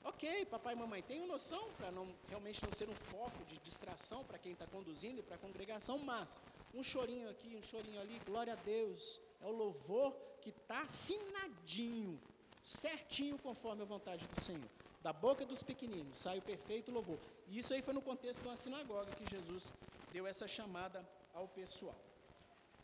Ok, 0.04 0.46
papai 0.46 0.74
e 0.74 0.76
mamãe, 0.76 1.02
tenham 1.02 1.26
noção 1.26 1.70
para 1.76 1.90
não 1.90 2.12
realmente 2.28 2.64
não 2.64 2.72
ser 2.72 2.88
um 2.88 2.94
foco 2.94 3.44
de 3.44 3.58
distração 3.58 4.24
para 4.24 4.38
quem 4.38 4.52
está 4.52 4.66
conduzindo 4.66 5.20
e 5.20 5.22
para 5.22 5.36
a 5.36 5.38
congregação, 5.38 5.98
mas 5.98 6.40
um 6.74 6.82
chorinho 6.82 7.30
aqui, 7.30 7.56
um 7.56 7.62
chorinho 7.62 8.00
ali, 8.00 8.18
glória 8.26 8.54
a 8.54 8.56
Deus, 8.56 9.20
é 9.40 9.46
o 9.46 9.52
louvor 9.52 10.12
que 10.40 10.50
está 10.50 10.82
afinadinho, 10.82 12.20
certinho 12.64 13.38
conforme 13.38 13.82
a 13.82 13.84
vontade 13.84 14.26
do 14.26 14.40
Senhor. 14.40 14.68
Da 15.02 15.12
boca 15.12 15.44
dos 15.44 15.62
pequeninos 15.64 16.16
sai 16.16 16.38
o 16.38 16.42
perfeito 16.42 16.92
louvor. 16.92 17.18
E 17.48 17.58
isso 17.58 17.74
aí 17.74 17.82
foi 17.82 17.92
no 17.92 18.00
contexto 18.00 18.40
de 18.42 18.48
uma 18.48 18.56
sinagoga 18.56 19.10
que 19.10 19.28
Jesus 19.28 19.72
deu 20.12 20.26
essa 20.28 20.46
chamada 20.46 21.04
ao 21.34 21.48
pessoal. 21.48 22.00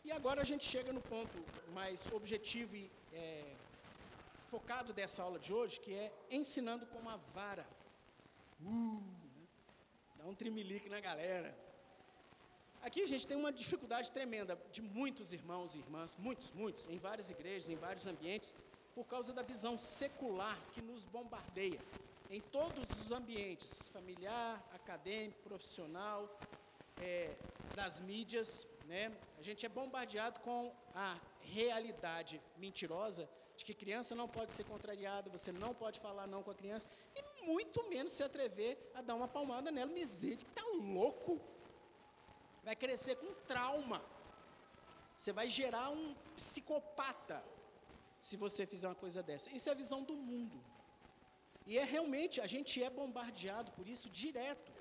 E 0.03 0.11
agora 0.11 0.41
a 0.41 0.43
gente 0.43 0.65
chega 0.65 0.91
no 0.91 1.01
ponto 1.01 1.37
mais 1.71 2.11
objetivo 2.11 2.75
e 2.75 2.91
é, 3.13 3.53
focado 4.47 4.91
dessa 4.91 5.23
aula 5.23 5.39
de 5.39 5.53
hoje, 5.53 5.79
que 5.79 5.93
é 5.93 6.11
ensinando 6.29 6.85
com 6.87 6.99
uma 6.99 7.15
vara. 7.33 7.65
Uh, 8.61 9.01
dá 10.17 10.25
um 10.25 10.35
trimelique 10.35 10.89
na 10.89 10.99
galera. 10.99 11.57
Aqui 12.81 13.01
a 13.01 13.07
gente 13.07 13.25
tem 13.25 13.37
uma 13.37 13.51
dificuldade 13.51 14.11
tremenda 14.11 14.59
de 14.73 14.81
muitos 14.81 15.31
irmãos 15.31 15.75
e 15.75 15.79
irmãs, 15.79 16.17
muitos, 16.17 16.51
muitos, 16.51 16.85
em 16.87 16.97
várias 16.97 17.29
igrejas, 17.29 17.69
em 17.69 17.75
vários 17.75 18.05
ambientes, 18.07 18.53
por 18.93 19.05
causa 19.05 19.31
da 19.31 19.41
visão 19.41 19.77
secular 19.77 20.59
que 20.73 20.81
nos 20.81 21.05
bombardeia 21.05 21.79
em 22.29 22.39
todos 22.39 22.91
os 22.91 23.11
ambientes, 23.11 23.89
familiar, 23.89 24.63
acadêmico, 24.73 25.41
profissional, 25.41 26.39
é, 26.97 27.35
das 27.75 27.99
mídias, 28.01 28.67
né? 28.85 29.11
A 29.37 29.41
gente 29.41 29.65
é 29.65 29.69
bombardeado 29.69 30.39
com 30.41 30.71
a 30.93 31.17
realidade 31.41 32.39
mentirosa 32.57 33.27
de 33.57 33.65
que 33.65 33.73
criança 33.73 34.15
não 34.15 34.27
pode 34.27 34.51
ser 34.51 34.63
contrariada, 34.63 35.29
você 35.29 35.51
não 35.51 35.73
pode 35.73 35.99
falar 35.99 36.27
não 36.27 36.43
com 36.43 36.51
a 36.51 36.55
criança, 36.55 36.87
e 37.15 37.45
muito 37.45 37.83
menos 37.89 38.11
se 38.11 38.23
atrever 38.23 38.77
a 38.93 39.01
dar 39.01 39.15
uma 39.15 39.27
palmada 39.27 39.71
nela. 39.71 39.91
Miséria, 39.91 40.45
tá 40.53 40.63
louco? 40.75 41.41
Vai 42.63 42.75
crescer 42.75 43.15
com 43.15 43.33
trauma. 43.47 44.01
Você 45.17 45.33
vai 45.33 45.49
gerar 45.49 45.89
um 45.89 46.15
psicopata 46.35 47.43
se 48.21 48.37
você 48.37 48.65
fizer 48.65 48.87
uma 48.87 48.95
coisa 48.95 49.23
dessa. 49.23 49.51
Isso 49.51 49.67
é 49.67 49.71
a 49.71 49.75
visão 49.75 50.03
do 50.03 50.13
mundo. 50.13 50.57
E 51.69 51.77
é 51.77 51.83
realmente, 51.83 52.41
a 52.41 52.47
gente 52.47 52.81
é 52.81 52.89
bombardeado 52.89 53.71
por 53.73 53.87
isso 53.87 54.09
direto. 54.09 54.71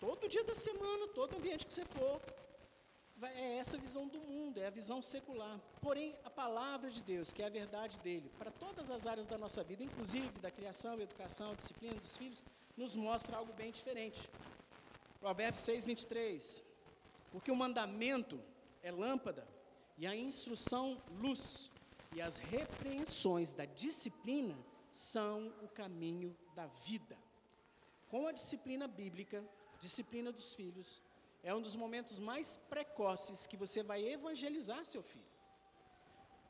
Todo 0.00 0.28
dia 0.28 0.42
da 0.42 0.52
semana, 0.52 1.06
todo 1.14 1.36
ambiente 1.36 1.64
que 1.64 1.72
você 1.72 1.84
for, 1.84 2.20
é 3.22 3.58
essa 3.58 3.78
visão 3.78 4.08
do 4.08 4.18
mundo, 4.22 4.58
é 4.58 4.66
a 4.66 4.70
visão 4.70 5.00
secular. 5.00 5.60
Porém, 5.80 6.16
a 6.24 6.30
palavra 6.30 6.90
de 6.90 7.04
Deus, 7.04 7.32
que 7.32 7.40
é 7.40 7.46
a 7.46 7.48
verdade 7.60 8.00
dele, 8.00 8.28
para 8.36 8.50
todas 8.50 8.90
as 8.90 9.06
áreas 9.06 9.26
da 9.26 9.38
nossa 9.38 9.62
vida, 9.62 9.84
inclusive 9.84 10.28
da 10.40 10.50
criação, 10.50 11.00
educação, 11.00 11.54
disciplina 11.54 11.94
dos 11.94 12.16
filhos, 12.16 12.42
nos 12.76 12.96
mostra 12.96 13.36
algo 13.36 13.52
bem 13.52 13.70
diferente. 13.70 14.18
Provérbios 15.20 15.62
6, 15.62 15.86
23. 15.86 16.64
Porque 17.30 17.52
o 17.52 17.56
mandamento 17.56 18.42
é 18.82 18.90
lâmpada, 18.90 19.46
e 19.96 20.04
a 20.04 20.16
instrução, 20.16 21.00
luz, 21.20 21.70
e 22.12 22.20
as 22.20 22.38
repreensões 22.38 23.52
da 23.52 23.66
disciplina 23.66 24.56
são 24.98 25.54
o 25.62 25.68
caminho 25.68 26.36
da 26.56 26.66
vida. 26.66 27.16
Com 28.08 28.26
a 28.26 28.32
disciplina 28.32 28.88
bíblica, 28.88 29.48
disciplina 29.78 30.32
dos 30.32 30.54
filhos, 30.54 31.00
é 31.40 31.54
um 31.54 31.62
dos 31.62 31.76
momentos 31.76 32.18
mais 32.18 32.56
precoces 32.56 33.46
que 33.46 33.56
você 33.56 33.80
vai 33.80 34.04
evangelizar 34.04 34.84
seu 34.84 35.00
filho. 35.00 35.24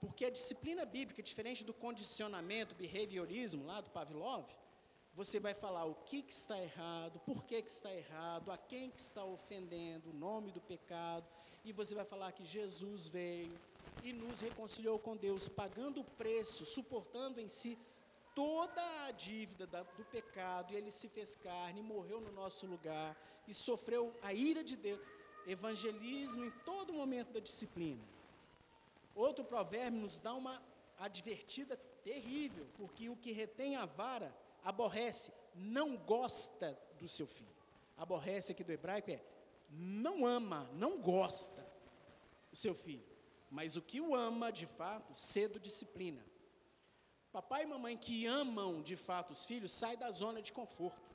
Porque 0.01 0.25
a 0.25 0.31
disciplina 0.31 0.87
bíblica, 0.87 1.23
diferente 1.23 1.63
do 1.63 1.75
condicionamento, 1.75 2.75
behaviorismo 2.75 3.67
lá 3.67 3.83
do 3.83 3.91
Pavlov, 3.91 4.49
você 5.15 5.39
vai 5.39 5.53
falar 5.53 5.85
o 5.85 5.97
que, 5.97 6.23
que 6.23 6.33
está 6.33 6.59
errado, 6.59 7.21
por 7.27 7.45
que, 7.45 7.61
que 7.61 7.71
está 7.71 7.93
errado, 7.93 8.51
a 8.51 8.57
quem 8.57 8.91
que 8.91 9.01
está 9.01 9.25
ofendendo, 9.25 10.09
o 10.09 10.15
nome 10.15 10.53
do 10.53 10.61
pecado, 10.61 11.29
e 11.65 11.73
você 11.73 11.95
vai 11.95 12.05
falar 12.07 12.33
que 12.33 12.47
Jesus 12.47 13.09
veio 13.09 13.61
e 14.03 14.13
nos 14.13 14.41
reconciliou 14.41 14.99
com 14.99 15.17
Deus, 15.17 15.49
pagando 15.49 16.01
o 16.01 16.05
preço, 16.05 16.65
suportando 16.65 17.41
em 17.41 17.49
si 17.49 17.77
toda 18.39 18.81
a 19.07 19.11
dívida 19.11 19.67
da, 19.67 19.83
do 19.83 20.05
pecado, 20.05 20.73
e 20.73 20.77
ele 20.77 20.93
se 20.93 21.09
fez 21.09 21.35
carne, 21.35 21.83
morreu 21.83 22.21
no 22.21 22.31
nosso 22.31 22.69
lugar, 22.69 23.17
e 23.49 23.53
sofreu 23.53 24.15
a 24.23 24.33
ira 24.33 24.63
de 24.63 24.77
Deus. 24.77 25.01
Evangelismo 25.45 26.45
em 26.45 26.51
todo 26.65 26.93
momento 26.93 27.33
da 27.33 27.41
disciplina. 27.41 28.01
Outro 29.13 29.45
provérbio 29.45 30.03
nos 30.03 30.21
dá 30.21 30.35
uma 30.35 30.63
advertida 31.01 31.77
terrível, 32.05 32.69
porque 32.77 33.09
o 33.09 33.17
que 33.17 33.33
retém 33.33 33.75
a 33.75 33.85
vara 33.85 34.33
aborrece, 34.63 35.33
não 35.53 35.97
gosta 35.97 36.79
do 36.97 37.09
seu 37.09 37.27
filho. 37.27 37.57
Aborrece 37.97 38.53
aqui 38.53 38.63
do 38.63 38.71
hebraico 38.71 39.11
é 39.11 39.21
não 39.69 40.25
ama, 40.25 40.71
não 40.75 41.01
gosta 41.01 41.67
do 42.53 42.57
seu 42.57 42.73
filho. 42.73 43.05
Mas 43.51 43.75
o 43.75 43.83
que 43.83 44.01
o 44.01 44.15
ama 44.15 44.53
de 44.53 44.65
fato, 44.65 45.13
cedo 45.13 45.59
disciplina. 45.59 46.25
Papai 47.33 47.63
e 47.63 47.67
mamãe 47.67 47.97
que 47.97 48.27
amam 48.27 48.83
de 48.83 48.97
fato 48.97 49.31
os 49.31 49.45
filhos, 49.45 49.73
sai 49.73 49.97
da 49.97 50.11
zona 50.11 50.41
de 50.41 50.53
conforto. 50.53 51.15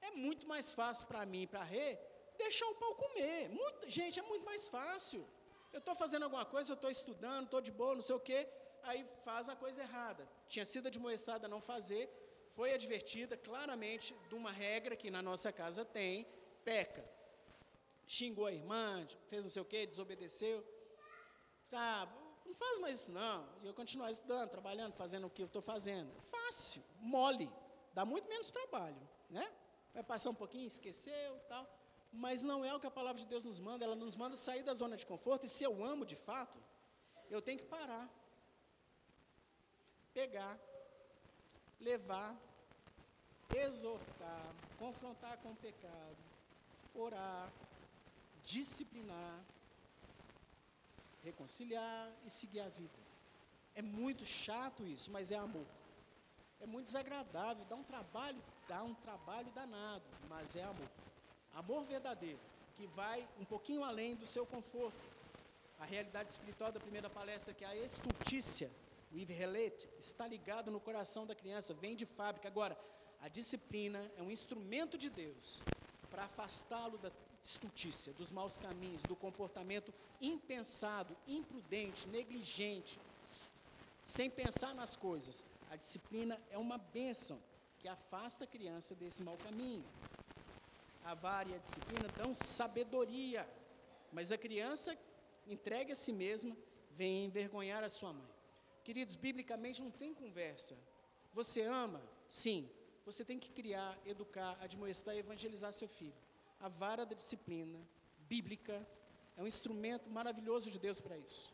É 0.00 0.10
muito 0.10 0.46
mais 0.48 0.74
fácil 0.74 1.06
para 1.06 1.24
mim 1.24 1.42
e 1.42 1.46
para 1.46 1.60
a 1.60 1.64
Rê 1.64 1.98
deixar 2.36 2.66
o 2.66 2.74
pau 2.74 2.94
comer. 2.96 3.48
Muito, 3.48 3.88
gente, 3.88 4.18
é 4.18 4.22
muito 4.22 4.44
mais 4.44 4.68
fácil. 4.68 5.26
Eu 5.72 5.78
estou 5.78 5.94
fazendo 5.94 6.24
alguma 6.24 6.44
coisa, 6.44 6.72
eu 6.72 6.74
estou 6.74 6.90
estudando, 6.90 7.44
estou 7.44 7.60
de 7.60 7.70
boa, 7.70 7.94
não 7.94 8.02
sei 8.02 8.16
o 8.16 8.20
quê, 8.20 8.46
aí 8.82 9.06
faz 9.22 9.48
a 9.48 9.56
coisa 9.56 9.82
errada. 9.82 10.28
Tinha 10.48 10.66
sido 10.66 10.88
admoestada 10.88 11.46
a 11.46 11.48
não 11.48 11.60
fazer, 11.60 12.10
foi 12.50 12.74
advertida 12.74 13.36
claramente 13.36 14.14
de 14.28 14.34
uma 14.34 14.50
regra 14.50 14.96
que 14.96 15.10
na 15.10 15.22
nossa 15.22 15.50
casa 15.52 15.84
tem, 15.84 16.26
peca. 16.64 17.08
Xingou 18.06 18.46
a 18.46 18.52
irmã, 18.52 19.06
fez 19.28 19.44
não 19.44 19.50
sei 19.50 19.62
o 19.62 19.64
quê, 19.64 19.86
desobedeceu. 19.86 20.62
Tá, 21.70 22.06
não 22.52 22.58
faz 22.58 22.78
mais 22.80 23.00
isso 23.00 23.12
não. 23.12 23.48
E 23.62 23.66
eu 23.66 23.74
continuar 23.74 24.10
estudando, 24.10 24.50
trabalhando, 24.50 24.92
fazendo 24.92 25.26
o 25.26 25.30
que 25.30 25.42
eu 25.42 25.46
estou 25.46 25.62
fazendo. 25.62 26.12
Fácil, 26.20 26.82
mole, 27.00 27.50
dá 27.94 28.04
muito 28.04 28.28
menos 28.28 28.50
trabalho, 28.50 29.00
né? 29.30 29.50
Vai 29.94 30.02
passar 30.02 30.30
um 30.30 30.34
pouquinho, 30.34 30.66
esqueceu, 30.66 31.38
tal. 31.48 31.66
Mas 32.12 32.42
não 32.42 32.62
é 32.62 32.74
o 32.74 32.80
que 32.80 32.86
a 32.86 32.90
palavra 32.90 33.20
de 33.20 33.26
Deus 33.26 33.44
nos 33.46 33.58
manda. 33.58 33.84
Ela 33.86 33.96
nos 33.96 34.16
manda 34.16 34.36
sair 34.36 34.62
da 34.62 34.74
zona 34.74 34.96
de 34.96 35.06
conforto. 35.06 35.46
E 35.46 35.48
se 35.48 35.64
eu 35.64 35.82
amo 35.82 36.04
de 36.04 36.14
fato, 36.14 36.58
eu 37.30 37.40
tenho 37.40 37.58
que 37.58 37.64
parar, 37.64 38.06
pegar, 40.12 40.58
levar, 41.80 42.36
exortar, 43.56 44.54
confrontar 44.78 45.38
com 45.38 45.52
o 45.52 45.56
pecado, 45.56 46.18
orar, 46.94 47.50
disciplinar, 48.44 49.42
reconciliar 51.22 52.10
e 52.24 52.30
seguir 52.30 52.60
a 52.60 52.68
vida. 52.68 52.98
É 53.74 53.82
muito 53.82 54.24
chato 54.24 54.86
isso, 54.86 55.10
mas 55.10 55.30
é 55.30 55.36
amor. 55.36 55.66
É 56.60 56.66
muito 56.66 56.86
desagradável, 56.86 57.64
dá 57.64 57.74
um 57.74 57.82
trabalho, 57.82 58.42
dá 58.68 58.82
um 58.82 58.94
trabalho 58.94 59.50
danado, 59.52 60.04
mas 60.28 60.54
é 60.54 60.62
amor. 60.62 60.88
Amor 61.54 61.84
verdadeiro, 61.84 62.38
que 62.74 62.86
vai 62.86 63.26
um 63.38 63.44
pouquinho 63.44 63.82
além 63.82 64.14
do 64.14 64.26
seu 64.26 64.46
conforto. 64.46 65.00
A 65.78 65.84
realidade 65.84 66.30
espiritual 66.30 66.70
da 66.70 66.78
primeira 66.78 67.10
palestra, 67.10 67.52
que 67.52 67.64
é 67.64 67.68
a 67.68 67.76
estultícia, 67.76 68.70
o 69.10 69.18
Iverlet, 69.18 69.88
está 69.98 70.26
ligado 70.26 70.70
no 70.70 70.80
coração 70.80 71.26
da 71.26 71.34
criança, 71.34 71.74
vem 71.74 71.96
de 71.96 72.06
fábrica. 72.06 72.46
Agora, 72.48 72.78
a 73.20 73.28
disciplina 73.28 74.10
é 74.16 74.22
um 74.22 74.30
instrumento 74.30 74.96
de 74.96 75.10
Deus 75.10 75.62
para 76.10 76.24
afastá-lo 76.24 76.98
da 76.98 77.10
estultícia, 77.42 78.12
dos 78.12 78.30
maus 78.30 78.56
caminhos, 78.56 79.02
do 79.02 79.16
comportamento 79.16 79.92
impensado, 80.20 81.16
imprudente, 81.26 82.06
negligente, 82.08 82.98
sem 84.02 84.30
pensar 84.30 84.74
nas 84.74 84.94
coisas. 84.94 85.44
A 85.70 85.76
disciplina 85.76 86.40
é 86.50 86.58
uma 86.58 86.78
bênção 86.78 87.40
que 87.78 87.88
afasta 87.88 88.44
a 88.44 88.46
criança 88.46 88.94
desse 88.94 89.22
mau 89.22 89.36
caminho. 89.38 89.84
A 91.04 91.14
vara 91.14 91.48
e 91.48 91.54
a 91.54 91.58
disciplina 91.58 92.06
dão 92.16 92.32
sabedoria, 92.34 93.48
mas 94.12 94.30
a 94.30 94.38
criança 94.38 94.96
entregue 95.46 95.92
a 95.92 95.96
si 95.96 96.12
mesma 96.12 96.56
vem 96.90 97.24
envergonhar 97.24 97.82
a 97.82 97.88
sua 97.88 98.12
mãe. 98.12 98.30
Queridos, 98.84 99.16
biblicamente 99.16 99.82
não 99.82 99.90
tem 99.90 100.14
conversa. 100.14 100.76
Você 101.34 101.62
ama? 101.62 102.00
Sim. 102.28 102.70
Você 103.04 103.24
tem 103.24 103.38
que 103.38 103.50
criar, 103.50 103.98
educar, 104.06 104.56
admoestar 104.60 105.16
e 105.16 105.18
evangelizar 105.18 105.72
seu 105.72 105.88
filho 105.88 106.14
a 106.62 106.68
vara 106.68 107.04
da 107.04 107.14
disciplina 107.14 107.78
bíblica 108.28 108.86
é 109.36 109.42
um 109.42 109.46
instrumento 109.48 110.08
maravilhoso 110.08 110.70
de 110.70 110.78
Deus 110.78 111.00
para 111.00 111.18
isso. 111.18 111.52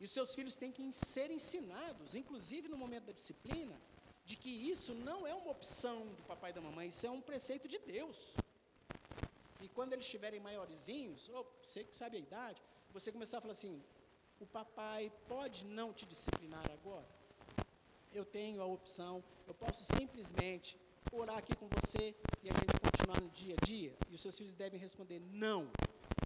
E 0.00 0.04
os 0.04 0.10
seus 0.10 0.34
filhos 0.34 0.56
têm 0.56 0.72
que 0.72 0.92
ser 0.92 1.30
ensinados, 1.30 2.16
inclusive 2.16 2.66
no 2.68 2.76
momento 2.76 3.04
da 3.04 3.12
disciplina, 3.12 3.80
de 4.24 4.36
que 4.36 4.50
isso 4.50 4.92
não 4.92 5.24
é 5.24 5.32
uma 5.32 5.52
opção 5.52 6.06
do 6.14 6.22
papai 6.24 6.50
e 6.50 6.54
da 6.54 6.60
mamãe, 6.60 6.88
isso 6.88 7.06
é 7.06 7.10
um 7.10 7.20
preceito 7.20 7.68
de 7.68 7.78
Deus. 7.78 8.34
E 9.60 9.68
quando 9.68 9.92
eles 9.92 10.04
estiverem 10.04 10.40
maiorzinhos, 10.40 11.28
ou 11.28 11.46
você 11.62 11.84
que 11.84 11.94
sabe 11.94 12.16
a 12.16 12.20
idade, 12.20 12.60
você 12.92 13.12
começar 13.12 13.38
a 13.38 13.40
falar 13.40 13.52
assim: 13.52 13.80
o 14.40 14.46
papai 14.46 15.12
pode 15.28 15.64
não 15.64 15.92
te 15.92 16.04
disciplinar 16.04 16.64
agora? 16.72 17.08
Eu 18.12 18.24
tenho 18.24 18.60
a 18.60 18.66
opção, 18.66 19.22
eu 19.46 19.54
posso 19.54 19.84
simplesmente 19.84 20.76
orar 21.12 21.38
aqui 21.38 21.54
com 21.54 21.68
você 21.68 22.16
e 22.42 22.50
a 22.50 22.52
gente 22.52 22.81
continuar 22.92 23.20
no 23.20 23.30
dia 23.30 23.54
a 23.60 23.64
dia? 23.64 23.96
E 24.10 24.14
os 24.14 24.20
seus 24.20 24.36
filhos 24.36 24.54
devem 24.54 24.78
responder: 24.78 25.20
não. 25.20 25.70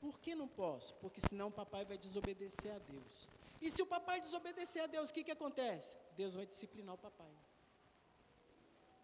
Por 0.01 0.19
que 0.21 0.35
não 0.35 0.49
posso? 0.49 0.95
Porque 0.95 1.21
senão 1.21 1.49
o 1.49 1.53
papai 1.53 1.85
vai 1.85 1.97
desobedecer 1.97 2.73
a 2.73 2.79
Deus. 2.79 3.29
E 3.61 3.71
se 3.71 3.81
o 3.83 3.87
papai 3.87 4.21
desobedecer 4.21 4.83
a 4.83 4.87
Deus, 4.87 5.11
o 5.11 5.14
que, 5.14 5.25
que 5.25 5.31
acontece? 5.31 5.97
Deus 6.17 6.35
vai 6.35 6.47
disciplinar 6.47 6.95
o 6.95 6.99
papai. 6.99 7.33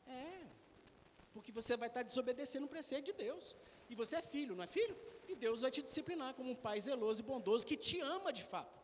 É. 0.06 0.46
Porque 1.32 1.50
você 1.50 1.76
vai 1.76 1.88
estar 1.88 2.02
desobedecendo 2.02 2.66
o 2.66 2.68
preceito 2.68 3.06
de 3.06 3.12
Deus. 3.14 3.56
E 3.88 3.94
você 3.94 4.16
é 4.16 4.22
filho, 4.22 4.54
não 4.54 4.64
é 4.64 4.66
filho? 4.66 4.96
E 5.28 5.34
Deus 5.34 5.62
vai 5.62 5.70
te 5.70 5.82
disciplinar 5.82 6.34
como 6.34 6.50
um 6.50 6.54
pai 6.54 6.80
zeloso 6.80 7.22
e 7.22 7.24
bondoso 7.24 7.66
que 7.66 7.76
te 7.76 8.00
ama 8.00 8.32
de 8.32 8.44
fato. 8.44 8.80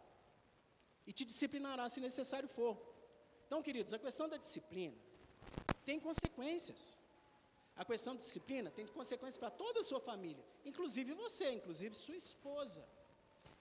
E 1.06 1.12
te 1.12 1.24
disciplinará 1.24 1.88
se 1.88 2.00
necessário 2.00 2.48
for. 2.48 2.76
Então, 3.46 3.62
queridos, 3.62 3.92
a 3.92 3.98
questão 3.98 4.28
da 4.28 4.36
disciplina 4.36 4.96
tem 5.84 5.98
consequências. 5.98 6.98
A 7.78 7.84
questão 7.84 8.14
de 8.16 8.22
disciplina 8.24 8.72
tem 8.72 8.84
consequências 8.88 9.38
para 9.38 9.50
toda 9.50 9.78
a 9.80 9.84
sua 9.84 10.00
família, 10.00 10.44
inclusive 10.64 11.12
você, 11.12 11.52
inclusive 11.52 11.94
sua 11.94 12.16
esposa. 12.16 12.84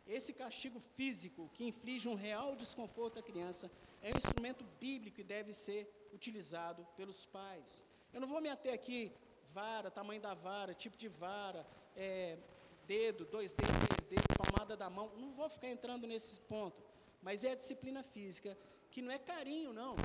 Esse 0.07 0.33
castigo 0.33 0.79
físico 0.79 1.51
que 1.53 1.63
inflige 1.63 2.09
um 2.09 2.15
real 2.15 2.55
desconforto 2.55 3.19
à 3.19 3.21
criança 3.21 3.69
é 4.01 4.11
um 4.11 4.17
instrumento 4.17 4.65
bíblico 4.79 5.21
e 5.21 5.23
deve 5.23 5.53
ser 5.53 5.87
utilizado 6.11 6.83
pelos 6.97 7.27
pais. 7.27 7.83
Eu 8.11 8.19
não 8.19 8.27
vou 8.27 8.41
me 8.41 8.49
ater 8.49 8.73
aqui, 8.73 9.11
vara, 9.53 9.91
tamanho 9.91 10.19
da 10.19 10.33
vara, 10.33 10.73
tipo 10.73 10.97
de 10.97 11.07
vara, 11.07 11.63
é, 11.95 12.39
dedo, 12.87 13.23
dois 13.25 13.53
dedos, 13.53 13.87
três 13.87 14.05
dedos, 14.07 14.25
palmada 14.35 14.75
da 14.75 14.89
mão, 14.89 15.11
não 15.15 15.31
vou 15.31 15.47
ficar 15.47 15.69
entrando 15.69 16.07
nesse 16.07 16.41
ponto. 16.41 16.81
Mas 17.21 17.43
é 17.43 17.51
a 17.51 17.55
disciplina 17.55 18.01
física, 18.01 18.57
que 18.89 18.99
não 18.99 19.11
é 19.11 19.19
carinho, 19.19 19.73
não. 19.73 19.95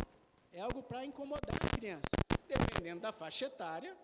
É 0.53 0.61
algo 0.61 0.83
para 0.83 1.07
incomodar 1.07 1.57
a 1.65 1.77
criança. 1.77 2.22
Dependendo 2.83 3.03
da 3.03 3.13
faixa 3.13 3.45
etária, 3.45 3.97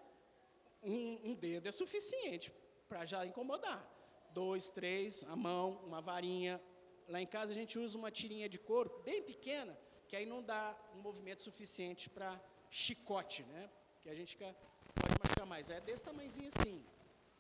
um, 0.81 1.31
um 1.31 1.35
dedo 1.35 1.67
é 1.67 1.73
suficiente 1.73 2.53
para 2.89 3.05
já 3.05 3.27
incomodar. 3.27 3.85
Dois, 4.31 4.71
três, 4.71 5.25
a 5.25 5.35
mão, 5.35 5.81
uma 5.85 6.01
varinha. 6.01 6.63
Lá 7.09 7.21
em 7.21 7.27
casa 7.27 7.51
a 7.51 7.57
gente 7.57 7.77
usa 7.77 7.99
uma 7.99 8.09
tirinha 8.09 8.49
de 8.49 8.57
couro 8.57 9.03
bem 9.05 9.21
pequena, 9.21 9.77
que 10.07 10.15
aí 10.15 10.25
não 10.25 10.41
dá 10.41 10.79
um 10.95 11.01
movimento 11.01 11.43
suficiente 11.43 12.09
para 12.09 12.41
chicote, 12.71 13.43
né? 13.43 13.69
Que 14.01 14.11
a 14.11 14.15
gente 14.15 14.37
fica, 14.37 14.55
pode 14.95 15.15
machucar 15.25 15.45
mais. 15.45 15.71
É 15.71 15.81
desse 15.81 16.05
tamanhozinho 16.05 16.47
assim. 16.47 16.87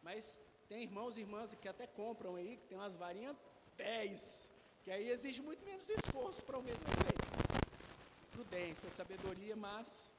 Mas 0.03 0.41
tem 0.69 0.83
irmãos 0.83 1.19
e 1.19 1.21
irmãs 1.21 1.55
que 1.55 1.69
até 1.69 1.87
compram 1.87 2.35
aí, 2.35 2.57
que 2.57 2.67
tem 2.67 2.77
umas 2.77 2.97
varinhas 2.97 3.37
10, 3.77 4.53
que 4.83 4.91
aí 4.91 5.09
exige 5.09 5.41
muito 5.41 5.65
menos 5.65 5.89
esforço 5.89 6.45
para 6.45 6.59
o 6.59 6.63
mesmo 6.65 6.83
efeito. 6.83 7.29
Prudência, 8.33 8.91
sabedoria, 8.91 9.55
mas 9.55 10.18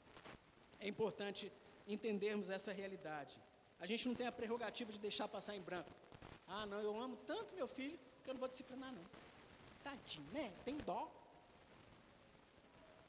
é 0.79 0.87
importante 0.87 1.51
entendermos 1.87 2.49
essa 2.49 2.71
realidade. 2.71 3.37
A 3.79 3.85
gente 3.85 4.07
não 4.07 4.15
tem 4.15 4.27
a 4.27 4.31
prerrogativa 4.31 4.91
de 4.91 4.99
deixar 4.99 5.27
passar 5.27 5.55
em 5.55 5.61
branco. 5.61 5.89
Ah, 6.47 6.65
não, 6.65 6.79
eu 6.81 6.99
amo 6.99 7.15
tanto 7.27 7.55
meu 7.55 7.67
filho 7.67 7.97
que 8.23 8.29
eu 8.29 8.33
não 8.33 8.39
vou 8.39 8.49
disciplinar, 8.49 8.91
não. 8.91 9.05
Tadinho, 9.83 10.27
né? 10.31 10.53
Tem 10.65 10.77
dó. 10.77 11.09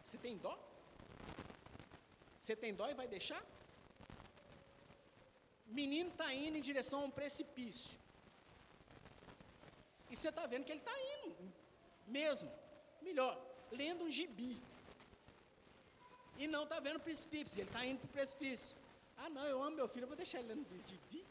Você 0.05 0.19
tem 0.19 0.37
dó? 0.37 0.59
Você 2.39 2.57
tem 2.57 2.75
dó 2.75 2.89
e 2.89 2.95
vai 2.95 3.07
deixar? 3.07 3.45
Menino 5.67 6.11
está 6.11 6.33
indo 6.35 6.57
em 6.59 6.61
direção 6.61 7.01
a 7.01 7.05
um 7.05 7.11
precipício. 7.11 7.99
E 10.11 10.17
você 10.17 10.31
está 10.31 10.47
vendo 10.47 10.65
que 10.65 10.73
ele 10.73 10.81
está 10.81 10.97
indo, 11.25 11.53
mesmo. 12.07 12.51
Melhor, 13.01 13.41
lendo 13.71 14.05
um 14.05 14.11
gibi. 14.11 14.61
E 16.39 16.47
não 16.47 16.65
está 16.65 16.81
vendo 16.81 16.97
o 16.97 17.01
precipício, 17.01 17.61
ele 17.61 17.69
está 17.69 17.85
indo 17.85 17.99
para 18.01 18.07
o 18.07 18.11
precipício. 18.11 18.77
Ah, 19.17 19.29
não, 19.29 19.45
eu 19.47 19.63
amo 19.63 19.77
meu 19.77 19.89
filho, 19.89 20.05
eu 20.05 20.09
vou 20.09 20.17
deixar 20.17 20.41
ele 20.41 20.55
um 20.55 20.65
gibi. 20.89 21.27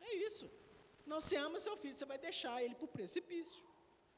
É 0.00 0.14
isso. 0.14 0.50
Não, 1.06 1.20
você 1.20 1.36
ama 1.36 1.60
seu 1.60 1.76
filho, 1.76 1.94
você 1.94 2.04
vai 2.04 2.18
deixar 2.18 2.62
ele 2.62 2.74
para 2.74 2.84
o 2.86 2.88
precipício. 2.88 3.62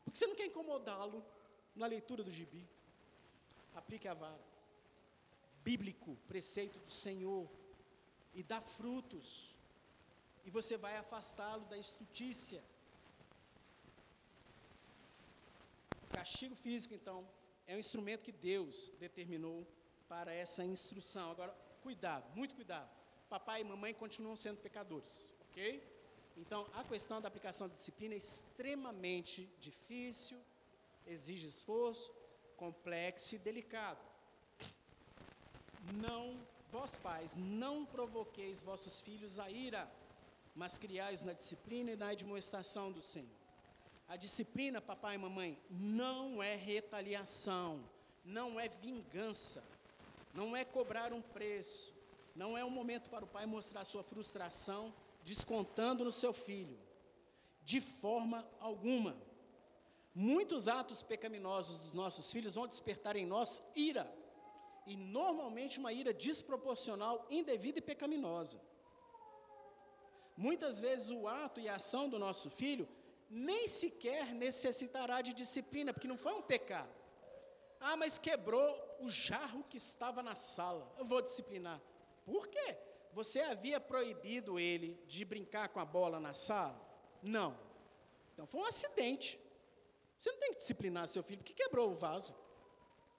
Porque 0.04 0.18
você 0.18 0.26
não 0.26 0.36
quer 0.36 0.46
incomodá-lo 0.46 1.24
na 1.74 1.86
leitura 1.86 2.22
do 2.22 2.30
gibi. 2.30 2.68
Aplique 3.74 4.06
a 4.06 4.14
vara. 4.14 4.44
Bíblico, 5.64 6.16
preceito 6.28 6.78
do 6.78 6.90
Senhor. 6.90 7.48
E 8.34 8.42
dá 8.42 8.60
frutos. 8.60 9.56
E 10.44 10.50
você 10.50 10.76
vai 10.76 10.96
afastá-lo 10.96 11.64
da 11.64 11.76
estutícia. 11.76 12.62
Castigo 16.12 16.54
físico, 16.54 16.94
então, 16.94 17.26
é 17.66 17.74
um 17.74 17.78
instrumento 17.78 18.24
que 18.24 18.32
Deus 18.32 18.92
determinou 18.98 19.66
para 20.08 20.32
essa 20.32 20.64
instrução. 20.64 21.30
Agora, 21.30 21.54
cuidado, 21.82 22.24
muito 22.34 22.54
cuidado. 22.54 22.88
Papai 23.28 23.62
e 23.62 23.64
mamãe 23.64 23.94
continuam 23.94 24.36
sendo 24.36 24.58
pecadores, 24.58 25.34
ok? 25.50 25.82
Então, 26.36 26.66
a 26.74 26.84
questão 26.84 27.20
da 27.20 27.28
aplicação 27.28 27.68
da 27.68 27.74
disciplina 27.74 28.14
é 28.14 28.18
extremamente 28.18 29.48
difícil, 29.60 30.38
exige 31.06 31.46
esforço, 31.46 32.12
complexo 32.56 33.34
e 33.34 33.38
delicado. 33.38 34.00
Não, 35.94 36.40
vós 36.72 36.96
pais, 36.96 37.36
não 37.36 37.84
provoqueis 37.84 38.62
vossos 38.62 39.00
filhos 39.00 39.38
a 39.38 39.50
ira, 39.50 39.90
mas 40.54 40.78
criais 40.78 41.22
na 41.22 41.32
disciplina 41.32 41.92
e 41.92 41.96
na 41.96 42.08
admoestação 42.08 42.90
do 42.90 43.02
Senhor. 43.02 43.43
A 44.14 44.16
disciplina, 44.16 44.80
papai 44.80 45.16
e 45.16 45.18
mamãe, 45.18 45.58
não 45.68 46.40
é 46.40 46.54
retaliação, 46.54 47.84
não 48.24 48.60
é 48.60 48.68
vingança, 48.68 49.60
não 50.32 50.54
é 50.54 50.64
cobrar 50.64 51.12
um 51.12 51.20
preço, 51.20 51.92
não 52.32 52.56
é 52.56 52.64
um 52.64 52.70
momento 52.70 53.10
para 53.10 53.24
o 53.24 53.26
pai 53.26 53.44
mostrar 53.44 53.84
sua 53.84 54.04
frustração 54.04 54.94
descontando 55.24 56.04
no 56.04 56.12
seu 56.12 56.32
filho, 56.32 56.78
de 57.64 57.80
forma 57.80 58.48
alguma. 58.60 59.16
Muitos 60.14 60.68
atos 60.68 61.02
pecaminosos 61.02 61.80
dos 61.80 61.92
nossos 61.92 62.30
filhos 62.30 62.54
vão 62.54 62.68
despertar 62.68 63.16
em 63.16 63.26
nós 63.26 63.68
ira, 63.74 64.08
e 64.86 64.94
normalmente 64.94 65.80
uma 65.80 65.92
ira 65.92 66.14
desproporcional, 66.14 67.26
indevida 67.28 67.80
e 67.80 67.82
pecaminosa. 67.82 68.60
Muitas 70.36 70.78
vezes 70.78 71.10
o 71.10 71.26
ato 71.26 71.58
e 71.58 71.68
a 71.68 71.74
ação 71.74 72.08
do 72.08 72.16
nosso 72.16 72.48
filho 72.48 72.88
nem 73.35 73.66
sequer 73.66 74.32
necessitará 74.32 75.20
de 75.20 75.35
disciplina, 75.35 75.93
porque 75.93 76.07
não 76.07 76.16
foi 76.16 76.32
um 76.35 76.43
pecado. 76.43 76.89
Ah, 77.80 77.97
mas 77.97 78.16
quebrou 78.16 78.97
o 79.01 79.11
jarro 79.11 79.64
que 79.64 79.76
estava 79.76 80.22
na 80.22 80.37
sala. 80.37 80.95
Eu 80.97 81.05
vou 81.05 81.20
disciplinar. 81.20 81.80
Por 82.24 82.47
quê? 82.47 82.78
Você 83.12 83.41
havia 83.41 83.80
proibido 83.80 84.57
ele 84.59 84.95
de 85.09 85.24
brincar 85.24 85.68
com 85.70 85.80
a 85.80 85.85
bola 85.85 86.20
na 86.20 86.32
sala? 86.32 86.80
Não. 87.20 87.59
Então 88.32 88.47
foi 88.47 88.61
um 88.61 88.66
acidente. 88.66 89.39
Você 90.16 90.30
não 90.30 90.39
tem 90.39 90.53
que 90.53 90.59
disciplinar 90.61 91.09
seu 91.09 91.22
filho 91.22 91.39
porque 91.39 91.55
quebrou 91.55 91.91
o 91.91 91.95
vaso. 91.95 92.35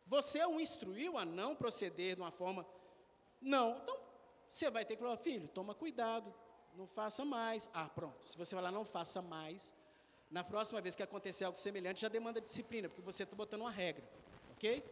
Você 0.05 0.43
o 0.45 0.61
instruiu 0.61 1.17
a 1.17 1.25
não 1.25 1.55
proceder 1.57 2.15
de 2.15 2.21
uma 2.21 2.31
forma. 2.31 2.65
Não. 3.41 3.77
Então, 3.79 3.99
você 4.47 4.69
vai 4.69 4.85
ter 4.85 4.95
que 4.95 5.01
falar, 5.01 5.17
filho, 5.17 5.49
toma 5.49 5.75
cuidado, 5.75 6.33
não 6.73 6.87
faça 6.87 7.25
mais. 7.25 7.69
Ah, 7.73 7.89
pronto. 7.89 8.29
Se 8.29 8.37
você 8.37 8.55
falar 8.55 8.71
não 8.71 8.85
faça 8.85 9.21
mais, 9.21 9.73
na 10.29 10.43
próxima 10.43 10.81
vez 10.81 10.95
que 10.95 11.03
acontecer 11.03 11.45
algo 11.45 11.57
semelhante, 11.57 12.01
já 12.01 12.09
demanda 12.09 12.41
disciplina, 12.41 12.89
porque 12.89 13.01
você 13.01 13.23
está 13.23 13.35
botando 13.35 13.61
uma 13.61 13.71
regra. 13.71 14.03
Ok? 14.53 14.83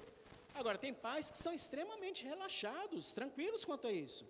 Agora, 0.54 0.78
tem 0.78 0.94
pais 0.94 1.32
que 1.32 1.38
são 1.38 1.54
extremamente 1.54 2.24
relaxados, 2.24 3.12
tranquilos 3.14 3.66
quanto 3.66 3.88
a 3.88 3.92
isso. 3.92 4.26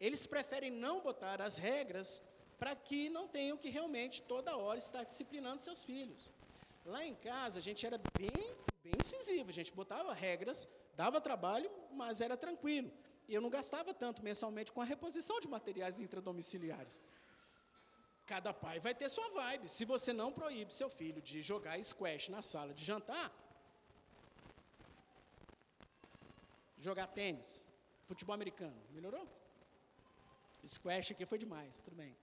Eles 0.00 0.26
preferem 0.26 0.70
não 0.70 1.00
botar 1.00 1.42
as 1.42 1.58
regras 1.58 2.22
para 2.58 2.76
que 2.76 3.08
não 3.08 3.26
tenham 3.26 3.56
que 3.56 3.68
realmente 3.68 4.22
toda 4.22 4.56
hora 4.56 4.78
estar 4.78 5.04
disciplinando 5.04 5.60
seus 5.60 5.82
filhos. 5.82 6.30
Lá 6.84 7.04
em 7.04 7.14
casa, 7.14 7.58
a 7.58 7.62
gente 7.62 7.84
era 7.84 7.98
bem, 8.18 8.30
bem 8.82 8.92
incisivo, 8.98 9.50
a 9.50 9.52
gente 9.52 9.72
botava 9.72 10.12
regras, 10.12 10.68
dava 10.96 11.20
trabalho, 11.20 11.70
mas 11.92 12.20
era 12.20 12.36
tranquilo. 12.36 12.90
E 13.28 13.34
eu 13.34 13.40
não 13.40 13.50
gastava 13.50 13.94
tanto 13.94 14.22
mensalmente 14.22 14.70
com 14.70 14.80
a 14.80 14.84
reposição 14.84 15.40
de 15.40 15.48
materiais 15.48 15.98
intradomiciliares. 15.98 17.00
Cada 18.26 18.52
pai 18.54 18.80
vai 18.80 18.94
ter 18.94 19.08
sua 19.08 19.28
vibe. 19.28 19.68
Se 19.68 19.84
você 19.84 20.12
não 20.12 20.32
proíbe 20.32 20.72
seu 20.72 20.88
filho 20.88 21.20
de 21.20 21.42
jogar 21.42 21.82
squash 21.82 22.28
na 22.30 22.42
sala 22.42 22.72
de 22.72 22.84
jantar, 22.84 23.32
jogar 26.78 27.06
tênis, 27.08 27.64
futebol 28.04 28.34
americano, 28.34 28.80
melhorou? 28.90 29.26
Squash 30.66 31.12
aqui 31.12 31.26
foi 31.26 31.38
demais, 31.38 31.82
tudo 31.82 31.96
bem. 31.96 32.16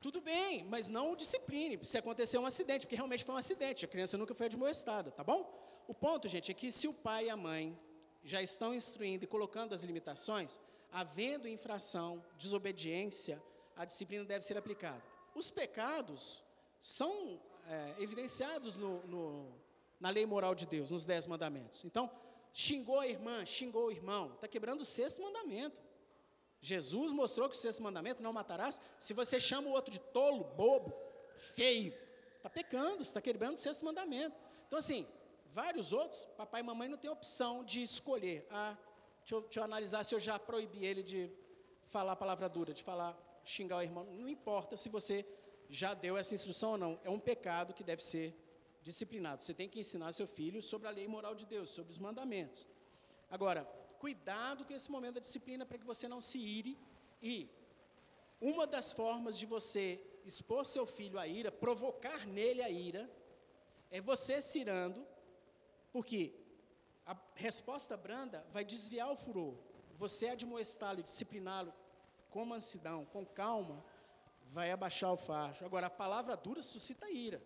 Tudo 0.00 0.20
bem, 0.20 0.64
mas 0.64 0.88
não 0.88 1.12
o 1.12 1.16
discipline 1.16 1.78
se 1.84 1.98
acontecer 1.98 2.38
um 2.38 2.46
acidente, 2.46 2.86
porque 2.86 2.96
realmente 2.96 3.24
foi 3.24 3.34
um 3.34 3.38
acidente, 3.38 3.84
a 3.84 3.88
criança 3.88 4.16
nunca 4.16 4.34
foi 4.34 4.46
admoestada, 4.46 5.10
tá 5.10 5.22
bom? 5.22 5.82
O 5.86 5.92
ponto, 5.92 6.26
gente, 6.28 6.50
é 6.50 6.54
que 6.54 6.72
se 6.72 6.88
o 6.88 6.94
pai 6.94 7.26
e 7.26 7.30
a 7.30 7.36
mãe 7.36 7.78
já 8.22 8.40
estão 8.40 8.72
instruindo 8.72 9.24
e 9.24 9.26
colocando 9.26 9.74
as 9.74 9.82
limitações, 9.82 10.58
havendo 10.90 11.48
infração, 11.48 12.24
desobediência, 12.38 13.42
a 13.76 13.84
disciplina 13.84 14.24
deve 14.24 14.44
ser 14.44 14.56
aplicada. 14.56 15.02
Os 15.34 15.50
pecados 15.50 16.42
são 16.80 17.40
é, 17.66 17.94
evidenciados 17.98 18.76
no, 18.76 19.06
no, 19.06 19.52
na 19.98 20.10
lei 20.10 20.26
moral 20.26 20.54
de 20.54 20.66
Deus, 20.66 20.90
nos 20.90 21.04
dez 21.04 21.26
mandamentos. 21.26 21.84
Então, 21.84 22.10
xingou 22.52 22.98
a 22.98 23.06
irmã, 23.06 23.44
xingou 23.46 23.86
o 23.86 23.90
irmão, 23.90 24.32
está 24.34 24.48
quebrando 24.48 24.80
o 24.80 24.84
sexto 24.84 25.22
mandamento. 25.22 25.76
Jesus 26.60 27.12
mostrou 27.12 27.48
que 27.48 27.56
o 27.56 27.58
sexto 27.58 27.82
mandamento, 27.82 28.22
não 28.22 28.32
matarás, 28.32 28.80
se 28.98 29.14
você 29.14 29.40
chama 29.40 29.68
o 29.68 29.72
outro 29.72 29.90
de 29.90 29.98
tolo, 29.98 30.44
bobo, 30.44 30.92
feio, 31.36 31.94
está 32.36 32.50
pecando, 32.50 33.02
está 33.02 33.20
quebrando 33.20 33.54
o 33.54 33.58
sexto 33.58 33.84
mandamento. 33.84 34.36
Então, 34.66 34.78
assim, 34.78 35.06
vários 35.46 35.92
outros, 35.92 36.26
papai 36.36 36.60
e 36.60 36.64
mamãe 36.64 36.88
não 36.88 36.98
têm 36.98 37.10
opção 37.10 37.64
de 37.64 37.82
escolher. 37.82 38.46
Ah, 38.50 38.76
deixa 39.20 39.34
eu, 39.34 39.40
deixa 39.42 39.60
eu 39.60 39.64
analisar 39.64 40.04
se 40.04 40.14
eu 40.14 40.20
já 40.20 40.38
proibi 40.38 40.84
ele 40.84 41.02
de 41.02 41.30
falar 41.84 42.14
palavra 42.16 42.48
dura, 42.48 42.74
de 42.74 42.82
falar, 42.82 43.18
xingar 43.44 43.78
o 43.78 43.82
irmão. 43.82 44.04
Não 44.04 44.28
importa 44.28 44.76
se 44.76 44.88
você 44.88 45.26
já 45.68 45.94
deu 45.94 46.16
essa 46.16 46.34
instrução 46.34 46.72
ou 46.72 46.78
não, 46.78 47.00
é 47.04 47.10
um 47.10 47.18
pecado 47.18 47.72
que 47.72 47.84
deve 47.84 48.02
ser 48.02 48.34
disciplinado. 48.82 49.42
Você 49.42 49.54
tem 49.54 49.68
que 49.68 49.78
ensinar 49.78 50.12
seu 50.12 50.26
filho 50.26 50.62
sobre 50.62 50.88
a 50.88 50.90
lei 50.90 51.06
moral 51.06 51.34
de 51.34 51.46
Deus, 51.46 51.70
sobre 51.70 51.92
os 51.92 51.98
mandamentos. 51.98 52.66
Agora, 53.30 53.64
cuidado 53.98 54.64
com 54.64 54.74
esse 54.74 54.90
momento 54.90 55.14
da 55.14 55.20
disciplina 55.20 55.64
para 55.64 55.78
que 55.78 55.84
você 55.84 56.08
não 56.08 56.20
se 56.20 56.38
ire. 56.38 56.78
E 57.22 57.48
uma 58.40 58.66
das 58.66 58.92
formas 58.92 59.38
de 59.38 59.46
você 59.46 60.00
expor 60.24 60.66
seu 60.66 60.86
filho 60.86 61.18
à 61.18 61.26
ira, 61.26 61.52
provocar 61.52 62.26
nele 62.26 62.62
a 62.62 62.70
ira, 62.70 63.10
é 63.90 64.00
você 64.00 64.40
se 64.40 64.60
irando, 64.60 65.06
porque 65.92 66.34
a 67.04 67.16
resposta 67.34 67.96
branda 67.96 68.46
vai 68.52 68.64
desviar 68.64 69.10
o 69.10 69.16
furor. 69.16 69.54
Você 69.94 70.28
admoestá-lo 70.28 71.00
e 71.00 71.02
discipliná-lo 71.02 71.72
com 72.30 72.44
mansidão, 72.44 73.04
com 73.06 73.24
calma, 73.24 73.82
vai 74.46 74.70
abaixar 74.70 75.12
o 75.12 75.16
facho. 75.16 75.64
Agora, 75.64 75.86
a 75.86 75.90
palavra 75.90 76.36
dura 76.36 76.62
suscita 76.62 77.10
ira. 77.10 77.42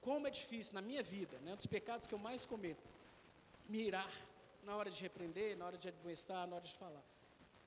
Como 0.00 0.26
é 0.26 0.30
difícil 0.30 0.74
na 0.74 0.82
minha 0.82 1.02
vida, 1.02 1.38
né, 1.40 1.52
um 1.52 1.56
dos 1.56 1.66
pecados 1.66 2.06
que 2.06 2.14
eu 2.14 2.18
mais 2.18 2.46
cometo, 2.46 2.88
me 3.68 3.78
irar 3.82 4.10
na 4.62 4.76
hora 4.76 4.90
de 4.90 5.02
repreender, 5.02 5.56
na 5.56 5.66
hora 5.66 5.76
de 5.76 5.88
admoestar, 5.88 6.46
na 6.46 6.56
hora 6.56 6.64
de 6.64 6.74
falar. 6.74 7.02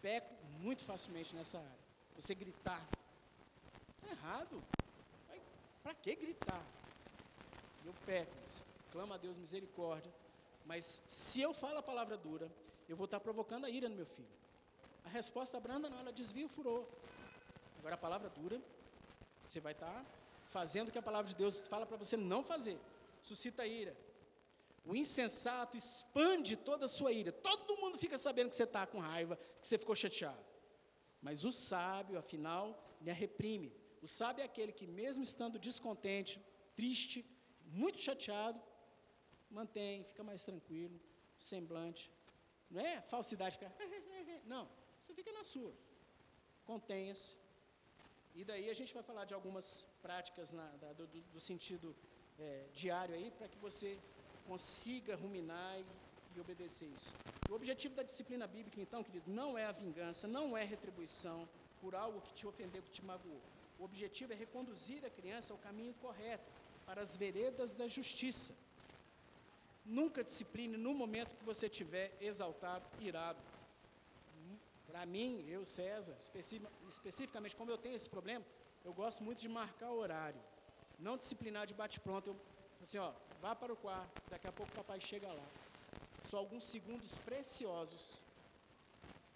Peco 0.02 0.34
muito 0.60 0.84
facilmente 0.84 1.36
nessa 1.36 1.58
área. 1.58 1.80
Você 2.16 2.34
gritar. 2.34 2.82
Está 4.02 4.12
errado. 4.12 4.64
Para 5.84 5.94
que 5.94 6.16
gritar? 6.16 6.66
Eu 7.86 7.94
peco. 8.06 8.32
Clama 8.92 9.16
a 9.16 9.18
Deus 9.18 9.38
misericórdia. 9.38 10.14
Mas 10.66 11.04
se 11.08 11.42
eu 11.42 11.54
falo 11.54 11.80
a 11.80 11.84
palavra 11.84 12.18
dura, 12.18 12.50
eu 12.88 12.96
vou 12.96 13.06
estar 13.06 13.20
provocando 13.20 13.66
a 13.66 13.70
ira 13.70 13.90
no 13.90 13.96
meu 13.96 14.06
filho. 14.06 14.28
A 15.10 15.12
resposta 15.12 15.60
branda 15.60 15.90
não, 15.90 16.00
ela 16.00 16.14
desvia 16.14 16.46
o 16.46 16.50
furor. 16.50 16.86
Agora 17.80 17.96
a 17.96 17.98
palavra 17.98 18.30
dura, 18.30 18.62
você 19.42 19.60
vai 19.60 19.74
estar 19.74 20.06
fazendo 20.46 20.90
o 20.90 20.92
que 20.92 21.00
a 21.00 21.02
palavra 21.02 21.28
de 21.28 21.36
Deus 21.36 21.68
fala 21.68 21.84
para 21.84 21.98
você 21.98 22.16
não 22.16 22.44
fazer. 22.44 22.78
Suscita 23.24 23.66
ira. 23.66 23.98
O 24.86 24.96
insensato 24.96 25.76
expande 25.76 26.56
toda 26.56 26.86
a 26.86 26.88
sua 26.88 27.12
ira. 27.12 27.32
Todo 27.32 27.76
mundo 27.78 27.98
fica 27.98 28.20
sabendo 28.20 28.50
que 28.50 28.56
você 28.56 28.66
está 28.66 28.86
com 28.86 29.00
raiva, 29.00 29.36
que 29.60 29.66
você 29.66 29.80
ficou 29.80 29.96
chateado. 29.96 30.46
Mas 31.24 31.44
o 31.44 31.52
sábio, 31.52 32.20
afinal, 32.20 32.80
lhe 33.02 33.12
reprime. 33.12 33.74
O 34.04 34.08
sábio 34.08 34.44
é 34.44 34.46
aquele 34.46 34.72
que, 34.72 34.86
mesmo 34.86 35.24
estando 35.24 35.58
descontente, 35.58 36.40
triste, 36.76 37.26
muito 37.66 38.00
chateado, 38.00 38.62
mantém, 39.50 40.04
fica 40.04 40.24
mais 40.24 40.46
tranquilo, 40.46 41.02
semblante. 41.36 42.12
Não 42.70 42.80
é 42.80 43.02
falsidade, 43.02 43.58
fica, 43.58 43.74
não, 44.46 44.70
você 45.10 45.14
fica 45.14 45.32
na 45.32 45.44
sua. 45.44 45.74
Contenha-se. 46.66 47.36
E 48.36 48.44
daí 48.44 48.70
a 48.70 48.74
gente 48.74 48.94
vai 48.94 49.02
falar 49.02 49.26
de 49.26 49.34
algumas 49.34 49.88
práticas 50.04 50.54
na, 50.54 50.68
da, 50.82 50.94
do, 50.94 51.08
do, 51.08 51.40
sentido 51.40 51.96
é, 52.38 52.66
diário 52.74 53.16
aí, 53.16 53.32
para 53.32 53.48
que 53.48 53.58
você 53.58 53.98
consiga 54.48 55.16
ruminar 55.16 55.80
e, 55.80 55.86
e 56.36 56.40
obedecer 56.40 56.88
isso. 56.96 57.12
O 57.50 57.54
objetivo 57.54 57.96
da 57.96 58.04
disciplina 58.04 58.46
bíblica, 58.46 58.80
então, 58.80 59.04
querido, 59.04 59.30
não 59.32 59.58
é 59.58 59.66
a 59.66 59.72
vingança, 59.72 60.28
não 60.28 60.56
é 60.56 60.64
retribuição 60.64 61.50
por 61.82 61.96
algo 61.96 62.22
que 62.22 62.34
te 62.34 62.46
ofendeu, 62.46 62.84
que 62.84 62.92
te 62.92 63.04
magoou. 63.04 63.42
O 63.80 63.84
objetivo 63.84 64.34
é 64.34 64.36
reconduzir 64.36 65.04
a 65.04 65.10
criança 65.10 65.54
ao 65.54 65.60
caminho 65.60 65.94
correto, 65.96 66.52
para 66.86 67.02
as 67.02 67.18
veredas 67.18 67.74
da 67.74 67.88
justiça. 67.88 68.56
Nunca 69.86 70.24
discipline 70.24 70.78
no 70.78 70.94
momento 70.94 71.36
que 71.36 71.44
você 71.44 71.66
estiver 71.66 72.16
exaltado, 72.22 72.88
irado. 73.00 73.40
Para 74.90 75.06
mim, 75.06 75.46
eu, 75.48 75.64
César, 75.64 76.18
especificamente, 76.88 77.56
como 77.56 77.70
eu 77.70 77.78
tenho 77.78 77.96
esse 77.96 78.10
problema, 78.10 78.44
eu 78.84 78.92
gosto 78.92 79.24
muito 79.24 79.40
de 79.40 79.48
marcar 79.48 79.92
horário. 79.92 80.42
Não 80.98 81.16
disciplinar 81.16 81.68
de 81.68 81.76
bate-pronto. 81.76 82.30
Eu, 82.30 82.36
assim, 82.82 82.98
ó, 82.98 83.12
vá 83.40 83.56
para 83.56 83.72
o 83.72 83.76
quarto, 83.76 84.22
daqui 84.30 84.48
a 84.48 84.52
pouco 84.52 84.72
o 84.72 84.76
papai 84.76 85.00
chega 85.00 85.32
lá. 85.32 85.48
Só 86.24 86.38
alguns 86.38 86.64
segundos 86.64 87.18
preciosos 87.20 88.24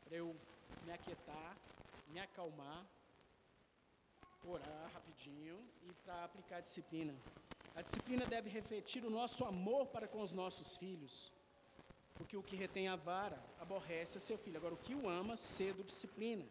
para 0.05 0.17
eu 0.17 0.35
me 0.85 0.91
aquietar, 0.91 1.55
me 2.09 2.19
acalmar, 2.19 2.85
orar 4.45 4.91
rapidinho 4.93 5.57
e 5.83 5.93
para 6.03 6.25
aplicar 6.25 6.57
a 6.57 6.61
disciplina. 6.61 7.13
A 7.75 7.81
disciplina 7.81 8.25
deve 8.25 8.49
refletir 8.49 9.05
o 9.05 9.09
nosso 9.09 9.45
amor 9.45 9.85
para 9.87 10.07
com 10.07 10.21
os 10.21 10.33
nossos 10.33 10.77
filhos. 10.77 11.31
Porque 12.16 12.38
o 12.38 12.43
que 12.43 12.55
retém 12.55 12.88
a 12.88 12.95
vara 12.95 13.41
aborrece 13.59 14.18
a 14.18 14.22
seu 14.22 14.38
filho. 14.38 14.57
Agora, 14.57 14.74
o 14.74 14.78
que 14.78 14.95
o 14.95 15.09
ama, 15.09 15.36
cedo 15.36 15.84
disciplina. 15.84 16.45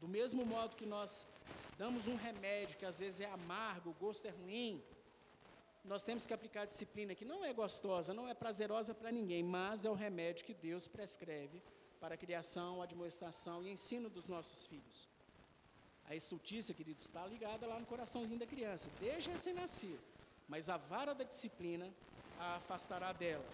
Do 0.00 0.08
mesmo 0.08 0.44
modo 0.44 0.76
que 0.76 0.86
nós 0.86 1.26
damos 1.76 2.08
um 2.08 2.16
remédio 2.16 2.78
que 2.78 2.84
às 2.84 2.98
vezes 2.98 3.20
é 3.20 3.26
amargo, 3.26 3.90
o 3.90 3.94
gosto 3.94 4.26
é 4.26 4.30
ruim, 4.30 4.82
nós 5.84 6.04
temos 6.04 6.26
que 6.26 6.34
aplicar 6.34 6.62
a 6.62 6.66
disciplina 6.66 7.14
que 7.14 7.24
não 7.24 7.44
é 7.44 7.52
gostosa, 7.52 8.12
não 8.12 8.28
é 8.28 8.34
prazerosa 8.34 8.94
para 8.94 9.10
ninguém, 9.10 9.42
mas 9.42 9.84
é 9.84 9.90
o 9.90 9.94
remédio 9.94 10.44
que 10.44 10.52
Deus 10.52 10.86
prescreve 10.86 11.62
para 11.98 12.14
a 12.14 12.18
criação, 12.18 12.82
admoestação 12.82 13.62
e 13.62 13.70
ensino 13.70 14.10
dos 14.10 14.28
nossos 14.28 14.66
filhos. 14.66 15.08
A 16.04 16.14
estultícia, 16.14 16.74
querido, 16.74 17.00
está 17.00 17.26
ligada 17.26 17.66
lá 17.66 17.78
no 17.78 17.86
coraçãozinho 17.86 18.38
da 18.38 18.46
criança, 18.46 18.90
desde 19.00 19.30
recém-nascido. 19.30 19.98
Mas 20.46 20.68
a 20.68 20.76
vara 20.76 21.14
da 21.14 21.24
disciplina 21.24 21.92
a 22.38 22.56
afastará 22.56 23.12
dela. 23.12 23.44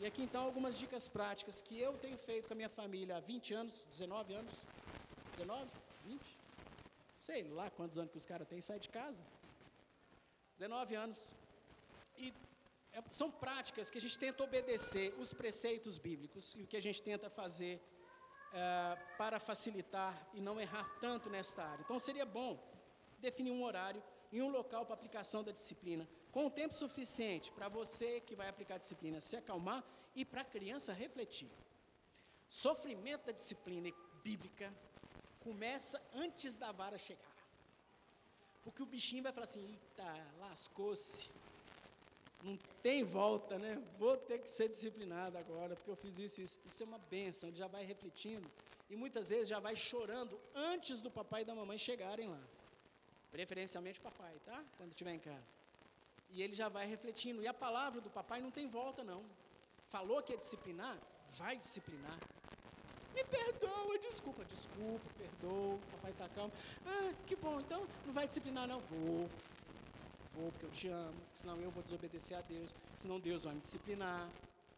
E 0.00 0.04
aqui 0.04 0.22
então 0.22 0.44
algumas 0.44 0.76
dicas 0.78 1.08
práticas 1.08 1.62
que 1.62 1.80
eu 1.80 1.96
tenho 1.98 2.18
feito 2.18 2.46
com 2.48 2.54
a 2.54 2.56
minha 2.56 2.68
família 2.68 3.16
há 3.16 3.20
20 3.20 3.54
anos, 3.54 3.86
19 3.90 4.34
anos, 4.34 4.52
19, 5.32 5.70
20, 6.04 6.20
sei 7.16 7.44
lá 7.44 7.70
quantos 7.70 7.96
anos 7.96 8.10
que 8.10 8.18
os 8.18 8.26
caras 8.26 8.46
têm, 8.46 8.60
sai 8.60 8.78
de 8.78 8.90
casa. 8.90 9.24
19 10.58 10.94
anos, 10.94 11.34
e 12.18 12.32
é, 12.92 13.02
são 13.10 13.30
práticas 13.30 13.90
que 13.90 13.98
a 13.98 14.00
gente 14.00 14.18
tenta 14.18 14.42
obedecer 14.42 15.14
os 15.18 15.32
preceitos 15.32 15.98
bíblicos 15.98 16.54
e 16.54 16.62
o 16.62 16.66
que 16.66 16.76
a 16.76 16.80
gente 16.80 17.02
tenta 17.02 17.28
fazer 17.28 17.80
é, 18.52 18.96
para 19.16 19.38
facilitar 19.38 20.28
e 20.34 20.40
não 20.40 20.60
errar 20.60 20.88
tanto 21.00 21.30
nesta 21.30 21.62
área. 21.62 21.82
Então 21.82 21.98
seria 21.98 22.24
bom 22.24 22.62
definir 23.18 23.50
um 23.50 23.62
horário 23.62 24.02
e 24.30 24.42
um 24.42 24.48
local 24.48 24.84
para 24.84 24.94
aplicação 24.94 25.42
da 25.42 25.52
disciplina, 25.52 26.08
com 26.32 26.46
o 26.46 26.50
tempo 26.50 26.74
suficiente 26.74 27.50
para 27.52 27.68
você 27.68 28.20
que 28.20 28.34
vai 28.34 28.48
aplicar 28.48 28.76
a 28.76 28.78
disciplina 28.78 29.20
se 29.20 29.36
acalmar 29.36 29.84
e 30.14 30.24
para 30.24 30.42
a 30.42 30.44
criança 30.44 30.92
refletir. 30.92 31.50
Sofrimento 32.48 33.26
da 33.26 33.32
disciplina 33.32 33.90
bíblica 34.22 34.72
começa 35.40 36.00
antes 36.14 36.56
da 36.56 36.72
vara 36.72 36.98
chegar. 36.98 37.36
Porque 38.62 38.82
o 38.82 38.86
bichinho 38.86 39.22
vai 39.22 39.32
falar 39.32 39.44
assim: 39.44 39.64
eita, 39.64 40.26
lascou-se 40.38 41.30
não 42.46 42.56
tem 42.82 43.02
volta, 43.02 43.58
né? 43.58 43.82
Vou 43.98 44.16
ter 44.16 44.38
que 44.38 44.50
ser 44.50 44.68
disciplinado 44.68 45.36
agora, 45.36 45.74
porque 45.74 45.90
eu 45.90 45.96
fiz 45.96 46.18
isso, 46.18 46.40
isso. 46.40 46.60
Isso 46.64 46.82
é 46.82 46.86
uma 46.86 46.98
benção, 46.98 47.48
ele 47.48 47.56
já 47.56 47.66
vai 47.66 47.84
refletindo. 47.84 48.48
E 48.88 48.94
muitas 48.94 49.30
vezes 49.30 49.48
já 49.48 49.58
vai 49.58 49.74
chorando 49.74 50.38
antes 50.54 51.00
do 51.00 51.10
papai 51.10 51.42
e 51.42 51.44
da 51.44 51.54
mamãe 51.54 51.76
chegarem 51.76 52.28
lá. 52.28 52.40
Preferencialmente 53.32 53.98
o 53.98 54.02
papai, 54.02 54.34
tá? 54.44 54.64
Quando 54.76 54.90
estiver 54.90 55.12
em 55.12 55.18
casa. 55.18 55.52
E 56.30 56.42
ele 56.42 56.54
já 56.54 56.68
vai 56.68 56.86
refletindo. 56.86 57.42
E 57.42 57.48
a 57.48 57.54
palavra 57.54 58.00
do 58.00 58.10
papai 58.10 58.40
não 58.40 58.50
tem 58.50 58.66
volta, 58.66 59.02
não. 59.02 59.24
Falou 59.86 60.22
que 60.22 60.32
é 60.32 60.36
disciplinar? 60.36 60.98
Vai 61.38 61.56
disciplinar. 61.56 62.18
Me 63.14 63.24
perdoa, 63.24 63.98
desculpa, 63.98 64.44
desculpa, 64.44 65.08
perdoa, 65.16 65.78
papai 65.92 66.10
está 66.10 66.28
calmo. 66.28 66.52
Ah, 66.84 67.14
que 67.26 67.34
bom, 67.34 67.58
então 67.60 67.86
não 68.04 68.12
vai 68.12 68.26
disciplinar, 68.26 68.68
não? 68.68 68.78
Vou, 68.80 69.30
vou 70.34 70.52
porque 70.52 70.66
eu 70.66 70.70
te 70.70 70.88
amo, 70.88 71.18
senão 71.32 71.58
eu 71.62 71.70
vou 71.70 71.82
desobedecer 71.82 72.36
a 72.36 72.42
Deus, 72.42 72.74
senão 72.94 73.18
Deus 73.18 73.44
vai 73.44 73.54
me 73.54 73.62
disciplinar 73.62 74.28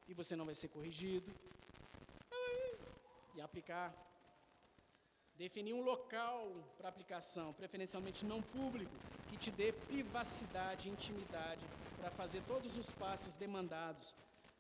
e 0.09 0.15
você 0.15 0.37
não 0.37 0.47
vai 0.47 0.55
ser 0.55 0.69
corrigido. 0.69 1.29
E 3.35 3.41
aplicar. 3.41 3.93
Definir 5.37 5.73
um 5.73 5.83
local 5.83 6.53
para 6.77 6.89
aplicação, 6.89 7.53
preferencialmente 7.53 8.25
não 8.25 8.41
público, 8.41 8.93
que 9.29 9.37
te 9.37 9.51
dê 9.51 9.73
privacidade 9.73 10.89
intimidade 10.89 11.65
para 11.99 12.11
fazer 12.11 12.43
todos 12.43 12.77
os 12.77 12.93
passos 12.93 13.37
demandados 13.37 14.15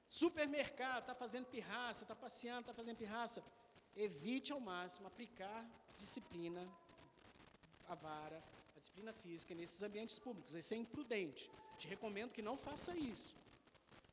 Supermercado, 0.08 1.02
está 1.02 1.14
fazendo 1.14 1.44
pirraça, 1.46 2.04
está 2.04 2.16
passeando, 2.16 2.60
está 2.60 2.72
fazendo 2.72 2.96
pirraça. 2.96 3.44
Evite 3.94 4.52
ao 4.54 4.58
máximo 4.58 5.06
aplicar 5.06 5.68
disciplina, 5.98 6.66
a 7.86 7.94
vara, 7.94 8.42
a 8.74 8.78
disciplina 8.78 9.12
física 9.12 9.54
nesses 9.54 9.82
ambientes 9.82 10.18
públicos. 10.18 10.54
Isso 10.54 10.72
é 10.72 10.78
imprudente. 10.78 11.50
Te 11.76 11.86
recomendo 11.86 12.32
que 12.32 12.40
não 12.40 12.56
faça 12.56 12.96
isso. 12.96 13.36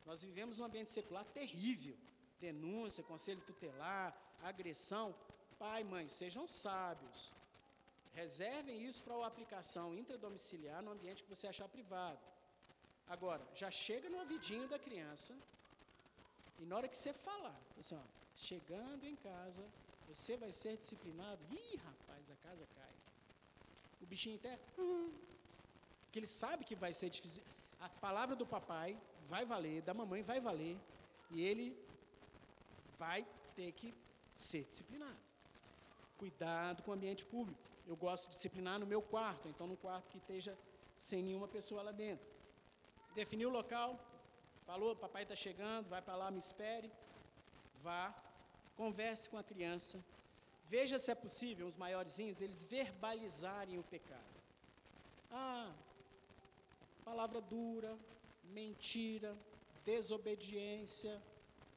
Nós 0.06 0.22
vivemos 0.22 0.58
num 0.58 0.66
ambiente 0.66 0.92
secular 0.92 1.24
terrível. 1.24 1.96
Denúncia, 2.42 3.02
conselho 3.02 3.40
tutelar, 3.42 4.14
agressão. 4.44 5.16
Pai, 5.58 5.86
mãe, 5.86 6.10
sejam 6.10 6.46
sábios. 6.46 7.34
Reservem 8.16 8.78
isso 8.88 9.04
para 9.04 9.16
a 9.16 9.28
aplicação 9.28 9.94
intradomiciliar 9.94 10.82
no 10.82 10.92
ambiente 10.92 11.24
que 11.24 11.30
você 11.30 11.48
achar 11.48 11.68
privado. 11.68 12.20
Agora, 13.08 13.46
já 13.54 13.70
chega 13.70 14.10
no 14.10 14.20
ouvidinho 14.20 14.68
da 14.68 14.80
criança 14.80 15.38
e 16.60 16.66
na 16.66 16.78
hora 16.78 16.88
que 16.88 16.98
você 16.98 17.14
falar, 17.14 17.60
assim, 17.78 17.96
ó, 17.96 18.06
chegando 18.36 19.04
em 19.06 19.16
casa, 19.18 19.64
você 20.08 20.38
vai 20.38 20.52
ser 20.52 20.78
disciplinado. 20.78 21.42
Ih, 21.52 21.76
rapaz, 21.78 22.32
a 22.32 22.36
casa 22.48 22.66
cai. 22.76 22.96
O 24.02 24.06
bichinho 24.06 24.38
até. 24.38 24.58
Hum, 24.78 25.12
que 26.12 26.20
ele 26.20 26.28
sabe 26.28 26.64
que 26.64 26.76
vai 26.76 26.94
ser 26.94 27.10
difícil. 27.10 27.44
A 27.80 27.90
palavra 27.90 28.36
do 28.36 28.46
papai 28.46 28.98
vai 29.26 29.46
valer, 29.46 29.82
da 29.82 29.94
mamãe 29.94 30.22
vai 30.22 30.40
valer, 30.40 30.78
e 31.32 31.42
ele 31.42 31.78
vai 32.98 33.28
ter 33.56 33.72
que 33.74 33.94
ser 34.34 34.64
disciplinado. 34.64 35.20
Cuidado 36.18 36.82
com 36.84 36.92
o 36.92 36.94
ambiente 36.94 37.26
público. 37.26 37.75
Eu 37.88 37.96
gosto 37.96 38.26
de 38.28 38.36
disciplinar 38.36 38.80
no 38.80 38.86
meu 38.86 39.02
quarto, 39.02 39.48
então 39.48 39.68
no 39.68 39.78
quarto 39.78 40.10
que 40.10 40.18
esteja 40.18 40.58
sem 40.98 41.22
nenhuma 41.22 41.48
pessoa 41.48 41.82
lá 41.84 41.92
dentro. 41.92 42.26
Definiu 43.14 43.50
o 43.50 43.52
local, 43.52 44.00
falou, 44.66 44.96
papai 44.96 45.24
está 45.24 45.36
chegando, 45.36 45.88
vai 45.88 46.02
para 46.02 46.16
lá, 46.16 46.32
me 46.32 46.40
espere. 46.40 46.92
Vá, 47.82 48.14
converse 48.76 49.30
com 49.30 49.38
a 49.38 49.44
criança. 49.44 50.04
Veja 50.66 50.98
se 50.98 51.12
é 51.12 51.16
possível 51.16 51.68
os 51.68 51.76
maiorzinhos 51.76 52.42
eles 52.42 52.64
verbalizarem 52.64 53.78
o 53.78 53.84
pecado. 53.84 54.36
Ah, 55.32 55.72
palavra 57.04 57.40
dura, 57.40 57.96
mentira, 58.46 59.38
desobediência, 59.84 61.22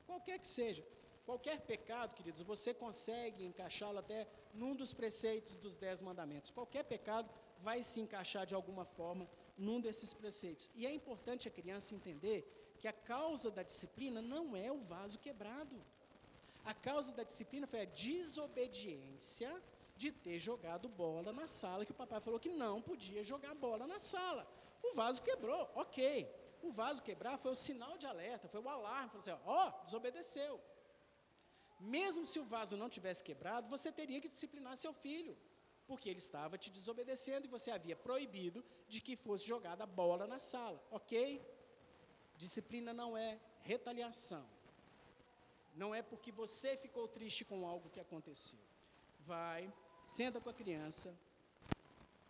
qualquer 0.07 0.39
que 0.39 0.49
seja. 0.49 0.83
Qualquer 1.29 1.61
pecado, 1.61 2.15
queridos, 2.15 2.41
você 2.41 2.73
consegue 2.73 3.45
encaixá-lo 3.45 3.99
até 3.99 4.27
num 4.55 4.75
dos 4.75 4.95
preceitos 4.95 5.59
dos 5.59 5.77
dez 5.77 6.01
mandamentos. 6.01 6.51
Qualquer 6.51 6.85
pecado 6.85 7.29
vai 7.59 7.83
se 7.83 8.01
encaixar 8.01 8.47
de 8.47 8.55
alguma 8.55 8.83
forma 8.83 9.29
num 9.59 9.79
desses 9.79 10.15
preceitos. 10.15 10.71
E 10.75 10.87
é 10.87 10.91
importante 10.91 11.47
a 11.47 11.51
criança 11.51 11.95
entender 11.95 12.39
que 12.81 12.89
a 12.89 12.95
causa 12.95 13.51
da 13.51 13.63
disciplina 13.63 14.23
não 14.23 14.57
é 14.57 14.73
o 14.73 14.81
vaso 14.81 15.19
quebrado. 15.19 15.77
A 16.65 16.73
causa 16.73 17.13
da 17.13 17.25
disciplina 17.25 17.67
foi 17.67 17.83
a 17.83 17.85
desobediência 17.85 19.51
de 19.99 20.11
ter 20.11 20.39
jogado 20.39 20.89
bola 20.89 21.31
na 21.31 21.47
sala, 21.47 21.85
que 21.85 21.93
o 21.93 22.01
papai 22.03 22.23
falou 22.23 22.41
que 22.41 22.49
não 22.49 22.81
podia 22.81 23.23
jogar 23.23 23.55
bola 23.55 23.87
na 23.87 23.99
sala. 23.99 24.51
O 24.83 24.95
vaso 24.95 25.23
quebrou, 25.23 25.71
ok. 25.75 26.27
O 26.63 26.73
vaso 26.73 27.03
quebrar 27.03 27.37
foi 27.37 27.53
o 27.53 27.55
sinal 27.55 27.99
de 27.99 28.07
alerta, 28.07 28.49
foi 28.49 28.63
o 28.63 28.69
alarme, 28.71 29.11
falou 29.11 29.21
assim, 29.21 29.43
ó, 29.45 29.69
oh, 29.69 29.85
desobedeceu. 29.85 30.59
Mesmo 31.81 32.27
se 32.27 32.39
o 32.39 32.45
vaso 32.45 32.77
não 32.77 32.89
tivesse 32.89 33.23
quebrado, 33.23 33.69
você 33.69 33.93
teria 33.93 34.21
que 34.21 34.29
disciplinar 34.29 34.77
seu 34.77 34.93
filho, 34.93 35.37
porque 35.87 36.09
ele 36.09 36.19
estava 36.19 36.59
te 36.59 36.71
desobedecendo 36.71 37.47
e 37.47 37.51
você 37.51 37.71
havia 37.71 37.95
proibido 37.95 38.65
de 38.89 39.01
que 39.01 39.15
fosse 39.17 39.47
jogada 39.47 39.85
a 39.85 39.87
bola 39.87 40.27
na 40.27 40.41
sala, 40.41 40.83
ok? 40.91 41.41
Disciplina 42.37 42.93
não 42.93 43.17
é 43.17 43.39
retaliação. 43.63 44.45
Não 45.75 45.95
é 45.95 46.03
porque 46.03 46.33
você 46.33 46.77
ficou 46.77 47.07
triste 47.07 47.45
com 47.45 47.67
algo 47.67 47.91
que 47.91 48.01
aconteceu. 48.01 48.59
Vai, 49.21 49.73
senta 50.05 50.41
com 50.41 50.51
a 50.51 50.55
criança, 50.55 51.17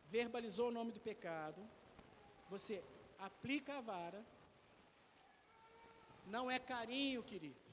verbalizou 0.06 0.68
o 0.68 0.70
nome 0.70 0.92
do 0.92 1.00
pecado, 1.00 1.60
você 2.50 2.84
aplica 3.18 3.78
a 3.78 3.80
vara. 3.80 4.24
Não 6.26 6.50
é 6.50 6.58
carinho, 6.58 7.22
querido. 7.22 7.67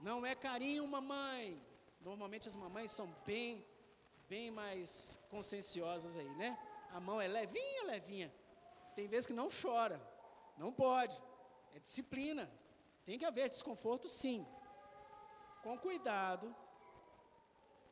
Não 0.00 0.24
é 0.24 0.34
carinho, 0.34 0.86
mamãe. 0.86 1.60
Normalmente 2.00 2.48
as 2.48 2.56
mamães 2.56 2.90
são 2.90 3.06
bem, 3.26 3.64
bem 4.28 4.50
mais 4.50 5.20
conscienciosas 5.28 6.16
aí, 6.16 6.28
né? 6.36 6.58
A 6.92 7.00
mão 7.00 7.20
é 7.20 7.26
levinha, 7.26 7.84
levinha. 7.84 8.32
Tem 8.94 9.08
vezes 9.08 9.26
que 9.26 9.32
não 9.32 9.48
chora. 9.50 10.00
Não 10.56 10.72
pode. 10.72 11.20
É 11.74 11.78
disciplina. 11.78 12.50
Tem 13.04 13.18
que 13.18 13.24
haver 13.24 13.48
desconforto, 13.48 14.08
sim. 14.08 14.46
Com 15.62 15.78
cuidado, 15.78 16.54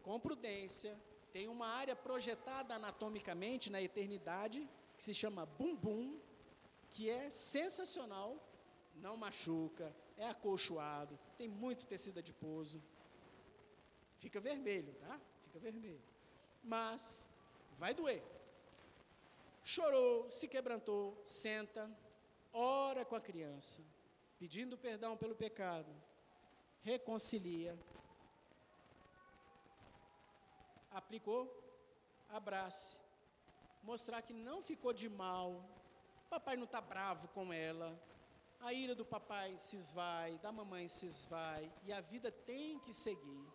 com 0.03 0.19
prudência. 0.21 0.99
Tem 1.33 1.49
uma 1.49 1.67
área 1.67 1.95
projetada 1.95 2.75
anatomicamente 2.75 3.71
na 3.71 3.83
eternidade 3.83 4.69
que 4.97 5.03
se 5.03 5.13
chama 5.13 5.45
bumbum, 5.45 6.19
que 6.91 7.11
é 7.11 7.29
sensacional, 7.29 8.37
não 8.95 9.17
machuca, 9.17 9.95
é 10.17 10.29
acolchoado, 10.29 11.19
tem 11.37 11.49
muito 11.49 11.87
tecido 11.87 12.19
adiposo. 12.19 12.83
Fica 14.17 14.41
vermelho, 14.41 14.95
tá? 14.95 15.21
Fica 15.45 15.59
vermelho. 15.59 16.03
Mas 16.63 17.29
vai 17.79 17.93
doer. 17.95 18.23
Chorou, 19.63 20.31
se 20.31 20.49
quebrantou, 20.49 21.21
senta, 21.25 21.91
ora 22.53 23.05
com 23.05 23.17
a 23.17 23.21
criança, 23.21 23.83
pedindo 24.39 24.79
perdão 24.79 25.17
pelo 25.17 25.35
pecado, 25.35 25.93
reconcilia, 26.83 27.77
aplicou, 30.91 31.53
abrace, 32.29 32.99
mostrar 33.83 34.23
que 34.23 34.33
não 34.33 34.63
ficou 34.63 34.93
de 34.93 35.09
mal, 35.09 35.69
papai 36.31 36.57
não 36.57 36.65
está 36.65 36.81
bravo 36.81 37.29
com 37.29 37.53
ela, 37.53 38.01
a 38.61 38.73
ira 38.73 38.95
do 38.95 39.05
papai 39.05 39.59
se 39.59 39.77
esvai, 39.77 40.39
da 40.39 40.51
mamãe 40.51 40.89
se 40.89 41.07
esvai, 41.07 41.73
e 41.83 41.93
a 41.93 42.01
vida 42.01 42.31
tem 42.31 42.79
que 42.81 42.93
seguir, 42.93 43.47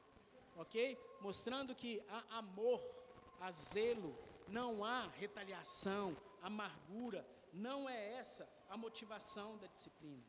ok? 0.55 0.97
Mostrando 1.21 1.75
que 1.75 2.01
há 2.07 2.37
amor, 2.37 2.81
há 3.39 3.51
zelo, 3.51 4.17
não 4.47 4.83
há 4.83 5.07
retaliação, 5.07 6.15
amargura, 6.41 7.25
não 7.53 7.89
é 7.89 8.13
essa 8.13 8.47
a 8.69 8.77
motivação 8.77 9.57
da 9.57 9.67
disciplina. 9.67 10.23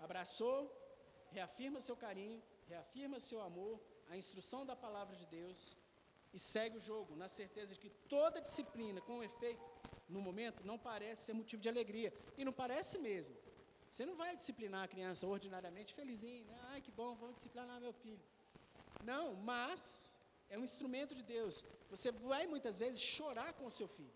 Abraçou, 0.00 0.72
reafirma 1.30 1.80
seu 1.80 1.96
carinho, 1.96 2.42
reafirma 2.68 3.18
seu 3.18 3.40
amor, 3.40 3.80
a 4.08 4.16
instrução 4.16 4.64
da 4.64 4.76
palavra 4.76 5.16
de 5.16 5.26
Deus 5.26 5.76
e 6.32 6.38
segue 6.38 6.76
o 6.76 6.80
jogo, 6.80 7.16
na 7.16 7.28
certeza 7.28 7.74
de 7.74 7.80
que 7.80 7.90
toda 8.08 8.40
disciplina 8.40 9.00
com 9.00 9.22
efeito 9.22 9.62
no 10.08 10.20
momento, 10.20 10.64
não 10.64 10.78
parece 10.78 11.22
ser 11.26 11.32
motivo 11.32 11.60
de 11.62 11.68
alegria. 11.68 12.12
E 12.36 12.44
não 12.44 12.52
parece 12.52 12.98
mesmo. 12.98 13.36
Você 13.90 14.04
não 14.04 14.14
vai 14.14 14.36
disciplinar 14.36 14.84
a 14.84 14.88
criança 14.88 15.26
ordinariamente 15.26 15.94
felizinho, 15.94 16.44
né? 16.44 16.58
ai 16.70 16.80
que 16.80 16.90
bom, 16.90 17.14
vamos 17.14 17.36
disciplinar 17.36 17.80
meu 17.80 17.92
filho. 17.92 18.20
Não, 19.02 19.34
mas 19.36 20.16
é 20.50 20.58
um 20.58 20.64
instrumento 20.64 21.14
de 21.14 21.22
Deus. 21.22 21.64
Você 21.90 22.10
vai 22.10 22.46
muitas 22.46 22.78
vezes 22.78 23.00
chorar 23.00 23.52
com 23.54 23.66
o 23.66 23.70
seu 23.70 23.88
filho, 23.88 24.12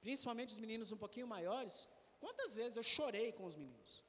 principalmente 0.00 0.50
os 0.50 0.58
meninos 0.58 0.92
um 0.92 0.96
pouquinho 0.96 1.26
maiores. 1.26 1.88
Quantas 2.20 2.54
vezes 2.54 2.76
eu 2.76 2.82
chorei 2.82 3.32
com 3.32 3.44
os 3.44 3.56
meninos, 3.56 4.04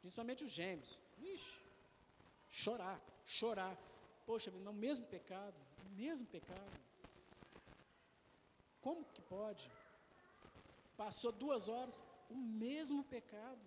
principalmente 0.00 0.44
os 0.44 0.50
gêmeos? 0.50 0.98
Ixi, 1.18 1.60
chorar, 2.50 3.00
chorar. 3.24 3.78
Poxa, 4.26 4.50
no 4.50 4.72
mesmo 4.72 5.06
pecado, 5.06 5.56
mesmo 5.90 6.26
pecado. 6.28 6.80
Como 8.80 9.04
que 9.06 9.22
pode? 9.22 9.70
Passou 10.96 11.32
duas 11.32 11.68
horas, 11.68 12.02
o 12.28 12.34
mesmo 12.34 13.04
pecado. 13.04 13.60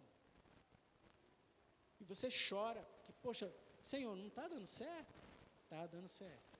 E 1.99 2.03
você 2.03 2.29
chora, 2.49 2.87
que, 3.03 3.11
poxa, 3.13 3.53
Senhor, 3.81 4.15
não 4.15 4.27
está 4.27 4.47
dando 4.47 4.67
certo? 4.67 5.13
Está 5.63 5.85
dando 5.87 6.07
certo. 6.07 6.59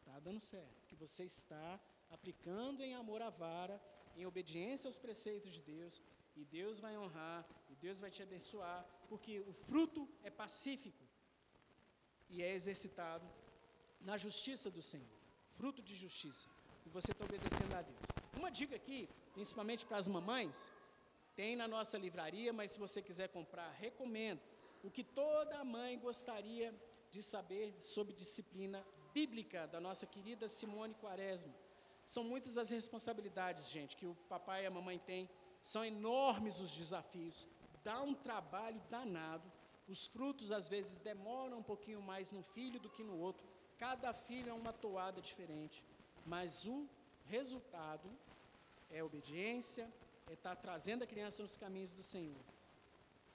Está 0.00 0.18
dando 0.20 0.40
certo. 0.40 0.86
Que 0.86 0.96
você 0.96 1.24
está 1.24 1.80
aplicando 2.10 2.82
em 2.82 2.94
amor 2.94 3.22
a 3.22 3.30
vara, 3.30 3.80
em 4.16 4.26
obediência 4.26 4.88
aos 4.88 4.98
preceitos 4.98 5.52
de 5.52 5.62
Deus, 5.62 6.02
e 6.36 6.44
Deus 6.44 6.78
vai 6.78 6.96
honrar, 6.96 7.46
e 7.68 7.74
Deus 7.76 8.00
vai 8.00 8.10
te 8.10 8.22
abençoar, 8.22 8.86
porque 9.08 9.40
o 9.40 9.52
fruto 9.52 10.08
é 10.22 10.30
pacífico 10.30 11.04
e 12.28 12.42
é 12.42 12.52
exercitado 12.54 13.26
na 14.00 14.16
justiça 14.16 14.70
do 14.70 14.82
Senhor 14.82 15.20
fruto 15.60 15.82
de 15.82 15.94
justiça, 15.94 16.48
e 16.86 16.88
você 16.88 17.12
está 17.12 17.22
obedecendo 17.22 17.74
a 17.74 17.82
Deus. 17.82 18.19
Uma 18.36 18.50
dica 18.50 18.76
aqui, 18.76 19.08
principalmente 19.32 19.84
para 19.84 19.98
as 19.98 20.08
mamães, 20.08 20.72
tem 21.34 21.56
na 21.56 21.66
nossa 21.66 21.96
livraria, 21.98 22.52
mas 22.52 22.72
se 22.72 22.78
você 22.78 23.00
quiser 23.00 23.28
comprar, 23.28 23.70
recomendo. 23.72 24.40
O 24.82 24.90
que 24.90 25.04
toda 25.04 25.64
mãe 25.64 25.98
gostaria 25.98 26.74
de 27.10 27.22
saber 27.22 27.74
sobre 27.80 28.14
disciplina 28.14 28.84
bíblica 29.12 29.66
da 29.66 29.80
nossa 29.80 30.06
querida 30.06 30.48
Simone 30.48 30.94
Quaresma. 30.94 31.54
São 32.06 32.24
muitas 32.24 32.56
as 32.56 32.70
responsabilidades, 32.70 33.68
gente, 33.68 33.96
que 33.96 34.06
o 34.06 34.14
papai 34.28 34.64
e 34.64 34.66
a 34.66 34.70
mamãe 34.70 34.98
têm. 34.98 35.28
São 35.62 35.84
enormes 35.84 36.60
os 36.60 36.70
desafios. 36.70 37.46
Dá 37.84 38.00
um 38.00 38.14
trabalho 38.14 38.80
danado. 38.90 39.50
Os 39.88 40.06
frutos 40.06 40.52
às 40.52 40.68
vezes 40.68 41.00
demoram 41.00 41.58
um 41.58 41.62
pouquinho 41.62 42.00
mais 42.00 42.30
no 42.30 42.42
filho 42.42 42.80
do 42.80 42.88
que 42.88 43.02
no 43.02 43.18
outro. 43.18 43.46
Cada 43.78 44.12
filho 44.12 44.50
é 44.50 44.52
uma 44.52 44.72
toada 44.72 45.20
diferente, 45.20 45.84
mas 46.26 46.64
o 46.64 46.88
resultado 47.36 48.08
é 48.90 49.02
obediência, 49.02 49.84
é 50.28 50.34
estar 50.34 50.56
trazendo 50.56 51.04
a 51.04 51.06
criança 51.12 51.42
nos 51.42 51.56
caminhos 51.56 51.92
do 51.92 52.02
Senhor. 52.02 52.42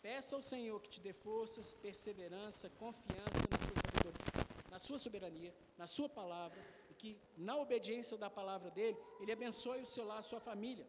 Peça 0.02 0.36
ao 0.36 0.42
Senhor 0.42 0.78
que 0.84 0.90
te 0.90 1.02
dê 1.02 1.14
forças, 1.14 1.74
perseverança, 1.74 2.70
confiança 2.84 3.44
na 3.50 3.58
sua 3.66 3.78
sabedoria, 3.86 4.46
na 4.70 4.80
sua 4.80 5.00
soberania, 5.00 5.54
na 5.78 5.88
sua 5.88 6.10
palavra, 6.10 6.62
e 6.92 6.94
que 6.94 7.18
na 7.38 7.56
obediência 7.58 8.18
da 8.18 8.30
palavra 8.30 8.70
dele, 8.70 8.98
ele 9.22 9.32
abençoe 9.32 9.82
o 9.82 9.86
seu 9.86 10.06
lar, 10.06 10.20
a 10.20 10.30
sua 10.32 10.40
família. 10.40 10.86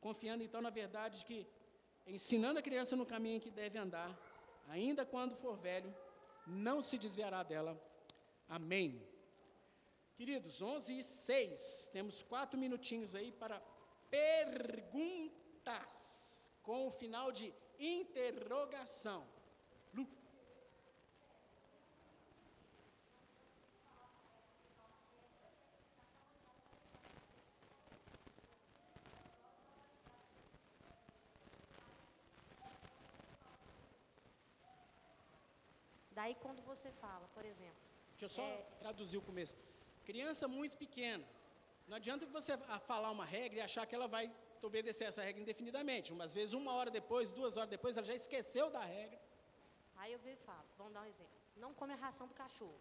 Confiando 0.00 0.42
então 0.42 0.60
na 0.60 0.70
verdade 0.70 1.20
de 1.20 1.24
que 1.26 1.46
ensinando 2.06 2.58
a 2.58 2.62
criança 2.62 2.96
no 2.96 3.06
caminho 3.06 3.36
em 3.36 3.40
que 3.40 3.50
deve 3.50 3.78
andar, 3.78 4.10
ainda 4.68 5.04
quando 5.04 5.36
for 5.36 5.56
velho, 5.56 5.94
não 6.46 6.80
se 6.80 6.96
desviará 6.98 7.42
dela. 7.42 7.80
Amém. 8.48 8.88
Queridos, 10.16 10.62
11 10.62 10.98
e 10.98 11.02
6, 11.02 11.90
temos 11.92 12.22
quatro 12.22 12.58
minutinhos 12.58 13.14
aí 13.14 13.30
para 13.30 13.60
perguntas, 14.10 15.34
com 16.62 16.86
o 16.86 16.90
final 16.90 17.30
de 17.30 17.52
interrogação. 17.78 19.28
Lu. 19.92 20.08
Daí 36.12 36.34
quando 36.36 36.62
você 36.62 36.90
fala, 36.92 37.28
por 37.34 37.44
exemplo. 37.44 37.76
Deixa 38.12 38.24
eu 38.24 38.30
só 38.30 38.42
é, 38.42 38.62
traduzir 38.80 39.18
o 39.18 39.22
começo. 39.22 39.54
Criança 40.10 40.46
muito 40.46 40.76
pequena. 40.84 41.24
Não 41.88 41.96
adianta 42.00 42.24
você 42.26 42.56
falar 42.90 43.10
uma 43.10 43.24
regra 43.24 43.58
e 43.58 43.62
achar 43.62 43.84
que 43.86 43.94
ela 43.94 44.08
vai 44.08 44.24
obedecer 44.62 45.04
essa 45.04 45.22
regra 45.22 45.40
indefinidamente. 45.42 46.12
Umas 46.12 46.32
vezes, 46.38 46.52
uma 46.54 46.72
hora 46.78 46.90
depois, 46.90 47.30
duas 47.30 47.56
horas 47.56 47.70
depois, 47.70 47.96
ela 47.96 48.06
já 48.06 48.14
esqueceu 48.14 48.70
da 48.70 48.84
regra. 48.96 49.20
Aí 49.96 50.12
eu 50.12 50.18
vejo 50.18 50.38
e 50.42 50.44
falo, 50.44 50.64
vamos 50.78 50.92
dar 50.92 51.02
um 51.02 51.10
exemplo. 51.14 51.36
Não 51.56 51.72
come 51.74 51.92
a 51.92 51.96
ração 51.96 52.26
do 52.26 52.34
cachorro. 52.34 52.78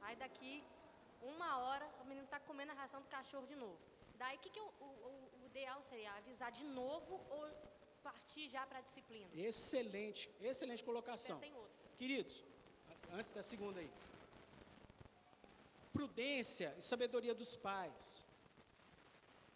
Aí 0.00 0.16
daqui 0.16 0.64
uma 1.22 1.58
hora 1.58 1.86
o 2.02 2.04
menino 2.04 2.24
está 2.24 2.40
comendo 2.40 2.72
a 2.72 2.74
ração 2.74 3.00
do 3.00 3.08
cachorro 3.08 3.46
de 3.46 3.54
novo. 3.54 3.78
Daí 4.18 4.36
o 4.36 4.40
que, 4.40 4.50
que 4.50 4.60
o, 4.60 4.70
o, 4.86 4.88
o, 5.42 5.46
ideal 5.46 5.82
seria? 5.88 6.12
Avisar 6.12 6.52
de 6.52 6.64
novo 6.64 7.20
ou 7.30 7.48
partir 8.02 8.48
já 8.50 8.66
para 8.66 8.78
a 8.78 8.82
disciplina? 8.82 9.28
Excelente, 9.34 10.30
excelente 10.40 10.84
colocação. 10.84 11.40
Queridos, 11.96 12.44
antes 13.12 13.32
da 13.32 13.42
segunda 13.42 13.80
aí. 13.80 13.90
Prudência 16.00 16.74
e 16.78 16.82
sabedoria 16.82 17.34
dos 17.34 17.56
pais. 17.56 18.24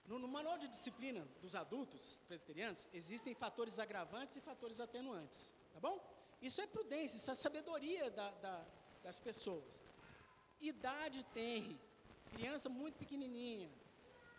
No, 0.07 0.19
no, 0.19 0.29
manual 0.29 0.59
de 0.59 0.69
disciplina 0.69 1.27
dos 1.41 1.55
adultos 1.55 2.23
presbiterianos, 2.29 2.87
existem 2.93 3.35
fatores 3.35 3.79
agravantes 3.79 4.37
e 4.37 4.43
fatores 4.43 4.79
atenuantes. 4.79 5.55
Tá 5.73 5.81
bom? 5.81 5.99
Isso 6.43 6.61
é 6.61 6.67
prudência, 6.67 7.17
isso 7.17 7.31
é 7.31 7.35
sabedoria 7.35 8.11
da, 8.11 8.31
da, 8.33 8.63
das 9.03 9.19
pessoas. 9.19 9.83
Idade 10.61 11.25
tem, 11.33 11.81
criança 12.35 12.69
muito 12.69 12.99
pequenininha, 12.99 13.71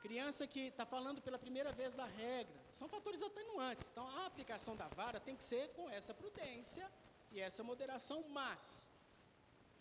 criança 0.04 0.46
que 0.46 0.68
está 0.68 0.86
falando 0.86 1.24
pela 1.24 1.40
primeira 1.40 1.72
vez 1.72 1.96
da 1.96 2.06
regra, 2.06 2.56
são 2.72 2.88
fatores 2.88 3.24
atenuantes. 3.24 3.90
Então, 3.90 4.08
a 4.20 4.28
aplicação 4.28 4.76
da 4.76 4.88
vara 4.90 5.20
tem 5.20 5.36
que 5.36 5.44
ser 5.44 5.70
com 5.70 5.90
essa 5.90 6.14
prudência 6.14 6.88
e 7.32 7.40
essa 7.40 7.64
moderação, 7.64 8.24
mas, 8.30 8.92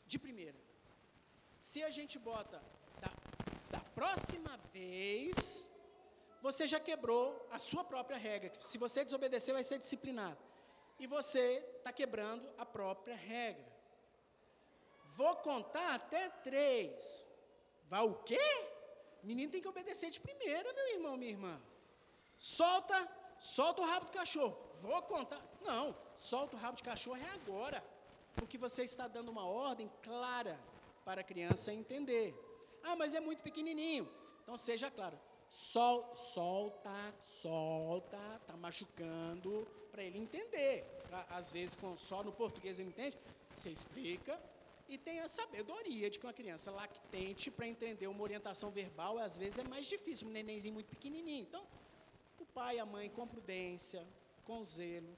de 0.07 0.19
primeira, 0.19 0.64
se 1.65 1.83
a 1.83 1.89
gente 1.89 2.19
bota 2.19 2.63
da, 3.01 3.11
da 3.71 3.81
próxima 3.95 4.55
vez, 4.71 5.75
você 6.43 6.67
já 6.67 6.79
quebrou 6.79 7.49
a 7.51 7.59
sua 7.59 7.83
própria 7.83 8.19
regra. 8.19 8.53
Se 8.61 8.77
você 8.77 9.03
desobedecer, 9.03 9.55
vai 9.55 9.65
ser 9.65 9.79
disciplinado. 9.79 10.37
E 10.99 11.07
você 11.07 11.65
está 11.79 11.91
quebrando 11.91 12.47
a 12.59 12.67
própria 12.67 13.17
regra. 13.17 13.65
Vou 15.17 15.37
contar 15.37 15.95
até 15.95 16.29
três. 16.29 17.25
Vai 17.89 18.03
o 18.03 18.15
quê? 18.17 18.47
Menino 19.23 19.51
tem 19.51 19.63
que 19.63 19.69
obedecer 19.69 20.11
de 20.11 20.21
primeira, 20.21 20.71
meu 20.71 20.89
irmão, 20.97 21.17
minha 21.17 21.33
irmã. 21.33 21.63
Solta, 22.37 23.09
solta 23.41 23.81
o 23.81 23.87
rabo 23.87 24.05
do 24.05 24.13
cachorro. 24.13 24.55
Vou 24.83 25.01
contar. 25.01 25.43
Não, 25.63 25.97
solta 26.15 26.57
o 26.57 26.61
rabo 26.61 26.77
de 26.77 26.83
cachorro 26.83 27.17
é 27.17 27.31
agora. 27.31 27.83
Porque 28.35 28.59
você 28.59 28.85
está 28.85 29.09
dando 29.09 29.31
uma 29.31 29.47
ordem 29.47 29.91
clara 30.03 30.61
para 31.05 31.21
a 31.21 31.25
criança 31.25 31.73
entender. 31.73 32.35
Ah, 32.83 32.97
mas 32.97 33.15
é 33.15 33.21
muito 33.21 33.43
pequenininho. 33.43 34.09
Então 34.43 34.57
seja 34.57 34.91
claro. 34.91 35.19
Sol, 35.49 36.17
solta, 36.17 37.15
solta, 37.21 38.41
tá 38.47 38.57
machucando, 38.57 39.67
para 39.91 40.03
ele 40.03 40.19
entender. 40.19 40.85
Às 41.31 41.53
vezes, 41.53 41.77
com, 41.77 41.97
só 41.97 42.25
no 42.25 42.33
português 42.33 42.81
ele 42.81 42.89
entende, 42.89 43.17
você 43.55 43.71
explica 43.71 44.41
e 44.89 44.99
tem 44.99 45.21
a 45.21 45.29
sabedoria 45.29 46.11
de 46.11 46.19
que 46.19 46.27
uma 46.27 46.33
criança 46.33 46.71
lactente, 46.71 47.51
para 47.51 47.67
entender 47.67 48.07
uma 48.07 48.23
orientação 48.23 48.71
verbal, 48.71 49.19
às 49.19 49.39
vezes 49.39 49.59
é 49.59 49.65
mais 49.65 49.87
difícil, 49.87 50.29
um 50.29 50.31
nenenzinho 50.31 50.75
muito 50.75 50.89
pequenininho. 50.89 51.43
Então, 51.43 51.65
o 52.39 52.45
pai 52.45 52.77
e 52.77 52.81
a 52.81 52.87
mãe, 52.87 53.09
com 53.09 53.27
prudência, 53.27 54.07
com 54.45 54.65
zelo, 54.65 55.17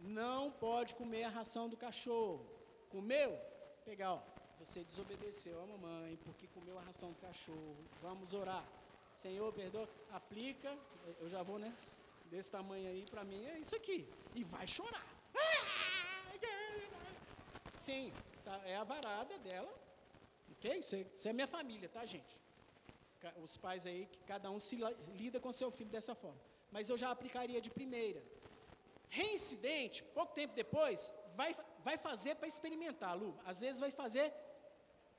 não 0.00 0.50
pode 0.50 0.94
comer 0.94 1.24
a 1.24 1.28
ração 1.28 1.68
do 1.68 1.76
cachorro. 1.76 2.46
Comeu? 2.88 3.36
Pegar, 3.84 4.14
ó, 4.14 4.22
você 4.58 4.84
desobedeceu 4.84 5.62
a 5.62 5.66
mamãe 5.66 6.16
porque 6.24 6.46
comeu 6.48 6.78
a 6.78 6.82
ração 6.82 7.12
do 7.12 7.18
cachorro. 7.18 7.76
Vamos 8.02 8.32
orar. 8.32 8.64
Senhor, 9.14 9.52
perdoa, 9.52 9.88
aplica, 10.10 10.76
eu 11.20 11.28
já 11.28 11.42
vou, 11.42 11.58
né? 11.58 11.72
Desse 12.26 12.50
tamanho 12.50 12.88
aí, 12.88 13.04
para 13.10 13.24
mim 13.24 13.44
é 13.46 13.58
isso 13.58 13.76
aqui. 13.76 14.08
E 14.34 14.42
vai 14.42 14.66
chorar. 14.66 15.06
Sim, 17.74 18.12
tá, 18.42 18.60
é 18.64 18.76
a 18.76 18.84
varada 18.84 19.38
dela. 19.38 19.72
Ok? 20.52 20.82
Você, 20.82 21.06
você 21.14 21.28
é 21.28 21.32
minha 21.32 21.46
família, 21.46 21.88
tá, 21.88 22.04
gente? 22.06 22.40
Os 23.42 23.56
pais 23.56 23.86
aí, 23.86 24.06
que 24.06 24.18
cada 24.24 24.50
um 24.50 24.58
se 24.58 24.78
lida 25.16 25.38
com 25.38 25.52
seu 25.52 25.70
filho 25.70 25.90
dessa 25.90 26.14
forma. 26.14 26.40
Mas 26.72 26.88
eu 26.88 26.96
já 26.96 27.10
aplicaria 27.10 27.60
de 27.60 27.70
primeira. 27.70 28.22
Reincidente, 29.08 30.02
pouco 30.02 30.34
tempo 30.34 30.54
depois, 30.54 31.14
vai, 31.36 31.54
vai 31.84 31.96
fazer 31.96 32.34
para 32.36 32.48
experimentar, 32.48 33.16
Lu. 33.16 33.38
Às 33.44 33.60
vezes 33.60 33.78
vai 33.80 33.90
fazer. 33.90 34.32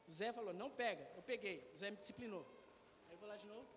O 0.08 0.12
Zé 0.12 0.34
falou, 0.34 0.54
não 0.54 0.70
pega. 0.70 1.10
Eu 1.16 1.24
peguei. 1.24 1.58
O 1.74 1.78
Zé 1.78 1.90
me 1.90 1.98
disciplinou. 1.98 2.46
Aí 3.08 3.14
eu 3.14 3.18
vou 3.18 3.30
lá 3.30 3.38
de 3.38 3.48
novo 3.48 3.76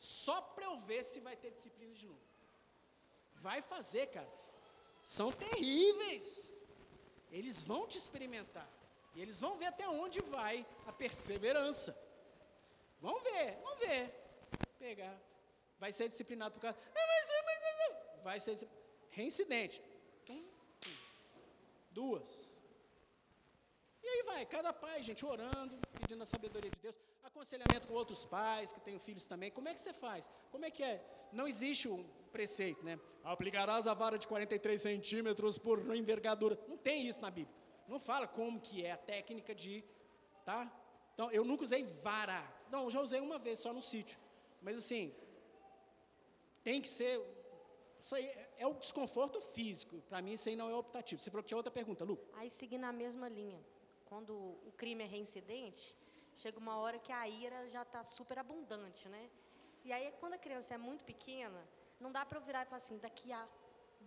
só 0.00 0.40
para 0.40 0.64
eu 0.64 0.78
ver 0.78 1.04
se 1.04 1.20
vai 1.20 1.36
ter 1.36 1.50
disciplina 1.50 1.92
de 1.92 2.06
novo. 2.06 2.18
Vai 3.34 3.60
fazer, 3.60 4.06
cara. 4.06 4.32
São 5.04 5.30
terríveis. 5.30 6.54
Eles 7.30 7.62
vão 7.62 7.86
te 7.86 7.98
experimentar. 7.98 8.66
E 9.14 9.20
eles 9.20 9.38
vão 9.40 9.58
ver 9.58 9.66
até 9.66 9.86
onde 9.86 10.22
vai 10.22 10.66
a 10.86 10.92
perseverança. 10.92 11.92
Vão 12.98 13.20
ver, 13.20 13.58
vão 13.62 13.76
ver. 13.76 14.10
Pegar. 14.78 15.20
Vai 15.78 15.92
ser 15.92 16.08
disciplinado 16.08 16.54
por 16.54 16.62
causa. 16.62 16.78
Vai 18.22 18.40
ser 18.40 18.66
reincidente. 19.10 19.82
Duas. 21.90 22.62
E 24.02 24.08
aí 24.08 24.22
vai, 24.22 24.46
cada 24.46 24.72
pai, 24.72 25.02
gente, 25.02 25.24
orando, 25.26 25.78
pedindo 26.00 26.22
a 26.22 26.26
sabedoria 26.26 26.70
de 26.70 26.80
Deus, 26.80 26.98
aconselhamento 27.22 27.86
com 27.86 27.94
outros 27.94 28.24
pais 28.24 28.72
que 28.72 28.80
têm 28.80 28.98
filhos 28.98 29.26
também. 29.26 29.50
Como 29.50 29.68
é 29.68 29.74
que 29.74 29.80
você 29.80 29.92
faz? 29.92 30.30
Como 30.50 30.64
é 30.64 30.70
que 30.70 30.82
é? 30.82 31.04
Não 31.32 31.46
existe 31.46 31.88
um 31.88 32.02
preceito, 32.32 32.82
né? 32.84 32.98
Aplicarás 33.22 33.86
a 33.86 33.94
vara 33.94 34.18
de 34.18 34.26
43 34.26 34.80
centímetros 34.80 35.58
por 35.58 35.94
envergadura. 35.94 36.58
Não 36.66 36.78
tem 36.78 37.06
isso 37.06 37.20
na 37.20 37.30
Bíblia. 37.30 37.54
Não 37.86 38.00
fala 38.00 38.26
como 38.26 38.60
que 38.60 38.84
é 38.84 38.92
a 38.92 38.96
técnica 38.96 39.54
de, 39.54 39.84
tá? 40.44 40.70
Então, 41.14 41.30
eu 41.30 41.44
nunca 41.44 41.64
usei 41.64 41.82
vara. 41.84 42.42
Não, 42.70 42.90
já 42.90 43.00
usei 43.00 43.20
uma 43.20 43.38
vez, 43.38 43.58
só 43.58 43.72
no 43.74 43.82
sítio. 43.82 44.18
Mas 44.62 44.78
assim, 44.78 45.14
tem 46.62 46.80
que 46.80 46.88
ser 46.88 47.20
isso 48.02 48.14
aí 48.14 48.26
é 48.58 48.66
o 48.66 48.74
desconforto 48.74 49.40
físico. 49.40 50.00
Para 50.08 50.20
mim, 50.22 50.32
isso 50.32 50.48
aí 50.48 50.56
não 50.56 50.70
é 50.70 50.74
optativo. 50.74 51.20
Você 51.20 51.30
falou 51.30 51.42
que 51.42 51.48
tinha 51.48 51.58
outra 51.58 51.72
pergunta, 51.72 52.04
Lu? 52.04 52.18
Aí, 52.34 52.50
seguindo 52.50 52.84
a 52.84 52.92
mesma 52.92 53.28
linha 53.28 53.60
quando 54.10 54.34
o 54.34 54.72
crime 54.76 55.04
é 55.04 55.06
reincidente, 55.06 55.94
chega 56.36 56.58
uma 56.58 56.76
hora 56.78 56.98
que 56.98 57.12
a 57.12 57.28
ira 57.28 57.68
já 57.70 57.82
está 57.82 58.04
super 58.04 58.38
abundante, 58.40 59.08
né? 59.08 59.30
E 59.84 59.92
aí, 59.92 60.12
quando 60.18 60.34
a 60.34 60.38
criança 60.38 60.74
é 60.74 60.78
muito 60.78 61.04
pequena, 61.04 61.64
não 62.00 62.10
dá 62.10 62.26
para 62.26 62.38
eu 62.38 62.42
virar 62.42 62.62
e 62.62 62.66
falar 62.66 62.82
assim, 62.82 62.98
daqui 62.98 63.32
a 63.32 63.48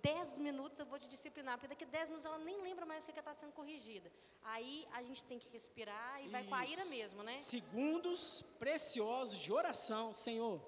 10 0.01 0.39
minutos 0.39 0.77
eu 0.79 0.85
vou 0.85 0.99
te 0.99 1.07
disciplinar, 1.07 1.57
porque 1.57 1.69
daqui 1.69 1.85
a 1.85 1.87
10 1.87 2.09
minutos 2.09 2.25
ela 2.25 2.37
nem 2.39 2.61
lembra 2.61 2.85
mais 2.85 3.03
porque 3.03 3.19
ela 3.19 3.31
está 3.31 3.41
sendo 3.41 3.53
corrigida. 3.53 4.11
Aí 4.43 4.85
a 4.91 5.01
gente 5.03 5.23
tem 5.23 5.39
que 5.39 5.47
respirar 5.49 6.19
e 6.19 6.23
Isso. 6.23 6.31
vai 6.31 6.43
com 6.43 6.55
a 6.55 6.65
ira 6.65 6.85
mesmo, 6.85 7.23
né? 7.23 7.33
Segundos 7.37 8.41
preciosos 8.59 9.39
de 9.39 9.53
oração, 9.53 10.13
Senhor, 10.13 10.61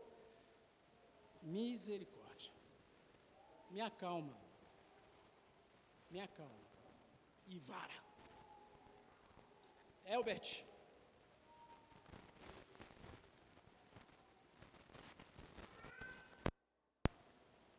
misericórdia, 1.42 2.15
me 3.70 3.82
acalma, 3.82 4.38
me 6.10 6.20
acalma. 6.22 6.66
e 7.48 7.60
vara. 7.60 8.04
Elbert. 10.06 10.64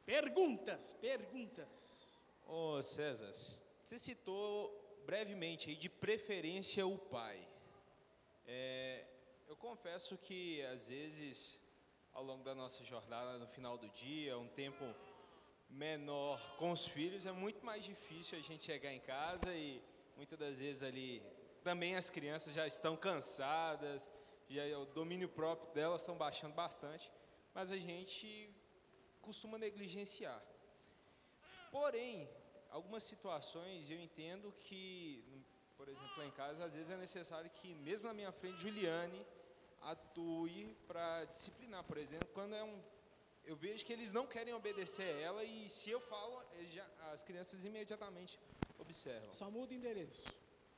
Perguntas, 0.05 0.93
perguntas. 0.93 2.25
Ô 2.47 2.81
César, 2.81 3.33
você 3.85 3.99
citou 3.99 5.03
brevemente 5.05 5.71
aí 5.71 5.77
de 5.77 5.89
preferência 5.89 6.87
o 6.87 6.97
pai. 6.97 7.49
É, 8.47 9.05
eu 9.49 9.57
confesso 9.57 10.17
que 10.17 10.63
às 10.67 10.89
vezes, 10.89 11.61
ao 12.13 12.23
longo 12.23 12.45
da 12.45 12.55
nossa 12.55 12.85
jornada, 12.85 13.37
no 13.37 13.49
final 13.49 13.77
do 13.77 13.89
dia, 13.89 14.39
um 14.39 14.49
tempo 14.49 14.95
menor 15.69 16.41
com 16.57 16.71
os 16.73 16.87
filhos, 16.87 17.27
é 17.27 17.33
muito 17.33 17.65
mais 17.65 17.85
difícil 17.85 18.39
a 18.39 18.43
gente 18.43 18.65
chegar 18.65 18.93
em 18.93 19.01
casa 19.01 19.53
e 19.55 19.83
muitas 20.17 20.39
das 20.39 20.59
vezes 20.59 20.83
ali 20.83 21.23
também 21.63 21.97
as 21.97 22.09
crianças 22.09 22.55
já 22.55 22.67
estão 22.67 22.97
cansadas, 22.97 24.11
já 24.49 24.63
o 24.79 24.87
domínio 24.87 25.29
próprio 25.29 25.73
delas 25.73 26.03
estão 26.03 26.17
baixando 26.17 26.55
bastante, 26.55 27.11
mas 27.53 27.73
a 27.73 27.77
gente 27.77 28.51
costuma 29.21 29.59
negligenciar. 29.59 30.41
Porém, 31.71 32.29
algumas 32.71 33.03
situações 33.03 33.91
eu 33.91 34.01
entendo 34.01 34.53
que, 34.61 35.25
por 35.77 35.89
exemplo, 35.89 36.23
em 36.23 36.31
casa, 36.31 36.65
às 36.65 36.75
vezes 36.75 36.91
é 36.91 36.97
necessário 36.97 37.51
que, 37.51 37.75
mesmo 37.75 38.07
na 38.07 38.15
minha 38.15 38.33
frente, 38.33 38.61
Juliane 38.61 39.27
atue 39.83 40.77
para 40.87 41.25
disciplinar. 41.25 41.85
Por 41.85 41.99
exemplo, 41.99 42.29
quando 42.33 42.55
é 42.55 42.63
um. 42.63 42.81
Eu 43.47 43.57
vejo 43.57 43.85
que 43.85 43.93
eles 43.93 44.13
não 44.13 44.27
querem 44.27 44.53
obedecer 44.53 45.03
a 45.15 45.21
ela 45.21 45.45
e 45.45 45.69
se 45.69 45.89
eu 45.89 46.01
falo, 46.01 46.43
já, 46.75 46.87
as 47.13 47.23
crianças 47.23 47.65
imediatamente 47.65 48.39
observam. 48.79 49.33
Só 49.33 49.51
muda 49.51 49.73
o 49.73 49.77
endereço. 49.77 50.27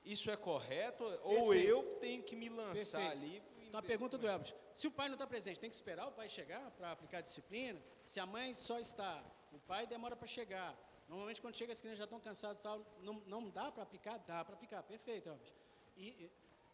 Isso 0.05 0.31
é 0.31 0.37
correto? 0.37 1.05
Perfeito. 1.05 1.27
Ou 1.27 1.55
eu 1.55 1.97
tenho 1.99 2.23
que 2.23 2.37
me 2.37 2.49
lançar 2.49 2.99
Perfeito. 2.99 3.11
ali 3.11 3.43
então 3.69 3.81
a 3.81 3.83
pergunta 3.83 4.17
do 4.17 4.27
Elvis, 4.27 4.55
se 4.75 4.87
o 4.87 4.91
pai 4.91 5.09
não 5.09 5.15
está 5.15 5.27
presente, 5.27 5.61
tem 5.61 5.69
que 5.69 5.77
esperar 5.77 6.09
o 6.09 6.13
pai 6.13 6.29
chegar 6.29 6.71
para 6.71 6.91
aplicar 6.91 7.19
a 7.19 7.21
disciplina? 7.21 7.81
Se 8.07 8.19
a 8.19 8.25
mãe 8.25 8.55
só 8.55 8.79
está, 8.79 9.23
o 9.53 9.59
pai 9.59 9.87
demora 9.87 10.17
para 10.17 10.27
chegar. 10.27 10.75
Normalmente 11.07 11.41
quando 11.41 11.55
chega 11.55 11.73
as 11.73 11.81
crianças 11.81 11.99
já 11.99 12.05
estão 12.05 12.19
cansadas 12.19 12.63
tal, 12.63 12.85
não, 13.01 13.15
não 13.27 13.51
dá 13.51 13.71
para 13.71 13.83
aplicar? 13.83 14.19
Dá 14.19 14.43
para 14.45 14.55
aplicar, 14.55 14.83
perfeito, 14.83 15.29
Elvis. 15.29 15.55
E, 15.97 16.09
e, 16.09 16.31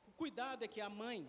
o 0.06 0.12
cuidado 0.12 0.64
é 0.64 0.68
que 0.68 0.80
a 0.80 0.88
mãe, 0.88 1.28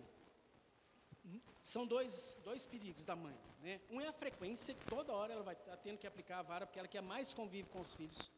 são 1.66 1.84
dois, 1.84 2.38
dois 2.44 2.64
perigos 2.64 3.04
da 3.04 3.16
mãe. 3.16 3.36
Né? 3.60 3.80
Um 3.90 4.00
é 4.00 4.06
a 4.06 4.12
frequência, 4.12 4.72
que 4.72 4.84
toda 4.86 5.12
hora 5.12 5.32
ela 5.32 5.42
vai 5.42 5.54
estar 5.54 5.72
tá 5.72 5.76
tendo 5.76 5.98
que 5.98 6.06
aplicar 6.06 6.38
a 6.38 6.42
vara, 6.42 6.64
porque 6.64 6.78
ela 6.78 6.88
quer 6.88 7.02
mais 7.02 7.34
convive 7.34 7.68
com 7.68 7.80
os 7.80 7.92
filhos. 7.92 8.30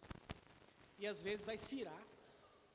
E 0.99 1.07
às 1.07 1.22
vezes 1.22 1.45
vai 1.45 1.59
cirar, 1.59 2.03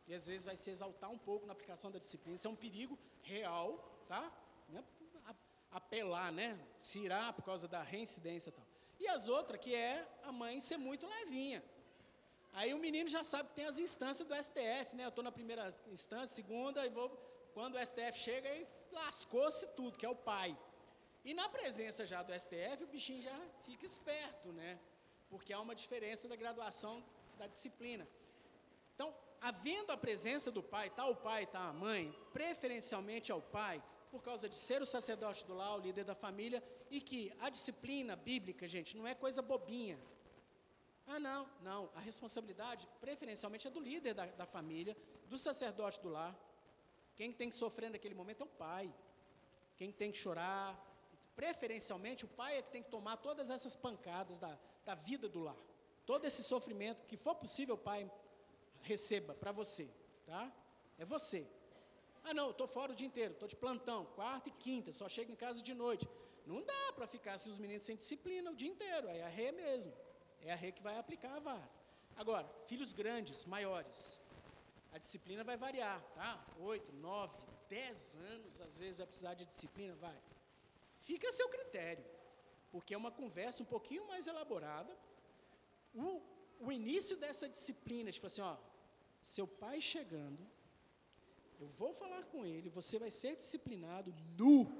e 0.07 0.13
às 0.13 0.27
vezes 0.27 0.45
vai 0.45 0.55
se 0.55 0.69
exaltar 0.69 1.09
um 1.09 1.17
pouco 1.17 1.47
na 1.47 1.53
aplicação 1.53 1.89
da 1.91 1.97
disciplina. 1.97 2.35
Isso 2.35 2.47
é 2.47 2.51
um 2.51 2.55
perigo 2.55 2.97
real, 3.23 4.05
tá? 4.07 4.31
né, 4.69 4.83
apelar, 5.71 6.31
né, 6.31 6.59
cirar 6.77 7.33
por 7.33 7.43
causa 7.43 7.67
da 7.67 7.81
reincidência 7.81 8.49
e 8.49 8.53
tal. 8.53 8.65
E 8.99 9.07
as 9.07 9.27
outras, 9.27 9.59
que 9.59 9.73
é 9.73 10.07
a 10.23 10.31
mãe 10.31 10.59
ser 10.59 10.77
muito 10.77 11.07
levinha. 11.07 11.63
Aí 12.53 12.73
o 12.75 12.77
menino 12.77 13.09
já 13.09 13.23
sabe 13.23 13.49
que 13.49 13.55
tem 13.55 13.65
as 13.65 13.79
instâncias 13.79 14.27
do 14.27 14.35
STF, 14.35 14.95
né? 14.95 15.05
Eu 15.05 15.09
estou 15.09 15.23
na 15.23 15.31
primeira 15.31 15.73
instância, 15.87 16.27
segunda, 16.27 16.85
e 16.85 16.89
vou. 16.89 17.09
Quando 17.55 17.75
o 17.75 17.85
STF 17.85 18.19
chega, 18.19 18.47
aí 18.47 18.67
lascou-se 18.93 19.67
tudo, 19.75 19.97
que 19.97 20.05
é 20.05 20.09
o 20.09 20.15
pai. 20.15 20.57
E 21.25 21.33
na 21.33 21.47
presença 21.49 22.05
já 22.05 22.21
do 22.21 22.37
STF, 22.37 22.83
o 22.83 22.87
bichinho 22.87 23.21
já 23.21 23.37
fica 23.63 23.85
esperto, 23.85 24.51
né? 24.51 24.79
Porque 25.29 25.53
há 25.53 25.59
uma 25.59 25.75
diferença 25.75 26.27
da 26.27 26.35
graduação 26.35 27.03
da 27.37 27.47
disciplina. 27.47 28.07
Então, 28.93 29.13
havendo 29.41 29.91
a 29.91 29.97
presença 29.97 30.51
do 30.51 30.61
pai, 30.61 30.87
está 30.87 31.05
o 31.05 31.15
pai, 31.15 31.43
está 31.43 31.67
a 31.69 31.73
mãe, 31.73 32.13
preferencialmente 32.31 33.31
ao 33.31 33.41
pai, 33.41 33.81
por 34.11 34.21
causa 34.21 34.47
de 34.47 34.55
ser 34.55 34.81
o 34.81 34.85
sacerdote 34.85 35.45
do 35.45 35.55
lar, 35.55 35.75
o 35.75 35.81
líder 35.81 36.03
da 36.03 36.13
família, 36.13 36.63
e 36.91 37.01
que 37.01 37.33
a 37.39 37.49
disciplina 37.49 38.15
bíblica, 38.15 38.67
gente, 38.67 38.95
não 38.95 39.07
é 39.07 39.15
coisa 39.15 39.41
bobinha. 39.41 39.99
Ah, 41.07 41.19
não, 41.19 41.49
não. 41.61 41.89
A 41.95 41.99
responsabilidade, 41.99 42.87
preferencialmente, 43.01 43.67
é 43.67 43.71
do 43.71 43.79
líder 43.79 44.13
da, 44.13 44.25
da 44.25 44.45
família, 44.45 44.95
do 45.27 45.37
sacerdote 45.37 45.99
do 45.99 46.09
lar. 46.09 46.37
Quem 47.15 47.31
tem 47.31 47.49
que 47.49 47.55
sofrer 47.55 47.89
naquele 47.89 48.15
momento 48.15 48.41
é 48.41 48.43
o 48.45 48.47
pai. 48.47 48.93
Quem 49.75 49.91
tem 49.91 50.11
que 50.11 50.17
chorar. 50.17 50.79
Preferencialmente, 51.35 52.25
o 52.25 52.27
pai 52.27 52.57
é 52.57 52.61
que 52.61 52.71
tem 52.71 52.83
que 52.83 52.89
tomar 52.89 53.17
todas 53.17 53.49
essas 53.49 53.75
pancadas 53.75 54.39
da, 54.39 54.57
da 54.85 54.95
vida 54.95 55.27
do 55.27 55.39
lar. 55.39 55.57
Todo 56.05 56.25
esse 56.25 56.43
sofrimento 56.43 57.03
que 57.03 57.17
for 57.17 57.35
possível, 57.35 57.75
o 57.75 57.77
pai 57.77 58.09
receba 58.81 59.33
para 59.33 59.51
você. 59.51 59.89
Tá? 60.25 60.51
É 60.97 61.05
você. 61.05 61.47
Ah, 62.23 62.33
não, 62.33 62.45
eu 62.45 62.51
estou 62.51 62.67
fora 62.67 62.91
o 62.91 62.95
dia 62.95 63.07
inteiro, 63.07 63.33
estou 63.33 63.47
de 63.47 63.55
plantão, 63.55 64.05
quarta 64.15 64.49
e 64.49 64.51
quinta, 64.51 64.91
só 64.91 65.09
chego 65.09 65.31
em 65.31 65.35
casa 65.35 65.61
de 65.61 65.73
noite. 65.73 66.07
Não 66.45 66.61
dá 66.61 66.93
para 66.93 67.07
ficar 67.07 67.33
assim, 67.33 67.49
os 67.49 67.59
meninos 67.59 67.83
sem 67.83 67.95
disciplina 67.95 68.51
o 68.51 68.55
dia 68.55 68.69
inteiro, 68.69 69.07
é 69.09 69.23
a 69.23 69.27
rei 69.27 69.51
mesmo. 69.51 69.93
É 70.41 70.51
a 70.51 70.55
rei 70.55 70.71
que 70.71 70.81
vai 70.81 70.97
aplicar 70.97 71.35
a 71.35 71.39
vara. 71.39 71.69
Agora, 72.15 72.47
filhos 72.67 72.93
grandes, 72.93 73.45
maiores, 73.45 74.21
a 74.93 74.99
disciplina 74.99 75.43
vai 75.43 75.57
variar, 75.57 75.99
tá? 76.13 76.45
Oito, 76.59 76.93
nove, 76.93 77.35
dez 77.67 78.15
anos, 78.15 78.61
às 78.61 78.77
vezes 78.77 78.99
vai 78.99 79.07
precisar 79.07 79.33
de 79.33 79.43
disciplina, 79.43 79.95
vai. 79.95 80.15
Fica 80.97 81.27
a 81.27 81.31
seu 81.31 81.49
critério, 81.49 82.05
porque 82.71 82.93
é 82.93 82.97
uma 82.97 83.11
conversa 83.11 83.63
um 83.63 83.65
pouquinho 83.65 84.07
mais 84.07 84.27
elaborada. 84.27 84.95
O, 85.95 86.21
o 86.59 86.71
início 86.71 87.17
dessa 87.17 87.49
disciplina, 87.49 88.11
tipo 88.11 88.27
assim, 88.27 88.41
ó, 88.41 88.55
seu 89.23 89.47
pai 89.47 89.81
chegando, 89.81 90.47
eu 91.59 91.67
vou 91.67 91.91
falar 91.91 92.23
com 92.25 92.45
ele, 92.45 92.69
você 92.69 92.99
vai 92.99 93.09
ser 93.09 93.35
disciplinado 93.35 94.13
nu. 94.37 94.71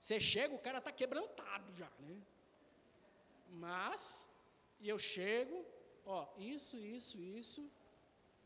Você 0.00 0.18
chega, 0.18 0.54
o 0.54 0.58
cara 0.58 0.78
está 0.78 0.90
quebrantado 0.90 1.72
já, 1.76 1.90
né? 2.00 2.20
Mas, 3.48 4.28
e 4.80 4.88
eu 4.88 4.98
chego, 4.98 5.64
ó, 6.04 6.28
isso, 6.36 6.78
isso, 6.78 7.22
isso, 7.22 7.70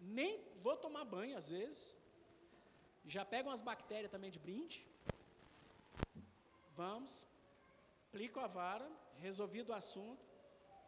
nem 0.01 0.43
vou 0.63 0.77
tomar 0.77 1.05
banho 1.05 1.37
às 1.37 1.51
vezes, 1.51 1.97
já 3.05 3.25
pego 3.25 3.49
umas 3.49 3.61
bactérias 3.61 4.11
também 4.11 4.31
de 4.31 4.39
brinde, 4.39 4.87
vamos, 6.75 7.27
aplico 8.09 8.41
a 8.41 8.47
vara, 8.47 8.91
resolvido 9.19 9.71
o 9.71 9.75
assunto, 9.75 10.25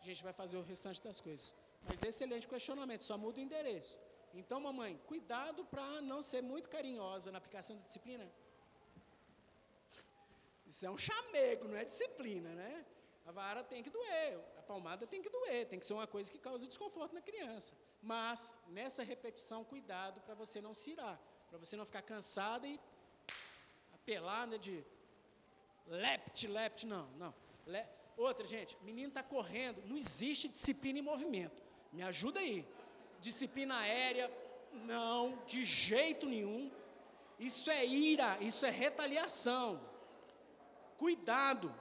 a 0.00 0.04
gente 0.04 0.22
vai 0.22 0.32
fazer 0.32 0.56
o 0.56 0.62
restante 0.62 1.02
das 1.02 1.20
coisas. 1.20 1.54
Mas 1.86 2.02
excelente 2.02 2.48
questionamento, 2.48 3.02
só 3.02 3.16
muda 3.18 3.38
o 3.38 3.42
endereço. 3.42 3.98
Então, 4.34 4.60
mamãe, 4.60 4.98
cuidado 5.06 5.64
para 5.64 6.00
não 6.00 6.22
ser 6.22 6.42
muito 6.42 6.68
carinhosa 6.68 7.30
na 7.30 7.38
aplicação 7.38 7.76
da 7.76 7.82
disciplina. 7.82 8.30
Isso 10.66 10.86
é 10.86 10.90
um 10.90 10.96
chamego, 10.96 11.68
não 11.68 11.76
é 11.76 11.84
disciplina, 11.84 12.54
né? 12.54 12.86
A 13.26 13.32
vara 13.32 13.62
tem 13.62 13.82
que 13.82 13.90
doer, 13.90 14.40
a 14.56 14.62
palmada 14.62 15.06
tem 15.06 15.20
que 15.20 15.28
doer, 15.28 15.68
tem 15.68 15.78
que 15.78 15.86
ser 15.86 15.92
uma 15.92 16.06
coisa 16.06 16.32
que 16.32 16.38
causa 16.38 16.66
desconforto 16.66 17.12
na 17.12 17.20
criança. 17.20 17.74
Mas, 18.02 18.54
nessa 18.68 19.04
repetição, 19.04 19.62
cuidado 19.62 20.20
para 20.22 20.34
você 20.34 20.60
não 20.60 20.74
cirar, 20.74 21.20
para 21.48 21.56
você 21.56 21.76
não 21.76 21.84
ficar 21.84 22.02
cansada 22.02 22.66
e 22.66 22.80
apelar 23.94 24.46
né, 24.48 24.58
de 24.58 24.84
lept, 25.86 26.48
lept, 26.48 26.86
não, 26.86 27.06
não. 27.12 27.32
Le... 27.64 27.84
Outra, 28.16 28.44
gente, 28.44 28.76
menino 28.82 29.08
está 29.08 29.22
correndo, 29.22 29.82
não 29.86 29.96
existe 29.96 30.48
disciplina 30.48 30.98
em 30.98 31.02
movimento. 31.02 31.62
Me 31.92 32.02
ajuda 32.02 32.40
aí. 32.40 32.66
Disciplina 33.20 33.78
aérea, 33.78 34.30
não, 34.72 35.38
de 35.46 35.64
jeito 35.64 36.26
nenhum. 36.26 36.70
Isso 37.38 37.70
é 37.70 37.86
ira, 37.86 38.36
isso 38.40 38.66
é 38.66 38.70
retaliação. 38.70 39.80
Cuidado. 40.98 41.72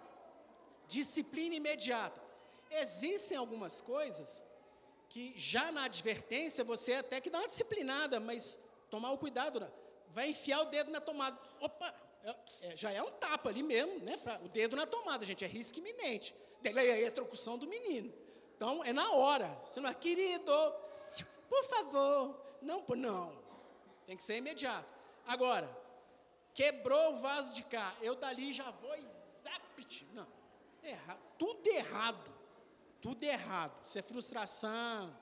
Disciplina 0.87 1.55
imediata. 1.55 2.21
Existem 2.69 3.37
algumas 3.37 3.81
coisas 3.81 4.43
que 5.11 5.33
já 5.37 5.71
na 5.71 5.83
advertência 5.83 6.63
você 6.63 6.93
até 6.93 7.19
que 7.19 7.29
dá 7.29 7.39
uma 7.39 7.47
disciplinada, 7.47 8.19
mas 8.19 8.65
tomar 8.89 9.11
o 9.11 9.17
cuidado, 9.17 9.59
né? 9.59 9.69
vai 10.13 10.29
enfiar 10.29 10.61
o 10.61 10.65
dedo 10.65 10.89
na 10.89 11.01
tomada. 11.01 11.37
Opa, 11.59 11.93
é, 12.23 12.35
é, 12.61 12.75
já 12.77 12.91
é 12.91 13.01
um 13.01 13.11
tapa 13.11 13.49
ali 13.49 13.61
mesmo, 13.61 13.99
né? 13.99 14.17
Pra, 14.17 14.39
o 14.41 14.47
dedo 14.47 14.75
na 14.75 14.85
tomada, 14.85 15.25
gente, 15.25 15.43
é 15.43 15.47
risco 15.47 15.79
iminente. 15.79 16.33
Daí 16.61 16.87
é 16.87 16.93
a 16.93 16.99
eletrocução 16.99 17.57
do 17.57 17.67
menino. 17.67 18.13
Então, 18.55 18.83
é 18.83 18.93
na 18.93 19.11
hora. 19.11 19.47
Você 19.61 19.81
não 19.81 19.89
é, 19.89 19.93
querido, 19.93 20.51
por 21.49 21.63
favor. 21.65 22.39
Não, 22.61 22.85
não. 22.95 23.41
Tem 24.05 24.15
que 24.15 24.23
ser 24.23 24.37
imediato. 24.37 24.87
Agora, 25.25 25.69
quebrou 26.53 27.13
o 27.13 27.15
vaso 27.17 27.53
de 27.53 27.63
cá, 27.63 27.95
eu 28.01 28.15
dali 28.15 28.53
já 28.53 28.69
vou 28.71 28.95
e 28.95 29.05
zapt. 29.43 30.07
Não. 30.13 30.27
Tudo 31.37 31.67
errado. 31.67 32.30
Tudo 33.01 33.23
errado. 33.23 33.73
Isso 33.83 33.97
é 33.97 34.01
frustração, 34.01 35.15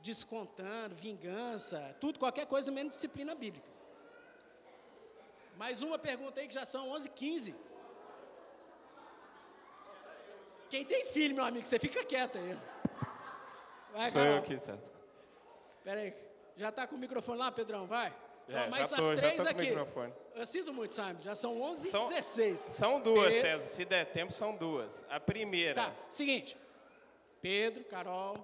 descontando, 0.00 0.94
vingança, 0.94 1.94
tudo, 2.00 2.18
qualquer 2.18 2.46
coisa 2.46 2.72
menos 2.72 2.92
disciplina 2.92 3.34
bíblica. 3.34 3.68
Mais 5.56 5.82
uma 5.82 5.98
pergunta 5.98 6.40
aí 6.40 6.48
que 6.48 6.54
já 6.54 6.64
são 6.64 6.88
11 6.90 7.10
15 7.10 7.54
Quem 10.70 10.84
tem 10.84 11.04
filho, 11.06 11.34
meu 11.34 11.44
amigo, 11.44 11.66
você 11.66 11.78
fica 11.78 12.04
quieto 12.04 12.38
aí. 12.38 12.56
Vai, 13.92 14.10
Sou 14.10 14.20
eu 14.22 14.38
aqui, 14.38 14.58
César. 14.58 14.78
Espera 15.78 16.00
aí. 16.00 16.14
Já 16.56 16.70
tá 16.70 16.86
com 16.86 16.94
o 16.94 16.98
microfone 16.98 17.38
lá, 17.38 17.50
Pedrão? 17.50 17.86
Vai. 17.86 18.14
Já, 18.48 18.58
Toma, 18.60 18.70
mais 18.70 18.92
as 18.92 19.06
três 19.16 19.46
aqui. 19.46 19.68
Eu 20.34 20.46
sinto 20.46 20.72
muito, 20.72 20.94
Simon. 20.94 21.20
Já 21.20 21.34
são 21.34 21.60
11 21.60 21.88
e 21.88 21.90
São- 21.90 22.08
16. 22.08 22.60
São 22.60 23.00
duas, 23.00 23.32
Pe- 23.34 23.40
César. 23.40 23.66
Se 23.74 23.84
der 23.84 24.04
tempo, 24.12 24.32
são 24.32 24.54
duas. 24.56 25.04
A 25.10 25.18
primeira. 25.18 25.74
Tá, 25.82 25.92
seguinte. 26.08 26.56
Pedro, 27.40 27.84
Carol, 27.84 28.36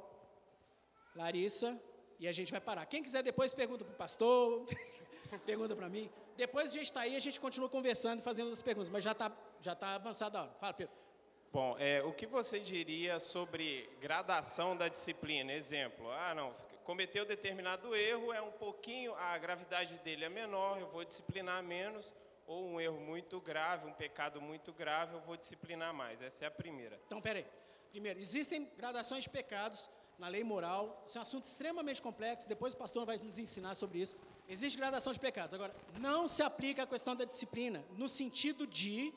Larissa 1.14 1.80
e 2.18 2.26
a 2.26 2.32
gente 2.32 2.51
vai 2.51 2.61
parar. 2.61 2.86
Quem 2.86 3.03
quiser 3.03 3.22
depois 3.22 3.53
pergunta 3.53 3.84
para 3.84 3.94
o 3.94 3.97
pastor, 3.97 4.66
pergunta 5.44 5.74
para 5.76 5.88
mim. 5.88 6.11
Depois 6.36 6.70
a 6.70 6.74
gente 6.74 6.86
está 6.86 7.01
aí, 7.01 7.16
a 7.16 7.20
gente 7.20 7.40
continua 7.40 7.68
conversando 7.68 8.20
e 8.20 8.22
fazendo 8.22 8.51
as 8.51 8.62
perguntas, 8.62 8.90
mas 8.90 9.03
já 9.03 9.12
está 9.12 9.32
já 9.61 9.74
tá 9.74 9.94
avançada 9.94 10.38
a 10.38 10.42
hora. 10.42 10.53
Fala, 10.55 10.72
Pedro. 10.72 10.94
Bom, 11.53 11.74
é, 11.78 12.03
o 12.03 12.12
que 12.12 12.26
você 12.26 12.61
diria 12.61 13.18
sobre 13.18 13.88
gradação 14.01 14.76
da 14.76 14.88
disciplina? 14.88 15.53
Exemplo, 15.53 16.11
ah, 16.11 16.34
não, 16.34 16.55
cometeu 16.84 17.24
determinado 17.24 17.97
erro, 17.97 18.32
é 18.32 18.42
um 18.42 18.53
pouquinho, 18.53 19.14
a 19.14 19.38
gravidade 19.38 19.99
dele 20.01 20.26
é 20.26 20.28
menor, 20.28 20.78
eu 20.78 20.88
vou 20.88 21.05
disciplinar 21.05 21.62
menos, 21.62 22.14
ou 22.47 22.64
um 22.64 22.80
erro 22.80 23.01
muito 23.01 23.40
grave, 23.40 23.88
um 23.88 23.92
pecado 23.92 24.40
muito 24.40 24.72
grave, 24.72 25.14
eu 25.14 25.20
vou 25.20 25.36
disciplinar 25.36 25.94
mais. 25.94 26.20
Essa 26.20 26.44
é 26.44 26.49
a 26.49 26.51
primeira. 26.51 27.01
Então, 27.07 27.20
peraí. 27.20 27.47
Primeiro, 27.97 28.20
existem 28.20 28.70
gradações 28.76 29.24
de 29.24 29.30
pecados 29.30 29.88
na 30.18 30.28
lei 30.28 30.44
moral. 30.44 31.03
Isso 31.07 31.16
é 31.16 31.18
um 31.18 31.22
assunto 31.22 31.44
extremamente 31.44 32.03
complexo. 32.03 32.47
Depois 32.47 32.74
o 32.74 32.76
pastor 32.76 33.07
vai 33.07 33.16
nos 33.16 33.38
ensinar 33.38 33.74
sobre 33.74 34.01
isso. 34.01 34.14
Existe 34.47 34.76
gradação 34.76 35.14
de 35.14 35.18
pecados. 35.18 35.55
Agora, 35.55 35.74
não 35.99 36.28
se 36.28 36.42
aplica 36.42 36.82
a 36.82 36.86
questão 36.86 37.16
da 37.16 37.24
disciplina 37.24 37.82
no 37.92 38.07
sentido 38.07 38.66
de 38.66 39.14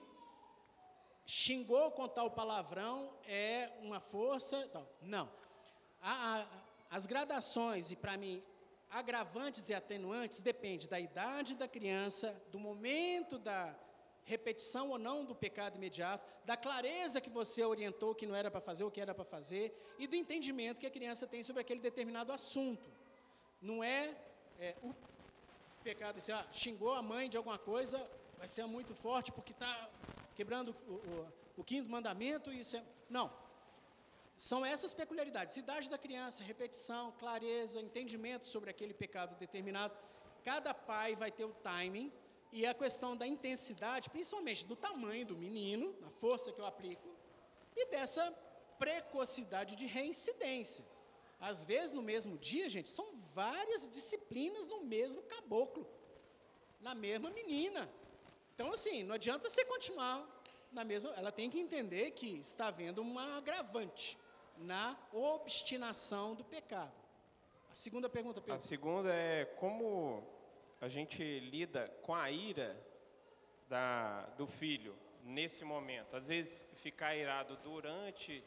xingou 1.26 1.92
com 1.92 2.08
tal 2.08 2.32
palavrão 2.32 3.12
é 3.28 3.70
uma 3.82 4.00
força. 4.00 4.66
Tal. 4.72 4.88
Não. 5.02 5.30
A- 6.02 6.40
a- 6.40 6.48
as 6.90 7.06
gradações, 7.06 7.92
e 7.92 7.98
para 7.98 8.16
mim, 8.16 8.42
agravantes 8.90 9.68
e 9.68 9.74
atenuantes, 9.74 10.40
depende 10.40 10.88
da 10.88 10.98
idade 11.02 11.58
da 11.58 11.68
criança, 11.68 12.34
do 12.50 12.58
momento 12.58 13.38
da 13.38 13.76
repetição 14.30 14.90
ou 14.92 15.00
não 15.00 15.26
do 15.26 15.34
pecado 15.34 15.76
imediato, 15.76 16.24
da 16.46 16.56
clareza 16.56 17.20
que 17.20 17.32
você 17.32 17.64
orientou 17.66 18.14
que 18.14 18.28
não 18.28 18.36
era 18.36 18.52
para 18.52 18.62
fazer 18.62 18.84
o 18.84 18.92
que 18.92 19.02
era 19.02 19.14
para 19.14 19.26
fazer, 19.26 19.66
e 19.98 20.06
do 20.06 20.16
entendimento 20.16 20.80
que 20.80 20.86
a 20.86 20.92
criança 20.98 21.26
tem 21.26 21.42
sobre 21.42 21.62
aquele 21.62 21.80
determinado 21.80 22.32
assunto. 22.32 22.88
Não 23.60 23.84
é, 23.84 24.16
é, 24.60 24.76
o 24.84 24.94
pecado, 25.84 26.18
assim, 26.20 26.32
ah, 26.32 26.46
xingou 26.52 26.94
a 26.94 27.02
mãe 27.02 27.28
de 27.28 27.38
alguma 27.38 27.58
coisa, 27.58 27.98
vai 28.38 28.48
ser 28.48 28.66
muito 28.68 28.94
forte 28.94 29.32
porque 29.32 29.52
está 29.52 29.90
quebrando 30.36 30.76
o, 30.88 30.94
o, 30.94 31.28
o 31.58 31.64
quinto 31.64 31.90
mandamento, 31.90 32.52
isso 32.52 32.78
é. 32.78 32.84
Não. 33.10 33.34
São 34.38 34.64
essas 34.64 34.94
peculiaridades. 34.94 35.58
Idade 35.58 35.90
da 35.90 35.98
criança, 35.98 36.44
repetição, 36.44 37.12
clareza, 37.20 37.82
entendimento 37.82 38.46
sobre 38.46 38.70
aquele 38.70 38.94
pecado 38.94 39.36
determinado. 39.38 39.94
Cada 40.44 40.72
pai 40.74 41.16
vai 41.16 41.32
ter 41.32 41.46
o 41.46 41.54
timing 41.72 42.10
e 42.52 42.66
a 42.66 42.74
questão 42.74 43.16
da 43.16 43.28
intensidade, 43.28 44.10
principalmente 44.10 44.66
do 44.66 44.76
tamanho 44.76 45.26
do 45.26 45.38
menino, 45.38 45.95
na 46.02 46.10
força 46.10 46.52
que 46.52 46.60
eu 46.60 46.66
aplico, 46.66 47.08
e 47.76 47.86
dessa 47.88 48.32
precocidade 48.78 49.76
de 49.76 49.86
reincidência. 49.86 50.86
Às 51.39 51.64
vezes, 51.64 51.93
no 51.93 52.02
mesmo 52.02 52.38
dia, 52.38 52.70
gente, 52.70 52.89
são 52.89 53.16
várias 53.34 53.89
disciplinas 53.89 54.68
no 54.68 54.84
mesmo 54.84 55.22
caboclo, 55.24 55.88
na 56.82 56.93
mesma 56.93 57.30
menina. 57.30 57.89
Então, 58.56 58.74
assim, 58.74 59.04
não 59.04 59.16
adianta 59.16 59.50
você 59.50 59.64
continuar 59.66 60.28
na 60.72 60.84
mesma. 60.84 61.12
Ela 61.12 61.32
tem 61.32 61.50
que 61.50 61.60
entender 61.60 62.12
que 62.12 62.39
está 62.39 62.68
havendo 62.68 63.02
uma 63.02 63.38
agravante 63.38 64.18
na 64.58 64.97
obstinação 65.14 66.36
do 66.36 66.43
pecado. 66.43 66.91
A 67.72 67.76
segunda 67.76 68.10
pergunta, 68.10 68.39
A 68.39 68.43
Pedro. 68.43 68.62
segunda 68.62 69.14
é 69.14 69.45
como 69.45 70.24
a 70.82 70.88
gente 70.88 71.22
lida 71.40 71.88
com 72.04 72.16
a 72.16 72.32
ira 72.32 72.76
da, 73.68 74.26
do 74.38 74.48
filho 74.48 74.96
nesse 75.24 75.64
momento. 75.64 76.16
Às 76.16 76.28
vezes 76.28 76.66
ficar 76.76 77.16
irado 77.16 77.58
durante, 77.58 78.44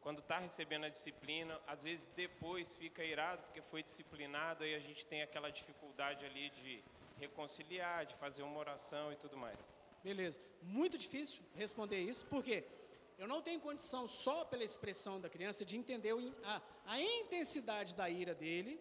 quando 0.00 0.20
está 0.20 0.38
recebendo 0.38 0.84
a 0.84 0.88
disciplina, 0.88 1.60
às 1.66 1.82
vezes 1.82 2.06
depois 2.14 2.76
fica 2.76 3.04
irado 3.04 3.42
porque 3.44 3.60
foi 3.62 3.82
disciplinado, 3.82 4.64
aí 4.64 4.74
a 4.74 4.78
gente 4.78 5.04
tem 5.06 5.22
aquela 5.22 5.50
dificuldade 5.50 6.24
ali 6.24 6.50
de 6.50 6.82
reconciliar, 7.18 8.06
de 8.06 8.14
fazer 8.16 8.42
uma 8.42 8.58
oração 8.58 9.12
e 9.12 9.16
tudo 9.16 9.36
mais. 9.36 9.72
Beleza. 10.02 10.40
Muito 10.62 10.98
difícil 10.98 11.40
responder 11.54 11.98
isso, 11.98 12.26
porque 12.26 12.64
eu 13.18 13.26
não 13.26 13.40
tenho 13.40 13.60
condição, 13.60 14.06
só 14.06 14.44
pela 14.44 14.64
expressão 14.64 15.20
da 15.20 15.28
criança, 15.28 15.64
de 15.64 15.76
entender 15.76 16.12
a, 16.42 16.62
a 16.86 17.00
intensidade 17.00 17.94
da 17.94 18.08
ira 18.10 18.34
dele 18.34 18.80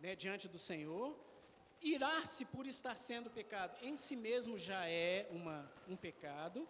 né, 0.00 0.14
diante 0.14 0.46
do 0.48 0.58
Senhor. 0.58 1.16
Irar-se 1.82 2.46
por 2.46 2.66
estar 2.66 2.96
sendo 2.96 3.30
pecado 3.30 3.76
em 3.82 3.96
si 3.96 4.16
mesmo 4.16 4.58
já 4.58 4.88
é 4.88 5.28
uma, 5.30 5.70
um 5.88 5.96
pecado. 5.96 6.66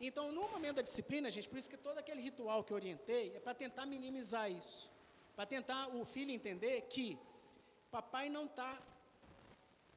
Então, 0.00 0.30
no 0.30 0.48
momento 0.48 0.76
da 0.76 0.82
disciplina, 0.82 1.30
gente, 1.30 1.48
por 1.48 1.58
isso 1.58 1.70
que 1.70 1.76
todo 1.76 1.98
aquele 1.98 2.20
ritual 2.20 2.62
que 2.62 2.72
eu 2.72 2.76
orientei 2.76 3.34
é 3.34 3.40
para 3.40 3.54
tentar 3.54 3.86
minimizar 3.86 4.50
isso. 4.50 4.90
Para 5.34 5.46
tentar 5.46 5.88
o 5.88 6.04
filho 6.04 6.30
entender 6.30 6.82
que 6.82 7.18
papai 7.90 8.28
não 8.28 8.46
está 8.46 8.80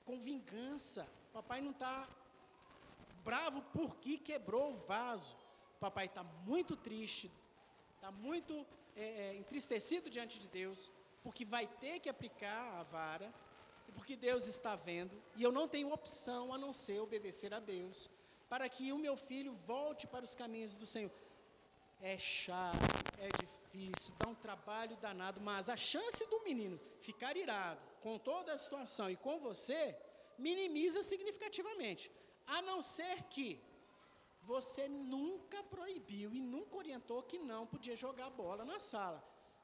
com 0.05 0.20
vingança, 0.20 1.07
papai 1.34 1.62
não 1.62 1.72
está 1.72 2.07
bravo 3.24 3.62
porque 3.74 4.18
quebrou 4.18 4.72
o 4.72 4.76
vaso. 4.76 5.36
Papai 5.80 6.05
está 6.05 6.24
muito 6.24 6.76
triste, 6.76 7.32
está 7.95 8.12
muito 8.12 8.66
é, 8.95 9.03
é, 9.03 9.36
entristecido 9.36 10.09
diante 10.09 10.38
de 10.38 10.47
Deus, 10.47 10.91
porque 11.24 11.43
vai 11.43 11.66
ter 11.66 11.99
que 11.99 12.09
aplicar 12.09 12.80
a 12.80 12.84
vara, 12.84 13.34
porque 13.94 14.16
Deus 14.16 14.48
está 14.48 14.76
vendo, 14.76 15.22
e 15.36 15.44
eu 15.44 15.52
não 15.52 15.68
tenho 15.68 15.92
opção 15.92 16.54
a 16.54 16.58
não 16.58 16.74
ser 16.74 17.00
obedecer 17.00 17.54
a 17.54 17.60
Deus, 17.60 18.10
para 18.50 18.68
que 18.68 18.92
o 18.92 18.98
meu 18.98 19.16
filho 19.16 19.54
volte 19.54 20.08
para 20.08 20.26
os 20.26 20.36
caminhos 20.36 20.76
do 20.76 20.86
Senhor. 20.86 21.12
É 22.02 22.18
chato, 22.18 22.78
é 23.20 23.30
difícil, 23.39 24.16
dá 24.18 24.28
um 24.28 24.36
trabalho 24.36 24.98
danado, 24.98 25.39
mas 25.39 25.70
a 25.70 25.78
chance 25.78 26.28
do 26.30 26.44
menino 26.44 26.80
ficar 27.00 27.38
irado 27.38 27.80
com 28.02 28.18
toda 28.18 28.52
a 28.54 28.58
situação 28.58 29.10
e 29.10 29.16
com 29.16 29.39
você 29.39 29.96
minimiza 30.38 31.04
significativamente. 31.04 32.12
A 32.48 32.62
não 32.64 32.82
ser 32.82 33.24
que 33.30 33.62
você 34.42 34.88
nunca 34.88 35.64
proibiu 35.64 36.34
e 36.34 36.42
nunca 36.42 36.76
orientou 36.76 37.22
que 37.22 37.38
não 37.38 37.68
podia 37.68 37.96
jogar 37.96 38.30
bola 38.32 38.66
na 38.66 38.80
sala. 38.80 39.24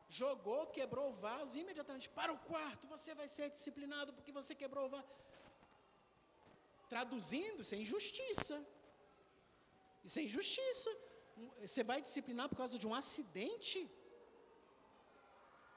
Jogou, 0.09 0.67
quebrou 0.67 1.09
o 1.09 1.13
vaso, 1.13 1.59
imediatamente 1.59 2.09
para 2.09 2.31
o 2.31 2.37
quarto, 2.37 2.87
você 2.87 3.13
vai 3.13 3.27
ser 3.27 3.49
disciplinado 3.49 4.13
porque 4.13 4.31
você 4.31 4.55
quebrou 4.55 4.85
o 4.85 4.89
vaso. 4.89 5.07
Traduzindo, 6.87 7.61
isso 7.61 7.75
é 7.75 7.77
injustiça. 7.77 8.65
Isso 10.05 10.19
é 10.19 10.23
injustiça. 10.23 10.89
Você 11.61 11.83
vai 11.83 11.99
disciplinar 12.01 12.47
por 12.47 12.55
causa 12.55 12.79
de 12.79 12.87
um 12.87 12.95
acidente? 12.95 13.79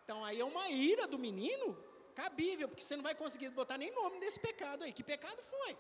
Então 0.05 0.25
aí 0.25 0.39
é 0.41 0.45
uma 0.45 0.69
ira 0.71 1.07
do 1.07 1.19
menino 1.19 1.77
cabível, 2.15 2.69
porque 2.69 2.83
você 2.83 2.97
não 2.97 3.03
vai 3.03 3.15
conseguir 3.15 3.51
botar 3.51 3.79
nem 3.79 3.91
nome 3.93 4.19
nesse 4.19 4.39
pecado 4.39 4.85
aí. 4.85 4.93
Que 4.93 5.03
pecado 5.03 5.43
foi? 5.43 5.77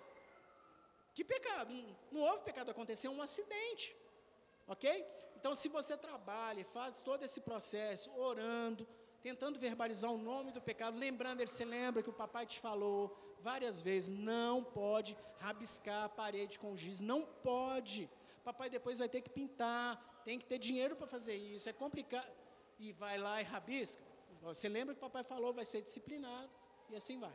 Que 1.14 1.24
pecado? 1.24 1.72
Não, 2.10 2.22
houve 2.22 2.42
pecado, 2.42 2.70
aconteceu 2.70 3.10
um 3.12 3.22
acidente. 3.22 3.96
Ok? 4.70 5.04
Então, 5.34 5.52
se 5.52 5.68
você 5.68 5.96
trabalha 5.96 6.64
faz 6.64 7.00
todo 7.00 7.24
esse 7.24 7.40
processo, 7.40 8.08
orando, 8.16 8.86
tentando 9.20 9.58
verbalizar 9.58 10.12
o 10.12 10.16
nome 10.16 10.52
do 10.52 10.62
pecado, 10.62 10.96
lembrando, 10.96 11.40
ele 11.40 11.50
se 11.50 11.64
lembra 11.64 12.04
que 12.04 12.08
o 12.08 12.12
papai 12.12 12.46
te 12.46 12.60
falou 12.60 13.34
várias 13.40 13.82
vezes, 13.82 14.16
não 14.16 14.62
pode 14.62 15.18
rabiscar 15.40 16.04
a 16.04 16.08
parede 16.08 16.56
com 16.56 16.76
giz, 16.76 17.00
não 17.00 17.26
pode. 17.26 18.08
Papai 18.44 18.70
depois 18.70 19.00
vai 19.00 19.08
ter 19.08 19.22
que 19.22 19.30
pintar, 19.30 20.22
tem 20.24 20.38
que 20.38 20.46
ter 20.46 20.58
dinheiro 20.58 20.94
para 20.94 21.08
fazer 21.08 21.34
isso, 21.34 21.68
é 21.68 21.72
complicado. 21.72 22.30
E 22.78 22.92
vai 22.92 23.18
lá 23.18 23.40
e 23.40 23.44
rabisca. 23.44 24.04
Você 24.42 24.68
lembra 24.68 24.94
que 24.94 25.00
o 25.00 25.02
papai 25.02 25.24
falou, 25.24 25.52
vai 25.52 25.64
ser 25.64 25.82
disciplinado, 25.82 26.48
e 26.88 26.94
assim 26.94 27.18
vai. 27.18 27.34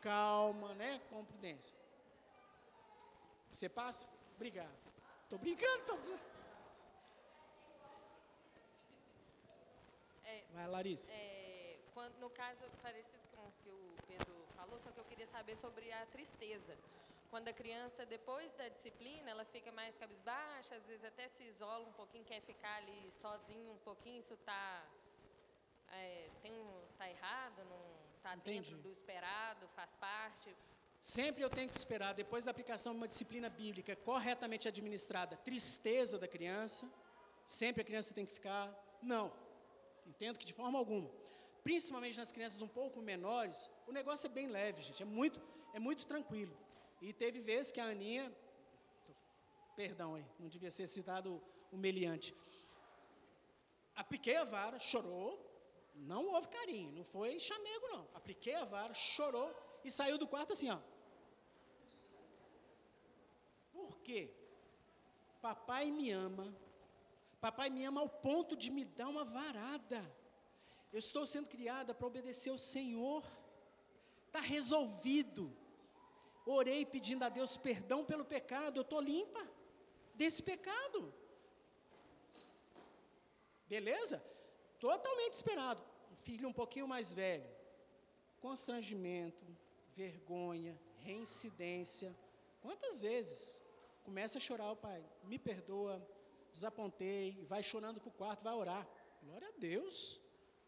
Calma, 0.00 0.74
né? 0.74 1.00
Com 1.10 1.24
prudência. 1.24 1.78
Você 3.52 3.68
passa? 3.68 4.04
Obrigado. 4.34 4.87
Estou 5.28 5.38
brincando, 5.40 5.84
tô 5.84 5.96
dizendo. 5.98 6.20
É, 10.24 10.42
Vai, 10.54 10.66
Larissa. 10.66 11.12
É, 11.12 11.78
quando, 11.92 12.16
no 12.16 12.30
caso, 12.30 12.64
parecido 12.80 13.22
com 13.36 13.42
o 13.42 13.52
que 13.62 13.68
o 13.68 13.94
Pedro 14.06 14.34
falou, 14.56 14.80
só 14.80 14.90
que 14.90 14.98
eu 14.98 15.04
queria 15.04 15.26
saber 15.26 15.54
sobre 15.56 15.92
a 15.92 16.06
tristeza. 16.06 16.74
Quando 17.28 17.48
a 17.48 17.52
criança, 17.52 18.06
depois 18.06 18.54
da 18.54 18.70
disciplina, 18.70 19.28
ela 19.28 19.44
fica 19.44 19.70
mais 19.70 19.94
cabisbaixa, 19.98 20.76
às 20.76 20.86
vezes 20.86 21.04
até 21.04 21.28
se 21.28 21.42
isola 21.44 21.86
um 21.86 21.92
pouquinho, 21.92 22.24
quer 22.24 22.40
ficar 22.40 22.76
ali 22.76 23.12
sozinho 23.20 23.72
um 23.72 23.78
pouquinho, 23.84 24.20
isso 24.20 24.32
está 24.32 24.82
é, 25.92 26.30
tem 26.40 26.58
um, 26.58 26.82
tá 26.96 27.06
errado, 27.06 27.62
não 27.66 27.82
está 28.16 28.34
Entendi. 28.34 28.70
dentro 28.70 28.78
do 28.78 28.90
esperado, 28.90 29.68
faz 29.76 29.90
parte. 29.96 30.56
Sempre 31.00 31.42
eu 31.42 31.50
tenho 31.50 31.68
que 31.68 31.76
esperar, 31.76 32.12
depois 32.12 32.44
da 32.44 32.50
aplicação 32.50 32.92
de 32.92 32.98
uma 32.98 33.06
disciplina 33.06 33.48
bíblica 33.48 33.94
corretamente 33.96 34.66
administrada, 34.66 35.36
tristeza 35.36 36.18
da 36.18 36.26
criança. 36.26 36.90
Sempre 37.44 37.82
a 37.82 37.84
criança 37.84 38.12
tem 38.12 38.26
que 38.26 38.32
ficar. 38.32 38.74
Não. 39.02 39.32
Entendo 40.06 40.38
que 40.38 40.46
de 40.46 40.52
forma 40.52 40.78
alguma. 40.78 41.10
principalmente 41.62 42.16
nas 42.16 42.32
crianças 42.32 42.62
um 42.62 42.68
pouco 42.68 43.00
menores, 43.00 43.70
o 43.86 43.92
negócio 43.92 44.26
é 44.26 44.30
bem 44.30 44.46
leve, 44.46 44.80
gente, 44.80 45.02
é 45.02 45.06
muito, 45.06 45.40
é 45.74 45.78
muito 45.78 46.06
tranquilo. 46.06 46.56
E 47.00 47.12
teve 47.12 47.40
vezes 47.40 47.70
que 47.70 47.80
a 47.80 47.84
Aninha, 47.84 48.34
perdão 49.76 50.14
aí, 50.14 50.24
não 50.38 50.48
devia 50.48 50.70
ser 50.70 50.86
citado 50.86 51.42
o 51.70 51.76
meliante, 51.76 52.34
apliquei 53.94 54.36
a 54.36 54.44
vara, 54.44 54.78
chorou, 54.78 55.30
não 55.94 56.26
houve 56.32 56.48
carinho, 56.48 56.90
não 56.92 57.04
foi 57.04 57.38
chamego 57.38 57.88
não, 57.88 58.08
apliquei 58.14 58.54
a 58.54 58.64
vara, 58.64 58.94
chorou 58.94 59.54
e 59.84 59.90
saiu 59.90 60.18
do 60.18 60.26
quarto 60.26 60.52
assim, 60.52 60.70
ó. 60.70 60.78
Por 63.72 63.98
quê? 64.00 64.30
Papai 65.40 65.90
me 65.90 66.10
ama, 66.10 66.54
papai 67.40 67.70
me 67.70 67.84
ama 67.84 68.00
ao 68.00 68.08
ponto 68.08 68.56
de 68.56 68.70
me 68.70 68.84
dar 68.84 69.08
uma 69.08 69.24
varada. 69.24 70.00
Eu 70.92 70.98
estou 70.98 71.26
sendo 71.26 71.48
criada 71.48 71.94
para 71.94 72.06
obedecer 72.06 72.50
ao 72.50 72.58
Senhor. 72.58 73.24
Está 74.26 74.40
resolvido. 74.40 75.54
Orei 76.44 76.84
pedindo 76.84 77.22
a 77.24 77.28
Deus 77.28 77.56
perdão 77.56 78.04
pelo 78.04 78.24
pecado. 78.24 78.78
Eu 78.78 78.82
estou 78.82 79.00
limpa 79.00 79.46
desse 80.14 80.42
pecado. 80.42 81.12
Beleza? 83.68 84.24
Totalmente 84.80 85.34
esperado. 85.34 85.82
Filho 86.22 86.48
um 86.48 86.52
pouquinho 86.52 86.88
mais 86.88 87.12
velho. 87.12 87.46
Constrangimento, 88.40 89.44
vergonha, 89.98 90.80
reincidência. 90.98 92.16
Quantas 92.62 93.00
vezes 93.00 93.64
começa 94.04 94.38
a 94.38 94.40
chorar 94.40 94.70
o 94.70 94.76
pai? 94.76 95.02
Me 95.24 95.38
perdoa, 95.38 95.94
desapontei, 96.52 97.44
vai 97.52 97.62
chorando 97.64 98.00
para 98.00 98.08
o 98.08 98.18
quarto, 98.20 98.44
vai 98.44 98.54
orar. 98.54 98.86
Glória 99.24 99.48
a 99.48 99.58
Deus 99.58 100.20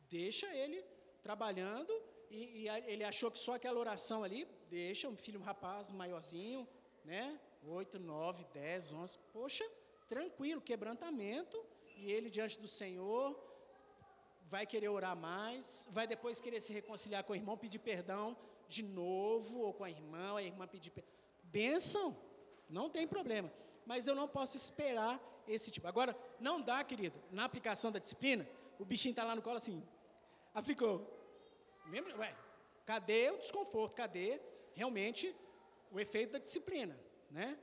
deixa 0.08 0.52
ele 0.52 0.84
trabalhando 1.22 1.92
e, 2.28 2.62
e, 2.62 2.68
ele 2.92 3.04
achou 3.04 3.30
que 3.30 3.38
só 3.38 3.54
aquela 3.54 3.78
oração 3.78 4.24
ali, 4.24 4.44
deixa 4.68 5.08
um 5.08 5.16
filho, 5.16 5.38
um 5.38 5.44
rapaz 5.44 5.92
maiorzinho, 5.92 6.66
né? 7.04 7.38
8, 7.64 8.00
9, 8.00 8.44
10, 8.52 8.92
11, 8.92 9.18
poxa, 9.32 9.64
tranquilo, 10.08 10.60
quebrantamento, 10.60 11.56
e 11.96 12.10
ele 12.10 12.30
diante 12.30 12.58
do 12.58 12.66
Senhor 12.66 13.38
vai 14.46 14.66
querer 14.66 14.88
orar 14.88 15.16
mais, 15.16 15.86
vai 15.92 16.06
depois 16.06 16.40
querer 16.40 16.60
se 16.60 16.72
reconciliar 16.72 17.22
com 17.22 17.32
o 17.32 17.36
irmão, 17.36 17.56
pedir 17.56 17.78
perdão 17.78 18.36
de 18.70 18.82
novo, 18.84 19.58
ou 19.58 19.74
com 19.74 19.84
a 19.84 19.90
irmã, 19.90 20.36
a 20.36 20.42
irmã 20.42 20.66
pedir. 20.66 20.92
Benção, 21.42 22.16
não 22.68 22.88
tem 22.88 23.06
problema, 23.06 23.52
mas 23.84 24.06
eu 24.06 24.14
não 24.14 24.28
posso 24.28 24.56
esperar 24.56 25.20
esse 25.46 25.70
tipo. 25.70 25.88
Agora, 25.88 26.16
não 26.38 26.60
dá, 26.60 26.82
querido, 26.84 27.20
na 27.32 27.44
aplicação 27.44 27.90
da 27.90 27.98
disciplina, 27.98 28.48
o 28.78 28.84
bichinho 28.84 29.10
está 29.10 29.24
lá 29.24 29.34
no 29.34 29.42
colo 29.42 29.56
assim, 29.56 29.82
aplicou. 30.54 31.04
Mesmo, 31.86 32.16
ué, 32.18 32.34
cadê 32.86 33.30
o 33.30 33.38
desconforto? 33.38 33.96
Cadê 33.96 34.40
realmente 34.74 35.34
o 35.90 35.98
efeito 35.98 36.32
da 36.32 36.38
disciplina? 36.38 36.96
Né? 37.28 37.58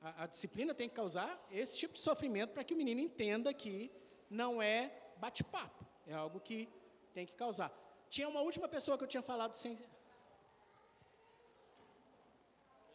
A, 0.00 0.22
a 0.22 0.26
disciplina 0.28 0.72
tem 0.72 0.88
que 0.88 0.94
causar 0.94 1.44
esse 1.50 1.76
tipo 1.76 1.94
de 1.94 2.00
sofrimento 2.00 2.52
para 2.52 2.62
que 2.62 2.72
o 2.72 2.76
menino 2.76 3.00
entenda 3.00 3.52
que 3.52 3.90
não 4.30 4.62
é 4.62 4.92
bate-papo, 5.16 5.84
é 6.06 6.14
algo 6.14 6.38
que 6.38 6.68
tem 7.12 7.26
que 7.26 7.32
causar. 7.32 7.70
Tinha 8.08 8.28
uma 8.28 8.40
última 8.40 8.68
pessoa 8.68 8.96
que 8.96 9.04
eu 9.04 9.08
tinha 9.08 9.22
falado 9.22 9.54
sem. 9.54 9.76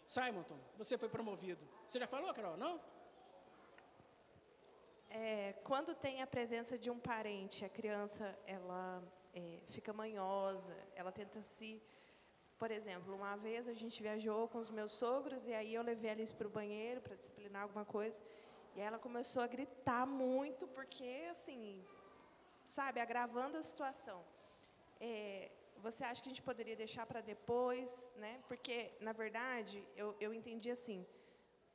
Simonton, 0.07 0.57
você 0.77 0.97
foi 0.97 1.09
promovido. 1.09 1.67
Você 1.85 1.99
já 1.99 2.07
falou, 2.07 2.33
Carol? 2.33 2.55
Não? 2.55 2.79
É, 5.09 5.53
quando 5.63 5.93
tem 5.93 6.21
a 6.21 6.27
presença 6.27 6.77
de 6.77 6.89
um 6.89 6.97
parente, 6.97 7.65
a 7.65 7.69
criança 7.69 8.37
ela 8.45 9.03
é, 9.33 9.59
fica 9.69 9.91
manhosa, 9.91 10.75
ela 10.95 11.11
tenta 11.11 11.41
se. 11.41 11.81
Por 12.57 12.71
exemplo, 12.71 13.13
uma 13.13 13.35
vez 13.35 13.67
a 13.67 13.73
gente 13.73 14.01
viajou 14.01 14.47
com 14.47 14.57
os 14.57 14.69
meus 14.69 14.93
sogros 14.93 15.45
e 15.45 15.53
aí 15.53 15.73
eu 15.75 15.83
levei 15.83 16.09
Alice 16.11 16.33
para 16.33 16.47
o 16.47 16.49
banheiro 16.49 17.01
para 17.01 17.15
disciplinar 17.15 17.63
alguma 17.63 17.85
coisa 17.85 18.19
e 18.75 18.79
ela 18.79 18.97
começou 18.97 19.41
a 19.41 19.47
gritar 19.47 20.05
muito 20.07 20.67
porque, 20.67 21.27
assim, 21.29 21.83
sabe, 22.63 22.99
agravando 22.99 23.57
a 23.57 23.61
situação. 23.61 24.23
É, 24.99 25.51
você 25.81 26.03
acha 26.03 26.21
que 26.21 26.29
a 26.29 26.31
gente 26.33 26.41
poderia 26.41 26.75
deixar 26.75 27.05
para 27.05 27.21
depois, 27.21 28.13
né? 28.17 28.39
Porque, 28.47 28.91
na 28.99 29.13
verdade, 29.13 29.85
eu, 29.95 30.15
eu 30.19 30.33
entendi 30.33 30.69
assim, 30.69 31.05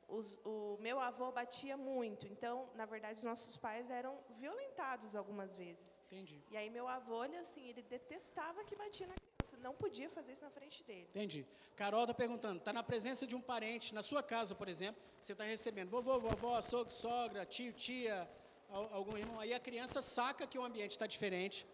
os, 0.07 0.37
o 0.43 0.77
meu 0.79 0.99
avô 0.99 1.31
batia 1.31 1.75
muito, 1.75 2.27
então, 2.27 2.69
na 2.75 2.85
verdade, 2.85 3.19
os 3.19 3.23
nossos 3.23 3.57
pais 3.57 3.89
eram 3.89 4.17
violentados 4.37 5.15
algumas 5.15 5.55
vezes. 5.55 5.93
Entendi. 6.07 6.43
E 6.51 6.57
aí 6.57 6.69
meu 6.69 6.87
avô, 6.87 7.23
ele, 7.25 7.37
assim, 7.37 7.67
ele 7.69 7.81
detestava 7.81 8.63
que 8.63 8.75
batia 8.75 9.07
na 9.07 9.15
criança, 9.15 9.57
não 9.57 9.73
podia 9.73 10.09
fazer 10.09 10.33
isso 10.33 10.43
na 10.43 10.51
frente 10.51 10.83
dele. 10.83 11.07
Entendi. 11.09 11.45
Carol 11.75 12.03
está 12.03 12.13
perguntando, 12.13 12.59
está 12.59 12.71
na 12.71 12.83
presença 12.83 13.25
de 13.25 13.35
um 13.35 13.41
parente, 13.41 13.95
na 13.95 14.03
sua 14.03 14.21
casa, 14.21 14.53
por 14.53 14.67
exemplo, 14.67 15.01
você 15.19 15.31
está 15.31 15.43
recebendo 15.43 15.89
vovô, 15.89 16.19
vovó, 16.19 16.61
sogro, 16.61 16.91
sogra, 16.91 17.45
tio, 17.45 17.73
tia, 17.73 18.29
algum 18.69 19.17
irmão, 19.17 19.39
aí 19.39 19.53
a 19.53 19.59
criança 19.59 20.01
saca 20.01 20.45
que 20.45 20.57
o 20.57 20.63
ambiente 20.63 20.91
está 20.91 21.07
diferente, 21.07 21.65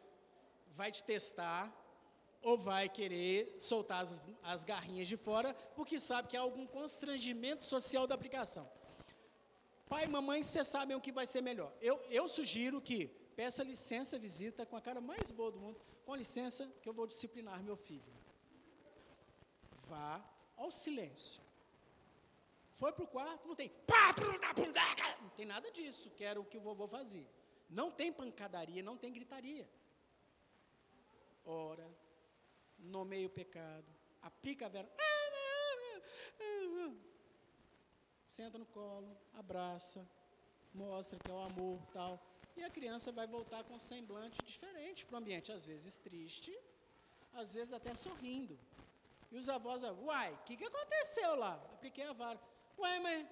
vai 0.72 0.92
te 0.92 1.04
testar, 1.04 1.74
ou 2.42 2.58
vai 2.58 2.88
querer 2.88 3.56
soltar 3.60 4.02
as, 4.02 4.22
as 4.44 4.64
garrinhas 4.64 5.08
de 5.08 5.18
fora, 5.18 5.54
porque 5.76 6.00
sabe 6.00 6.28
que 6.28 6.38
há 6.38 6.42
algum 6.42 6.66
constrangimento 6.66 7.64
social 7.64 8.08
da 8.08 8.16
aplicação. 8.16 8.70
Pai 9.88 10.06
e 10.06 10.08
mamãe, 10.08 10.44
vocês 10.44 10.68
sabem 10.68 10.96
o 10.96 11.02
que 11.02 11.12
vai 11.12 11.26
ser 11.26 11.42
melhor. 11.42 11.74
Eu, 11.82 12.00
eu 12.10 12.28
sugiro 12.28 12.80
que 12.80 13.08
peça 13.36 13.64
licença, 13.64 14.20
visita 14.20 14.66
com 14.66 14.76
a 14.76 14.82
cara 14.82 15.02
mais 15.02 15.32
boa 15.32 15.52
do 15.52 15.60
mundo. 15.60 15.80
Com 16.06 16.16
licença, 16.16 16.72
que 16.82 16.88
eu 16.88 16.94
vou 16.94 17.08
disciplinar 17.08 17.64
meu 17.64 17.76
filho. 17.76 18.14
Vá 19.88 20.24
ao 20.56 20.72
silêncio. 20.72 21.42
Foi 22.72 22.92
para 22.92 23.04
o 23.04 23.08
quarto, 23.08 23.48
não 23.48 23.56
tem. 23.56 23.72
Não 25.22 25.30
tem 25.30 25.46
nada 25.46 25.72
disso, 25.72 26.12
que 26.12 26.24
era 26.24 26.40
o 26.40 26.46
que 26.46 26.58
o 26.58 26.62
vovô 26.62 26.88
fazia. 26.88 27.28
Não 27.70 27.92
tem 27.92 28.12
pancadaria, 28.12 28.82
não 28.82 28.96
tem 28.96 29.12
gritaria. 29.12 29.68
Ora, 31.44 31.90
nomeia 32.80 33.28
o 33.28 33.30
pecado, 33.30 33.86
aplica 34.22 34.66
a 34.66 34.70
vera. 34.70 34.90
Senta 38.26 38.58
no 38.58 38.66
colo, 38.66 39.18
abraça, 39.34 40.08
mostra 40.74 41.18
que 41.20 41.32
é 41.32 41.34
o 41.34 41.40
amor 41.40 41.80
tal. 41.92 42.24
E 42.56 42.64
a 42.64 42.70
criança 42.70 43.12
vai 43.12 43.26
voltar 43.26 43.64
com 43.64 43.74
um 43.76 43.80
semblante 43.80 44.38
diferente 44.46 45.06
para 45.06 45.16
o 45.16 45.18
ambiente, 45.18 45.52
às 45.52 45.66
vezes 45.66 45.98
triste, 45.98 46.58
às 47.34 47.54
vezes 47.54 47.74
até 47.74 47.96
sorrindo. 47.96 48.58
E 49.32 49.38
os 49.38 49.48
avós, 49.50 49.84
uai, 49.84 50.34
o 50.34 50.38
que, 50.40 50.58
que 50.58 50.66
aconteceu 50.66 51.36
lá? 51.36 51.54
Apliquei 51.74 52.06
a 52.06 52.14
vara. 52.14 52.40
Uai, 52.78 53.00
mas. 53.00 53.28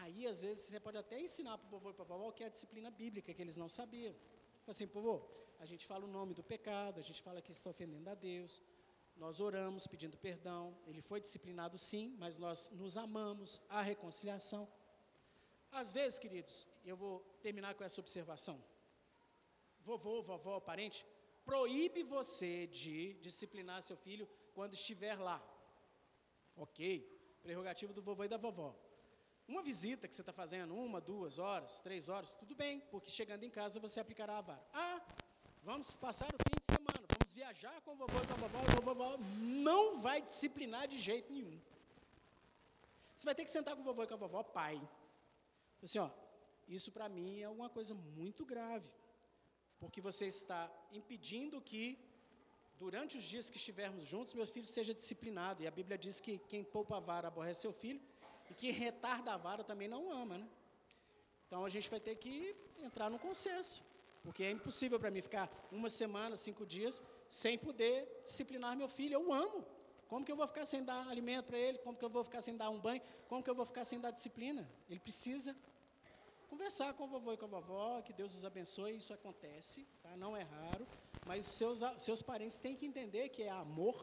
Aí, 0.00 0.26
às 0.26 0.42
vezes, 0.42 0.64
você 0.66 0.78
pode 0.78 0.98
até 0.98 1.18
ensinar 1.20 1.56
para 1.56 1.66
o 1.66 1.70
vovô 1.70 1.90
e 1.90 1.94
para 1.94 2.04
a 2.04 2.08
vovó 2.08 2.32
que 2.32 2.42
é 2.44 2.46
a 2.46 2.50
disciplina 2.50 2.90
bíblica, 2.90 3.32
que 3.32 3.40
eles 3.40 3.56
não 3.56 3.68
sabiam. 3.68 4.14
Assim, 4.66 4.86
vovô, 4.86 5.22
a 5.58 5.66
gente 5.66 5.86
fala 5.86 6.04
o 6.04 6.08
nome 6.08 6.34
do 6.34 6.42
pecado, 6.42 6.98
a 6.98 7.02
gente 7.02 7.22
fala 7.22 7.42
que 7.42 7.52
está 7.52 7.70
ofendendo 7.70 8.08
a 8.10 8.14
Deus, 8.14 8.62
nós 9.16 9.40
oramos 9.40 9.86
pedindo 9.86 10.16
perdão, 10.16 10.76
ele 10.86 11.00
foi 11.00 11.20
disciplinado 11.20 11.78
sim, 11.78 12.14
mas 12.18 12.38
nós 12.38 12.70
nos 12.70 12.96
amamos, 12.96 13.62
a 13.68 13.80
reconciliação. 13.80 14.68
Às 15.72 15.92
vezes, 15.92 16.18
queridos, 16.18 16.68
eu 16.84 16.96
vou 16.96 17.20
terminar 17.40 17.74
com 17.74 17.84
essa 17.84 18.00
observação. 18.00 18.62
Vovô, 19.80 20.22
vovó, 20.22 20.60
parente, 20.60 21.06
proíbe 21.44 22.02
você 22.02 22.66
de 22.66 23.14
disciplinar 23.14 23.82
seu 23.82 23.96
filho 23.96 24.28
quando 24.54 24.74
estiver 24.74 25.18
lá. 25.18 25.42
Ok, 26.56 27.00
prerrogativa 27.42 27.92
do 27.92 28.02
vovô 28.02 28.24
e 28.24 28.28
da 28.28 28.36
vovó. 28.36 28.74
Uma 29.48 29.62
visita 29.62 30.08
que 30.08 30.16
você 30.16 30.22
está 30.22 30.32
fazendo, 30.32 30.74
uma, 30.74 31.00
duas 31.00 31.38
horas, 31.38 31.80
três 31.80 32.08
horas, 32.08 32.32
tudo 32.32 32.54
bem, 32.54 32.80
porque 32.90 33.10
chegando 33.10 33.44
em 33.44 33.50
casa 33.50 33.78
você 33.78 34.00
aplicará 34.00 34.38
a 34.38 34.40
vara. 34.40 34.68
Ah, 34.74 35.00
vamos 35.66 35.94
passar 35.96 36.28
o 36.32 36.38
fim 36.48 36.56
de 36.60 36.64
semana, 36.64 37.00
vamos 37.12 37.34
viajar 37.34 37.80
com 37.80 37.90
o 37.90 37.96
vovô 37.96 38.18
e 38.22 38.26
com 38.28 38.34
a 38.34 38.36
vovó, 38.36 38.60
e 38.60 38.76
a 38.78 38.80
vovó 38.80 39.18
não 39.40 39.96
vai 39.96 40.22
disciplinar 40.22 40.86
de 40.86 41.00
jeito 41.00 41.32
nenhum. 41.32 41.60
Você 43.16 43.24
vai 43.24 43.34
ter 43.34 43.44
que 43.44 43.50
sentar 43.50 43.74
com 43.74 43.80
o 43.80 43.84
vovô 43.84 44.04
e 44.04 44.06
com 44.06 44.14
a 44.14 44.16
vovó, 44.16 44.44
pai. 44.44 44.80
Assim, 45.82 45.98
ó, 45.98 46.08
isso 46.68 46.92
para 46.92 47.08
mim 47.08 47.40
é 47.40 47.48
uma 47.48 47.68
coisa 47.68 47.94
muito 47.94 48.46
grave, 48.46 48.88
porque 49.80 50.00
você 50.00 50.26
está 50.28 50.70
impedindo 50.92 51.60
que, 51.60 51.98
durante 52.78 53.18
os 53.18 53.24
dias 53.24 53.50
que 53.50 53.56
estivermos 53.56 54.04
juntos, 54.06 54.34
meu 54.34 54.46
filho 54.46 54.68
seja 54.68 54.94
disciplinado. 54.94 55.64
E 55.64 55.66
a 55.66 55.70
Bíblia 55.72 55.98
diz 55.98 56.20
que 56.20 56.38
quem 56.38 56.62
poupa 56.62 56.98
a 56.98 57.00
vara 57.00 57.26
aborrece 57.26 57.62
seu 57.62 57.72
filho, 57.72 58.00
e 58.48 58.54
que 58.54 58.70
retarda 58.70 59.32
a 59.32 59.36
vara 59.36 59.64
também 59.64 59.88
não 59.88 60.12
ama, 60.12 60.38
né? 60.38 60.48
Então 61.48 61.64
a 61.64 61.68
gente 61.68 61.90
vai 61.90 61.98
ter 61.98 62.14
que 62.14 62.54
entrar 62.78 63.10
no 63.10 63.18
consenso. 63.18 63.82
Porque 64.26 64.42
é 64.42 64.50
impossível 64.50 64.98
para 64.98 65.08
mim 65.08 65.22
ficar 65.22 65.48
uma 65.70 65.88
semana, 65.88 66.36
cinco 66.36 66.66
dias, 66.66 67.00
sem 67.28 67.56
poder 67.56 68.22
disciplinar 68.24 68.76
meu 68.76 68.88
filho. 68.88 69.14
Eu 69.14 69.32
amo. 69.32 69.64
Como 70.08 70.24
que 70.24 70.32
eu 70.32 70.36
vou 70.36 70.48
ficar 70.48 70.64
sem 70.64 70.82
dar 70.82 71.06
alimento 71.08 71.46
para 71.46 71.56
ele? 71.56 71.78
Como 71.78 71.96
que 71.96 72.04
eu 72.04 72.10
vou 72.10 72.24
ficar 72.24 72.42
sem 72.42 72.56
dar 72.56 72.68
um 72.68 72.80
banho? 72.80 73.00
Como 73.28 73.40
que 73.40 73.48
eu 73.48 73.54
vou 73.54 73.64
ficar 73.64 73.84
sem 73.84 74.00
dar 74.00 74.10
disciplina? 74.10 74.68
Ele 74.90 74.98
precisa. 74.98 75.54
conversar 76.48 76.92
com 76.94 77.04
o 77.04 77.06
vovô 77.06 77.34
e 77.34 77.36
com 77.36 77.44
a 77.44 77.48
vovó, 77.48 78.02
que 78.02 78.12
Deus 78.12 78.36
os 78.36 78.44
abençoe, 78.44 78.96
isso 78.96 79.14
acontece, 79.14 79.86
tá? 80.02 80.16
não 80.16 80.36
é 80.36 80.42
raro, 80.42 80.86
mas 81.24 81.44
seus, 81.44 81.80
seus 81.98 82.20
parentes 82.20 82.58
têm 82.58 82.74
que 82.74 82.86
entender 82.86 83.28
que 83.28 83.44
é 83.44 83.50
amor, 83.50 83.96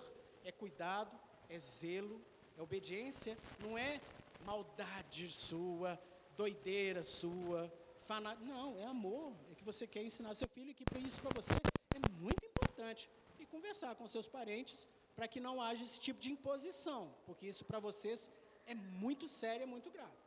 é 0.44 0.52
cuidado, 0.54 1.18
é 1.50 1.58
zelo, 1.58 2.22
é 2.58 2.62
obediência, 2.62 3.38
não 3.60 3.78
é 3.78 4.00
maldade 4.46 5.30
sua, 5.30 6.00
doideira 6.38 7.04
sua, 7.04 7.72
fana... 7.96 8.36
não, 8.36 8.78
é 8.78 8.86
amor, 8.86 9.34
que 9.64 9.72
você 9.74 9.88
quer 9.88 10.04
ensinar 10.04 10.36
seu 10.36 10.48
filho 10.56 10.72
e 10.72 10.74
que 10.74 10.86
isso 11.10 11.22
para 11.22 11.34
você 11.40 11.54
é 11.98 12.00
muito 12.26 12.46
importante. 12.46 13.10
E 13.40 13.46
conversar 13.46 13.96
com 13.96 14.06
seus 14.08 14.28
parentes 14.28 14.88
para 15.16 15.28
que 15.28 15.40
não 15.40 15.62
haja 15.62 15.84
esse 15.84 16.00
tipo 16.00 16.20
de 16.20 16.30
imposição, 16.32 17.02
porque 17.26 17.48
isso 17.48 17.64
para 17.64 17.80
vocês 17.80 18.30
é 18.66 18.76
muito 18.76 19.26
sério, 19.28 19.64
é 19.64 19.66
muito 19.66 19.90
grave. 19.90 20.20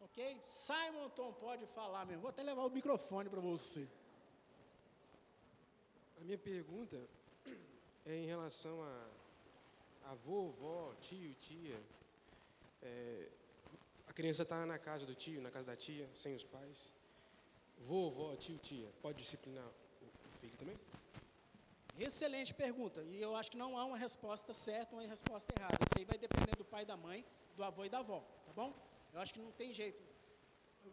Ok? 0.00 0.38
Simon 0.40 1.08
Tom 1.10 1.32
pode 1.34 1.66
falar 1.66 2.06
mesmo. 2.06 2.22
Vou 2.22 2.30
até 2.30 2.42
levar 2.42 2.64
o 2.64 2.70
microfone 2.70 3.28
para 3.28 3.40
você. 3.40 3.86
A 6.20 6.24
minha 6.24 6.38
pergunta 6.38 6.98
é 8.06 8.14
em 8.22 8.26
relação 8.26 8.82
a 8.82 10.10
avô, 10.12 10.48
vó, 10.50 10.94
tio, 10.94 11.34
tia. 11.34 11.78
É, 12.82 13.28
a 14.06 14.12
criança 14.12 14.44
está 14.44 14.64
na 14.64 14.78
casa 14.78 15.04
do 15.04 15.14
tio, 15.14 15.42
na 15.42 15.50
casa 15.50 15.66
da 15.66 15.76
tia, 15.76 16.08
sem 16.14 16.34
os 16.34 16.44
pais. 16.44 16.95
Vovó, 17.78 18.34
tio, 18.36 18.58
tia, 18.58 18.88
pode 19.00 19.18
disciplinar 19.18 19.66
o 19.66 20.36
filho 20.38 20.56
também? 20.56 20.76
Excelente 21.98 22.52
pergunta. 22.52 23.02
E 23.02 23.20
eu 23.20 23.34
acho 23.34 23.50
que 23.50 23.56
não 23.56 23.78
há 23.78 23.84
uma 23.84 23.96
resposta 23.96 24.52
certa 24.52 24.94
ou 24.94 25.00
uma 25.00 25.08
resposta 25.08 25.52
errada. 25.58 25.78
Isso 25.86 25.98
aí 25.98 26.04
vai 26.04 26.18
depender 26.18 26.54
do 26.56 26.64
pai 26.64 26.84
da 26.84 26.96
mãe, 26.96 27.24
do 27.56 27.64
avô 27.64 27.84
e 27.84 27.88
da 27.88 27.98
avó, 27.98 28.20
tá 28.44 28.52
bom? 28.52 28.74
Eu 29.14 29.20
acho 29.20 29.32
que 29.32 29.40
não 29.40 29.50
tem 29.52 29.72
jeito. 29.72 30.02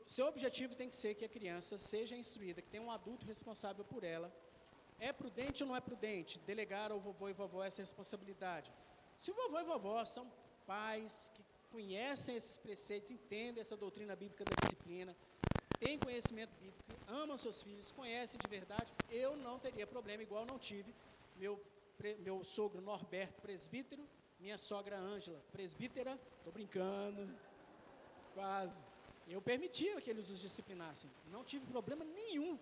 Seu 0.06 0.28
objetivo 0.28 0.76
tem 0.76 0.90
que 0.90 0.96
ser 0.96 1.14
que 1.16 1.26
a 1.26 1.30
criança 1.30 1.78
seja 1.78 2.16
instruída, 2.16 2.62
que 2.62 2.70
tenha 2.70 2.84
um 2.84 2.92
adulto 2.92 3.26
responsável 3.26 3.84
por 3.84 4.04
ela. 4.04 4.34
É 4.98 5.12
prudente 5.12 5.64
ou 5.64 5.70
não 5.70 5.76
é 5.76 5.82
prudente 5.82 6.40
delegar 6.40 6.92
ao 6.92 7.00
vovô 7.00 7.28
e 7.28 7.34
vovó 7.34 7.64
essa 7.64 7.82
responsabilidade? 7.82 8.72
Se 9.18 9.30
o 9.32 9.34
vovô 9.34 9.60
e 9.60 9.64
vovó 9.64 10.04
são 10.06 10.32
pais 10.66 11.30
que 11.34 11.44
conhecem 11.70 12.36
esses 12.36 12.58
preceitos, 12.58 13.12
entendem 13.12 13.60
essa 13.60 13.76
doutrina 13.76 14.16
bíblica 14.16 14.46
da 14.46 14.56
disciplina, 14.62 15.16
têm 15.80 16.00
conhecimento 16.00 16.52
bíblico, 16.56 16.73
amam 17.22 17.38
seus 17.38 17.62
filhos, 17.62 17.92
conhecem 17.92 18.40
de 18.44 18.50
verdade, 18.50 18.94
eu 19.10 19.36
não 19.38 19.60
teria 19.60 19.86
problema, 19.86 20.24
igual 20.24 20.46
não 20.46 20.58
tive. 20.58 20.94
Meu, 21.36 21.62
meu 22.20 22.44
sogro 22.44 22.82
Norberto, 22.82 23.42
presbítero, 23.42 24.04
minha 24.40 24.58
sogra 24.58 24.98
Ângela, 24.98 25.42
presbítera, 25.52 26.20
estou 26.38 26.52
brincando, 26.52 27.22
quase. 28.34 28.84
Eu 29.28 29.42
permitia 29.42 30.02
que 30.02 30.10
eles 30.10 30.30
os 30.30 30.40
disciplinassem, 30.40 31.10
não 31.32 31.44
tive 31.44 31.66
problema 31.68 32.04
nenhum. 32.04 32.60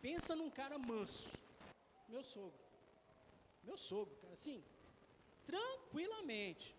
Pensa 0.00 0.34
num 0.34 0.50
cara 0.50 0.78
manso, 0.78 1.32
meu 2.08 2.24
sogro, 2.24 2.58
meu 3.62 3.78
sogro, 3.78 4.14
cara, 4.16 4.32
assim, 4.32 4.64
tranquilamente. 5.44 6.74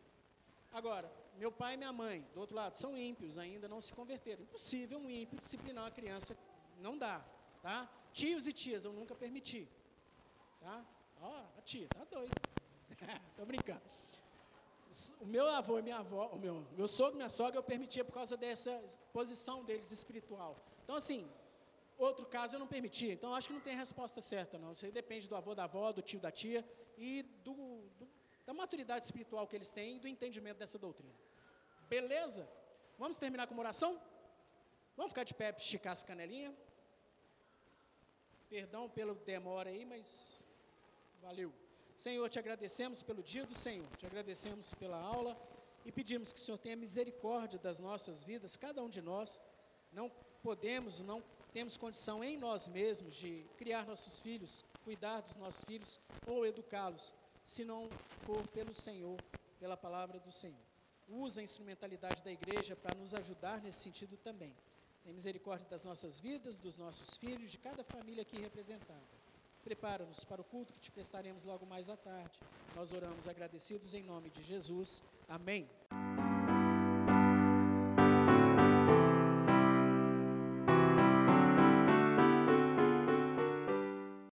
Agora, 0.74 1.10
meu 1.38 1.52
pai 1.52 1.76
e 1.76 1.78
minha 1.78 1.94
mãe, 1.94 2.28
do 2.34 2.40
outro 2.40 2.56
lado, 2.56 2.74
são 2.74 2.98
ímpios, 2.98 3.38
ainda 3.38 3.68
não 3.68 3.80
se 3.80 3.94
converteram. 3.94 4.44
Impossível 4.44 4.98
um 5.00 5.10
ímpio 5.10 5.40
disciplinar 5.40 5.86
uma 5.86 5.92
criança, 5.92 6.38
não 6.84 6.98
dá, 6.98 7.26
tá? 7.62 7.90
Tios 8.12 8.46
e 8.48 8.54
tias, 8.54 8.84
eu 8.86 8.94
nunca 8.94 9.16
permiti, 9.16 9.68
tá? 10.60 10.86
Ó, 11.22 11.44
a 11.58 11.62
tia, 11.62 11.88
tá 11.88 12.04
doido. 12.04 12.34
Tô 13.38 13.46
brincando. 13.46 13.82
O 15.22 15.26
meu 15.26 15.48
avô 15.50 15.80
e 15.80 15.82
minha 15.82 15.98
avó, 15.98 16.28
o 16.28 16.38
meu, 16.38 16.68
meu 16.78 16.88
sogro 16.88 17.16
e 17.16 17.18
minha 17.18 17.30
sogra, 17.30 17.58
eu 17.58 17.64
permitia 17.64 18.06
por 18.06 18.14
causa 18.14 18.38
dessa 18.38 18.72
posição 19.12 19.64
deles 19.64 19.90
espiritual. 19.92 20.64
Então, 20.84 20.96
assim, 20.96 21.28
outro 21.98 22.26
caso 22.26 22.56
eu 22.56 22.60
não 22.60 22.68
permitia. 22.68 23.14
Então, 23.14 23.34
acho 23.34 23.48
que 23.48 23.54
não 23.54 23.62
tem 23.62 23.76
resposta 23.76 24.22
certa, 24.22 24.60
não. 24.60 24.74
Isso 24.74 24.86
aí 24.86 24.92
depende 24.92 25.28
do 25.28 25.36
avô, 25.36 25.56
da 25.56 25.64
avó, 25.64 25.92
do 25.92 26.02
tio, 26.02 26.20
da 26.20 26.32
tia 26.32 26.64
e 26.98 27.24
do, 27.44 27.56
do 27.98 28.08
da 28.46 28.54
maturidade 28.54 29.06
espiritual 29.06 29.48
que 29.48 29.56
eles 29.56 29.72
têm 29.72 29.96
e 29.96 30.00
do 30.00 30.08
entendimento 30.08 30.58
dessa 30.58 30.78
doutrina. 30.78 31.14
Beleza? 31.88 32.48
Vamos 33.00 33.18
terminar 33.18 33.48
com 33.48 33.54
uma 33.54 33.62
oração? 33.62 34.00
Vamos 34.98 35.12
ficar 35.12 35.24
de 35.24 35.34
pé 35.34 35.56
esticar 35.58 35.94
as 35.94 36.04
canelinhas? 36.04 36.54
Perdão 38.50 38.90
pelo 38.90 39.16
demora 39.16 39.70
aí, 39.70 39.86
mas 39.86 40.46
valeu. 41.22 41.52
Senhor, 41.96 42.28
te 42.30 42.40
agradecemos 42.40 43.02
pelo 43.02 43.24
dia 43.24 43.46
do 43.46 43.54
Senhor, 43.54 43.88
te 43.98 44.06
agradecemos 44.06 44.74
pela 44.74 45.00
aula 45.00 45.38
e 45.86 45.92
pedimos 45.92 46.34
que 46.34 46.40
o 46.40 46.42
Senhor 46.42 46.58
tenha 46.58 46.76
misericórdia 46.76 47.60
das 47.60 47.80
nossas 47.80 48.24
vidas, 48.24 48.58
cada 48.58 48.82
um 48.84 48.90
de 48.90 49.02
nós. 49.02 49.42
Não 49.92 50.10
podemos, 50.42 51.02
não 51.02 51.24
temos 51.52 51.78
condição 51.78 52.24
em 52.24 52.38
nós 52.38 52.68
mesmos 52.68 53.16
de 53.16 53.46
criar 53.58 53.86
nossos 53.86 54.20
filhos, 54.20 54.66
cuidar 54.84 55.22
dos 55.22 55.36
nossos 55.36 55.64
filhos 55.64 56.00
ou 56.26 56.46
educá-los 56.46 57.14
se 57.46 57.64
não 57.64 57.90
for 58.26 58.48
pelo 58.48 58.74
Senhor, 58.74 59.22
pela 59.60 59.78
palavra 59.78 60.20
do 60.20 60.32
Senhor. 60.32 60.60
Usa 61.08 61.42
a 61.42 61.44
instrumentalidade 61.44 62.24
da 62.24 62.32
igreja 62.32 62.76
para 62.76 62.98
nos 62.98 63.14
ajudar 63.14 63.62
nesse 63.62 63.82
sentido 63.82 64.18
também. 64.18 64.56
Tem 65.04 65.14
misericórdia 65.14 65.68
das 65.70 65.84
nossas 65.84 66.20
vidas, 66.20 66.58
dos 66.58 66.78
nossos 66.78 67.18
filhos, 67.18 67.52
de 67.52 67.58
cada 67.58 67.84
família 67.84 68.22
aqui 68.22 68.40
representada. 68.40 69.02
Prepara-nos 69.64 70.24
para 70.26 70.42
o 70.42 70.44
culto 70.44 70.74
que 70.74 70.80
te 70.80 70.92
prestaremos 70.92 71.44
logo 71.44 71.66
mais 71.66 71.90
à 71.90 71.96
tarde. 71.96 72.40
Nós 72.76 72.92
oramos 72.94 73.28
agradecidos 73.28 73.94
em 73.94 74.04
nome 74.04 74.30
de 74.30 74.42
Jesus. 74.44 75.04
Amém. 75.28 75.70